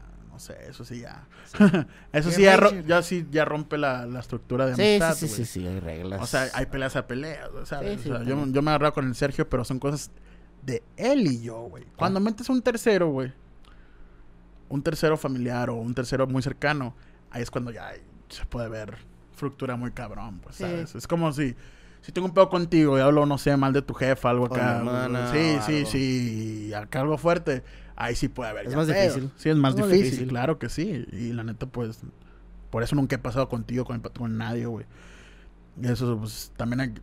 [0.42, 1.24] Sé, eso sí ya.
[2.12, 5.14] eso sí ya, ya sí ya rompe la, la estructura de Sí, amistad.
[5.14, 6.20] sí, sí, sí, sí, hay reglas.
[6.20, 8.00] O sea, hay peleas a peleas, ¿sabes?
[8.00, 10.10] O sea, yo, yo me he agarrado con el Sergio, pero son cosas
[10.66, 11.84] de él y yo, güey.
[11.94, 13.32] Cuando metes un tercero, güey,
[14.68, 16.94] un tercero familiar o un tercero muy cercano,
[17.30, 17.92] ahí es cuando ya
[18.28, 18.96] se puede ver
[19.36, 20.56] fructura muy cabrón, pues.
[20.56, 20.94] ¿sabes?
[20.96, 21.54] Es como si,
[22.00, 24.82] si tengo un pedo contigo y hablo, no sé, mal de tu jefa, algo acá.
[25.32, 25.90] sí, sí, algo.
[25.90, 27.62] sí, acá algo fuerte,
[27.96, 28.66] ahí sí puede haber.
[28.66, 29.00] Es ya más pedo.
[29.02, 29.30] difícil.
[29.36, 30.28] Sí, es más Es más difícil, difícil.
[30.28, 31.06] claro que sí.
[31.12, 32.00] Y la neta, pues,
[32.70, 34.86] por eso nunca he pasado contigo, con, con nadie, güey.
[35.80, 36.94] Y eso, pues, también hay,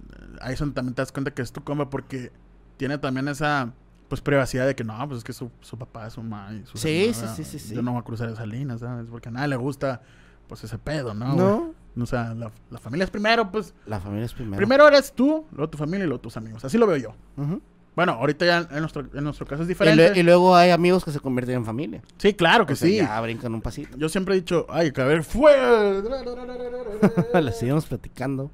[0.41, 2.31] ahí donde también te das cuenta que es tu compa porque
[2.77, 3.73] tiene también esa,
[4.07, 6.77] pues, privacidad de que no, pues es que su, su papá, su mamá y su
[6.77, 7.75] Sí, hermana, sí, sí, sí, sí.
[7.75, 9.07] Yo no voy a cruzar esa línea, ¿sabes?
[9.09, 10.01] Porque a nadie le gusta,
[10.47, 11.35] pues, ese pedo, ¿no?
[11.35, 11.57] No.
[11.59, 11.71] güey?
[12.01, 13.73] O sea, la, la familia es primero, pues.
[13.85, 14.55] La familia es primero.
[14.57, 16.63] Primero eres tú, luego tu familia y luego tus amigos.
[16.63, 17.15] Así lo veo yo.
[17.35, 17.61] Ujú.
[17.99, 20.13] Bueno, ahorita ya en nuestro, en nuestro caso es Y, diferente.
[20.13, 22.01] lue- y luego hay amigos que se convierten en familia.
[22.17, 22.95] sí, claro que O sea, sí.
[22.95, 23.97] Ya brincan un pasito.
[23.97, 25.51] Yo siempre he dicho, ay, que a ver, fue.
[27.41, 28.49] Les seguimos platicando.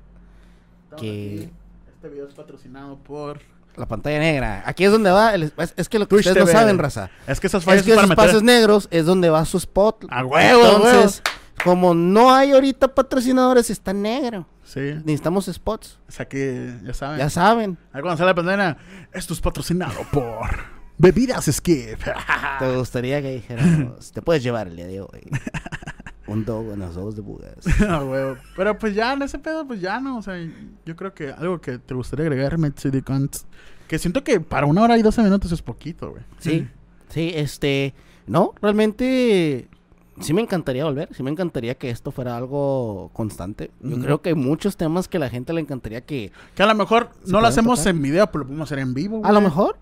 [0.86, 1.50] Estamos que- aquí.
[1.94, 3.40] Este video es patrocinado por.
[3.76, 4.64] La pantalla negra.
[4.66, 5.36] Aquí es donde va.
[5.36, 6.58] el- es, es que lo que Twitch ustedes no TV.
[6.60, 7.12] saben, raza.
[7.28, 8.18] Es que fallas Es que esos meter.
[8.24, 10.06] espacios negros es donde va su spot.
[10.10, 11.22] A huevo, a Entonces,
[11.64, 14.48] como no hay ahorita patrocinadores, está negro.
[14.66, 14.80] Sí.
[14.80, 16.00] Necesitamos spots.
[16.08, 17.20] O sea que, ya saben.
[17.20, 17.78] Ya saben.
[17.94, 18.78] Ahí cuando sale la pandemia,
[19.14, 20.50] esto es patrocinado por
[20.98, 22.00] Bebidas Skip.
[22.60, 25.30] Te gustaría que dijéramos, te puedes llevar el día de hoy.
[26.28, 27.56] Un dog en los ojos de bugas.
[27.88, 28.38] A huevo.
[28.56, 30.18] Pero pues ya en ese pedo, pues ya no.
[30.18, 30.36] O sea,
[30.86, 33.46] yo creo que algo que te gustaría agregarme, CD Cons,
[33.88, 36.24] Que siento que para una hora y doce minutos es poquito, güey.
[36.40, 36.68] Sí,
[37.10, 37.94] sí, este,
[38.26, 39.68] no, realmente
[40.20, 43.72] sí me encantaría volver, sí me encantaría que esto fuera algo constante.
[43.82, 46.76] Yo creo que hay muchos temas que la gente le encantaría que, Que a lo
[46.76, 47.96] mejor ¿Se no lo hacemos tocar?
[47.96, 49.78] en video, pero lo podemos hacer en vivo, a lo mejor,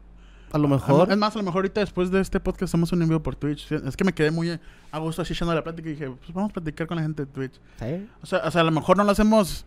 [0.51, 3.01] a lo mejor, Es más, a lo mejor ahorita después de este podcast hacemos un
[3.01, 3.71] en vivo por Twitch.
[3.71, 4.59] Es que me quedé muy
[4.91, 7.25] a gusto así echando la plática y dije, pues vamos a platicar con la gente
[7.25, 7.53] de Twitch.
[7.79, 9.65] sí, O sea, o sea a lo mejor no lo hacemos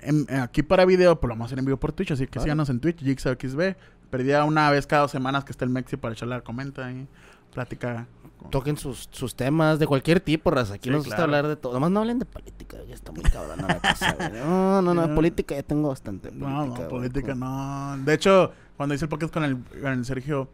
[0.00, 2.10] en- en- aquí para video, pero lo vamos a hacer en vivo por Twitch.
[2.12, 2.44] Así que Claro.
[2.44, 3.76] síganos en Twitch, JigSawXB.
[4.10, 7.08] Perdía una vez cada dos semanas que está el Mexi para echarle la comenta y
[7.56, 8.06] plática.
[8.38, 10.74] con- toquen sus, sus temas de cualquier tipo, raza.
[10.74, 11.24] Aquí Sí, nos gusta claro.
[11.24, 11.72] hablar de todo.
[11.72, 14.16] Nomás no hablen de política, ya está muy cabrón la cosa.
[14.44, 16.30] No, no, no, política ya tengo bastante.
[16.30, 17.96] No, Política, no, güey, política no.
[18.04, 20.48] De hecho, cuando hice el podcast con el, con el Sergio,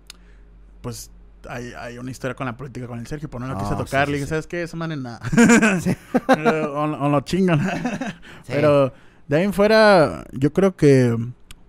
[0.80, 1.10] pues
[1.48, 3.78] hay, hay una historia con la política con el Sergio, pero no la quise No,
[3.78, 4.06] sí, tocar.
[4.06, 4.30] sí, Le dije, sí.
[4.30, 4.62] ¿sabes qué?
[4.62, 5.20] Esa man es nada.
[6.74, 7.60] O, o lo chingan.
[8.44, 8.52] Sí.
[8.54, 8.92] Pero
[9.28, 11.16] de ahí en fuera, yo creo que,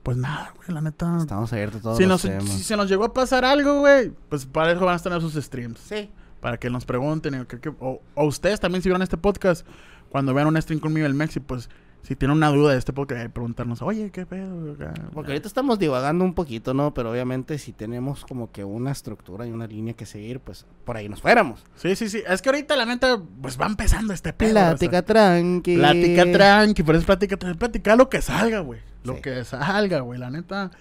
[0.03, 1.17] pues nada, güey, la neta.
[1.19, 2.49] Estamos abiertos todos Si, los nos, temas.
[2.55, 5.33] si se nos llegó a pasar algo, güey, pues para eso van a tener sus
[5.35, 5.79] streams.
[5.79, 6.09] Sí.
[6.41, 7.45] Para que nos pregunten.
[7.45, 9.65] que- que- o, o ustedes también, si vieron este podcast,
[10.09, 11.69] cuando vean un stream conmigo el Mexi, pues
[12.01, 14.73] si tienen una duda de este podcast, eh, preguntarnos, oye, ¿qué pedo?
[14.73, 16.93] Acá, Porque ahorita estamos divagando un poquito, ¿no?
[16.93, 20.97] Pero obviamente si tenemos como que una estructura y una línea que seguir, pues por
[20.97, 21.63] ahí nos fuéramos.
[21.77, 22.21] Sí, sí, sí.
[22.27, 24.51] Es que ahorita, la neta, pues va empezando este pedo.
[24.51, 25.77] Plática o sea, tranqui.
[25.77, 27.57] Plática tranqui, por eso plática tranqui.
[27.57, 28.81] Plática lo que salga, güey.
[29.03, 29.21] Lo Sí.
[29.21, 30.19] que salga, güey.
[30.19, 30.71] La neta,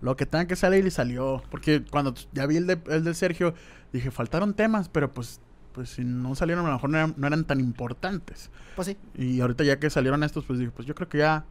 [0.00, 1.42] lo que tenga que salir y salió.
[1.50, 3.54] Porque cuando ya vi el de, el de Sergio,
[3.92, 5.40] dije, faltaron temas, pero pues,
[5.72, 8.50] pues si no salieron, a lo mejor no eran, no eran tan importantes.
[8.76, 8.96] Pues sí.
[9.14, 11.44] Y ahorita ya que salieron estos, pues dije, pues yo creo que ya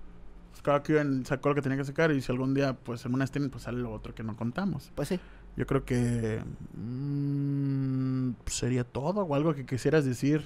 [0.52, 2.12] pues, cada quien sacó lo que tenía que sacar.
[2.12, 4.91] Y si algún día, pues en una stream, pues sale lo otro que no contamos.
[4.95, 5.20] Pues sí.
[5.56, 6.41] Yo creo que
[6.76, 10.45] mm, sería todo o algo que quisieras decir.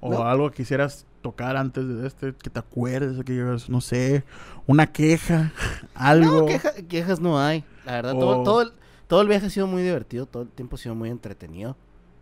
[0.00, 0.22] O No.
[0.24, 3.32] algo que quisieras tocar antes de este, que te acuerdes, que
[3.68, 4.24] no sé,
[4.66, 5.52] una queja,
[5.94, 6.40] algo.
[6.40, 7.64] No, queja- quejas no hay.
[7.84, 8.72] La verdad, O- todo, todo, el,
[9.08, 11.76] todo el viaje ha sido muy divertido, todo el tiempo ha sido muy entretenido.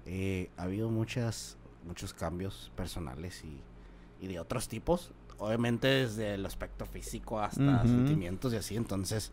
[0.06, 3.60] Eh, ha habido muchas, muchos cambios personales y,
[4.24, 5.10] y de otros tipos.
[5.38, 8.74] Obviamente desde el aspecto físico hasta sentimientos y así.
[8.76, 9.32] Entonces,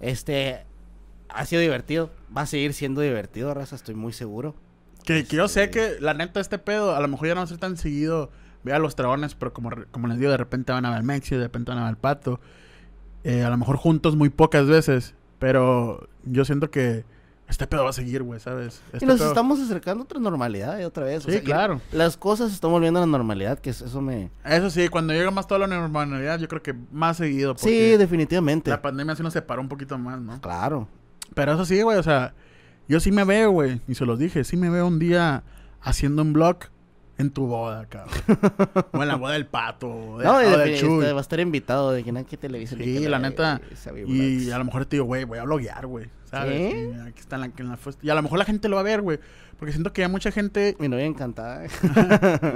[0.00, 0.64] este,
[1.28, 2.10] ha sido divertido.
[2.36, 4.54] Va a seguir siendo divertido, raza, estoy muy seguro.
[5.04, 7.40] Que, que yo sé Este- que la neta este pedo, a lo mejor ya no
[7.40, 8.30] va a ser tan seguido
[8.64, 11.04] ver a los dragones, pero como, como les digo, de repente van a ver al
[11.04, 12.40] Mexi, de repente van a ver al Pato.
[13.24, 17.04] Eh, a lo mejor juntos muy pocas veces, pero yo siento que
[17.48, 18.80] este pedo va a seguir, güey, ¿sabes?
[18.92, 21.18] Este y nos pedo- estamos acercando a otra normalidad eh, otra vez.
[21.24, 21.80] o Sí, sea, y claro.
[21.92, 24.30] Las cosas se están volviendo a la normalidad, que es- eso me...
[24.44, 27.54] Eso sí, cuando llega más toda la normalidad, yo creo que más seguido.
[27.58, 28.70] Sí, definitivamente.
[28.70, 30.40] La pandemia sí nos separó un poquito más, ¿no?
[30.40, 30.88] Claro.
[31.34, 32.32] Pero eso sí, güey, o sea,
[32.92, 35.44] yo sí me veo, güey, y se los dije, sí me veo un día
[35.80, 36.58] haciendo un blog
[37.16, 38.14] en tu boda, cabrón.
[38.92, 40.98] o en la boda del pato, de, No, de- del Chuy.
[41.00, 42.76] este, va a estar invitado de que que televisa.
[42.76, 43.62] Sí, la neta.
[44.06, 46.10] Y a lo mejor te digo, güey, voy a bloguear, güey.
[46.32, 47.00] ¿Sabes?
[47.02, 48.84] Aquí está en la, en la Y a lo mejor la gente lo va a
[48.84, 49.20] ver, güey.
[49.58, 50.74] Porque siento que hay mucha gente.
[50.80, 51.62] Mi novia encantada.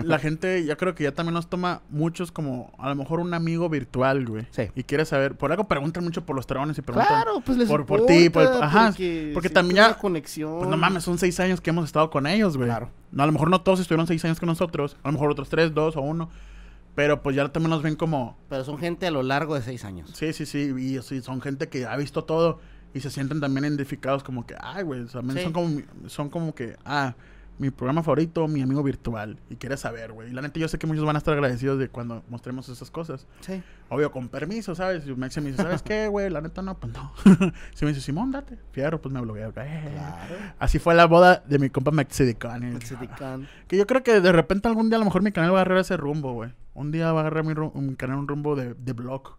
[0.02, 3.32] la gente, ya creo que ya también nos toma muchos como a lo mejor un
[3.34, 4.46] amigo virtual, güey.
[4.50, 4.70] Sí.
[4.74, 5.36] Y quiere saber.
[5.36, 7.06] Por algo preguntan mucho por los dragones y preguntan.
[7.22, 10.58] Claro, pues les por- por ti, por- importa, ajá, porque, porque también ya- conexión.
[10.58, 12.68] Pues no mames, son seis años que hemos estado con ellos, güey.
[12.68, 12.90] Claro.
[13.12, 14.96] No, a lo mejor no todos estuvieron seis años con nosotros.
[15.02, 16.28] A lo mejor otros tres, dos o uno.
[16.96, 18.38] Pero pues ya también nos ven como.
[18.48, 20.10] Pero son gente a lo largo de seis años.
[20.14, 20.72] Sí, sí, sí.
[20.78, 22.58] Y sí, son gente que ha visto todo.
[22.94, 25.04] Y se sienten también identificados como que, ay, güey.
[25.06, 25.44] También Sí.
[25.44, 27.14] son, como, son como que, ah,
[27.58, 29.38] mi programa favorito, mi amigo virtual.
[29.48, 30.30] Y quieres saber, güey.
[30.30, 32.90] Y la neta, yo sé que muchos van a estar agradecidos de cuando mostremos esas
[32.90, 33.26] cosas.
[33.40, 33.62] Sí.
[33.88, 35.06] Obvio, con permiso, ¿sabes?
[35.06, 36.28] Y Maxi me dice, ¿sabes qué, güey?
[36.28, 37.12] La neta, no, pues no.
[37.74, 38.58] si me dice, Simón, date.
[38.72, 39.48] Fierro, pues me bloqueo.
[39.56, 39.90] Eh.
[39.94, 40.34] Claro.
[40.58, 42.74] Así fue la boda de mi compa Maxidicon.
[42.74, 43.48] Mexican.
[43.68, 45.60] Que yo creo que de repente algún día a lo mejor mi canal va a
[45.62, 46.52] agarrar ese rumbo, güey.
[46.74, 49.36] Un día va a agarrar mi, mi canal un rumbo de, de blog.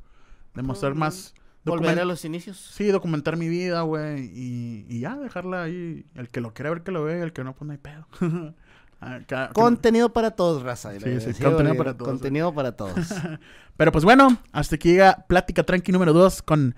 [0.56, 1.36] De mostrar más...
[1.68, 2.57] Volver a los inicios.
[2.57, 4.26] Sí, documentar mi vida, güey.
[4.34, 6.06] Y, y ya, dejarla ahí.
[6.15, 7.23] El que lo quiera ver, que lo vea.
[7.23, 8.07] El que no, pues no hay pedo.
[8.99, 9.19] Ah,
[9.53, 10.91] Contenido para todos, raza.
[10.94, 12.10] Sí, sí, sí, contenido para todos.
[12.14, 12.95] Contenido para todos.
[13.77, 16.73] Pero pues bueno, hasta aquí llega Plática Tranqui número 2 con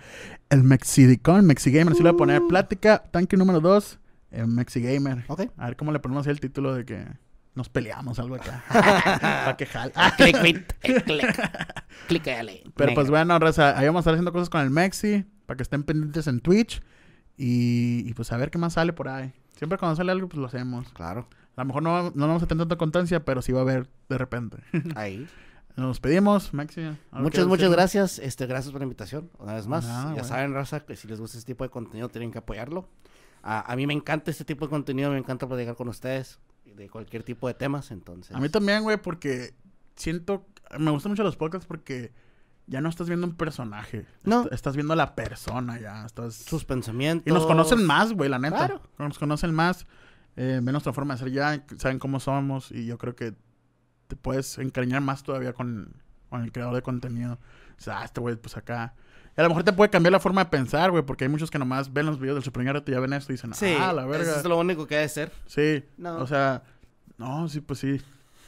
[0.49, 1.93] el Mexidicon, Mexigamer.
[1.93, 2.47] Así le voy a poner Uh.
[2.49, 3.99] Plática Tranqui número 2,
[4.31, 5.23] el Mexigamer.
[5.29, 5.43] ok.
[5.55, 7.07] A ver cómo le ponemos ahí el título de que
[7.59, 8.63] nos peleamos, algo acá.
[8.69, 9.91] Para que jale.
[10.15, 11.51] click, click, click.
[12.07, 12.63] Clicale.
[12.73, 15.63] Pero pues bueno, Raza, ahí vamos a estar haciendo cosas con el Mexi, para que
[15.63, 16.81] estén pendientes en Twitch.
[17.35, 19.33] Y, y, pues a ver qué más sale por ahí.
[19.57, 20.89] Siempre cuando sale algo, pues lo hacemos.
[20.93, 21.27] Claro.
[21.57, 23.89] A lo mejor no, no vamos a tener tanta constancia, pero sí va a haber
[24.07, 24.57] de repente.
[24.95, 25.27] Ahí.
[25.75, 26.81] Nos pedimos, Mexi.
[26.81, 28.19] ¿algo que Muchas, muchas gracias.
[28.19, 29.29] Este, gracias por la invitación.
[29.37, 29.85] Una vez más.
[29.85, 32.87] Nada, ya saben, raza, que si les gusta este tipo de contenido tienen que apoyarlo.
[33.43, 36.39] A, a mí me encanta este tipo de contenido, me encanta platicar con ustedes
[36.75, 38.35] de cualquier tipo de temas, entonces.
[38.35, 39.53] A mí también, güey, porque
[39.95, 40.45] siento...
[40.77, 42.11] Me gustan mucho los podcasts porque
[42.67, 44.05] ya no estás viendo un personaje.
[44.23, 44.43] No.
[44.43, 46.05] Est- estás viendo a la persona ya.
[46.05, 46.35] Estás...
[46.35, 47.25] sus pensamientos.
[47.27, 48.57] Y nos conocen más, güey, la neta.
[48.57, 48.81] Claro.
[48.99, 49.87] Nos conocen más,
[50.35, 53.33] eh, ven nuestra forma de ser ya, saben cómo somos y yo creo que
[54.07, 55.95] te puedes encariñar más todavía con,
[56.29, 57.39] con el creador de contenido.
[57.77, 58.93] O sea, ah, este güey, pues acá.
[59.39, 61.57] A lo mejor te puede cambiar la forma de pensar, güey, porque hay muchos que
[61.59, 64.05] nomás ven los videos del Super y ya ven esto y dicen, Sí, ah, la
[64.05, 64.29] verga.
[64.29, 65.31] eso es lo único que debe ser.
[65.45, 66.17] Sí, No.
[66.17, 66.63] o sea,
[67.17, 68.01] no, sí, pues sí.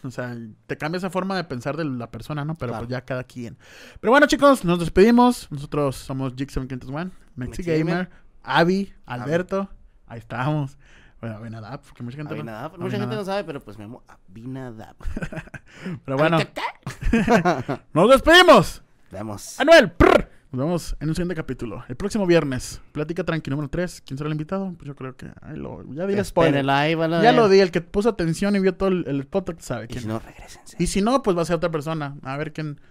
[0.03, 0.35] O sea,
[0.65, 2.55] te cambia esa forma de pensar de la persona, ¿no?
[2.55, 2.85] Pero Claro.
[2.87, 3.57] pues ya cada quien.
[3.99, 5.47] Pero bueno, chicos, nos despedimos.
[5.51, 7.77] Nosotros somos Jig7501, Mexi Mexi Gamer.
[7.95, 8.09] Gamer,
[8.41, 9.69] Avi, Alberto.
[10.07, 10.77] Ahí estamos.
[11.21, 12.79] Bueno, Abinadab, porque mucha gente no- Abinadab.
[12.79, 14.95] Mucha gente no sabe, pero pues me llamo Abinadab.
[16.03, 16.39] Pero bueno,
[17.93, 18.81] nos despedimos.
[19.11, 19.59] Vemos.
[19.59, 20.30] Anuel, prr.
[20.51, 21.83] Nos vemos en un siguiente capítulo.
[21.87, 22.81] El próximo viernes.
[22.91, 24.01] Plática tranqui número 3.
[24.05, 24.73] ¿Quién será el invitado?
[24.77, 25.27] Pues yo creo que.
[25.41, 26.69] Ay, lo, ya di el spoiler.
[26.69, 27.59] Ahí Ya lo di.
[27.59, 30.01] El que puso atención y vio todo el, el podcast sabe Y quién.
[30.01, 30.75] si no, regresense.
[30.77, 32.15] Y si no, pues va a ser otra persona.
[32.23, 32.81] A ver quién.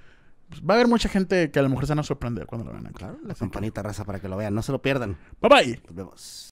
[0.48, 2.66] pues, va a haber mucha gente que a lo mejor se van a sorprender cuando
[2.66, 2.92] lo vean.
[2.94, 4.54] Claro, la Así que, campanita raza para que lo vean.
[4.54, 5.16] No se lo pierdan.
[5.42, 5.80] Bye bye.
[5.86, 6.46] Nos vemos.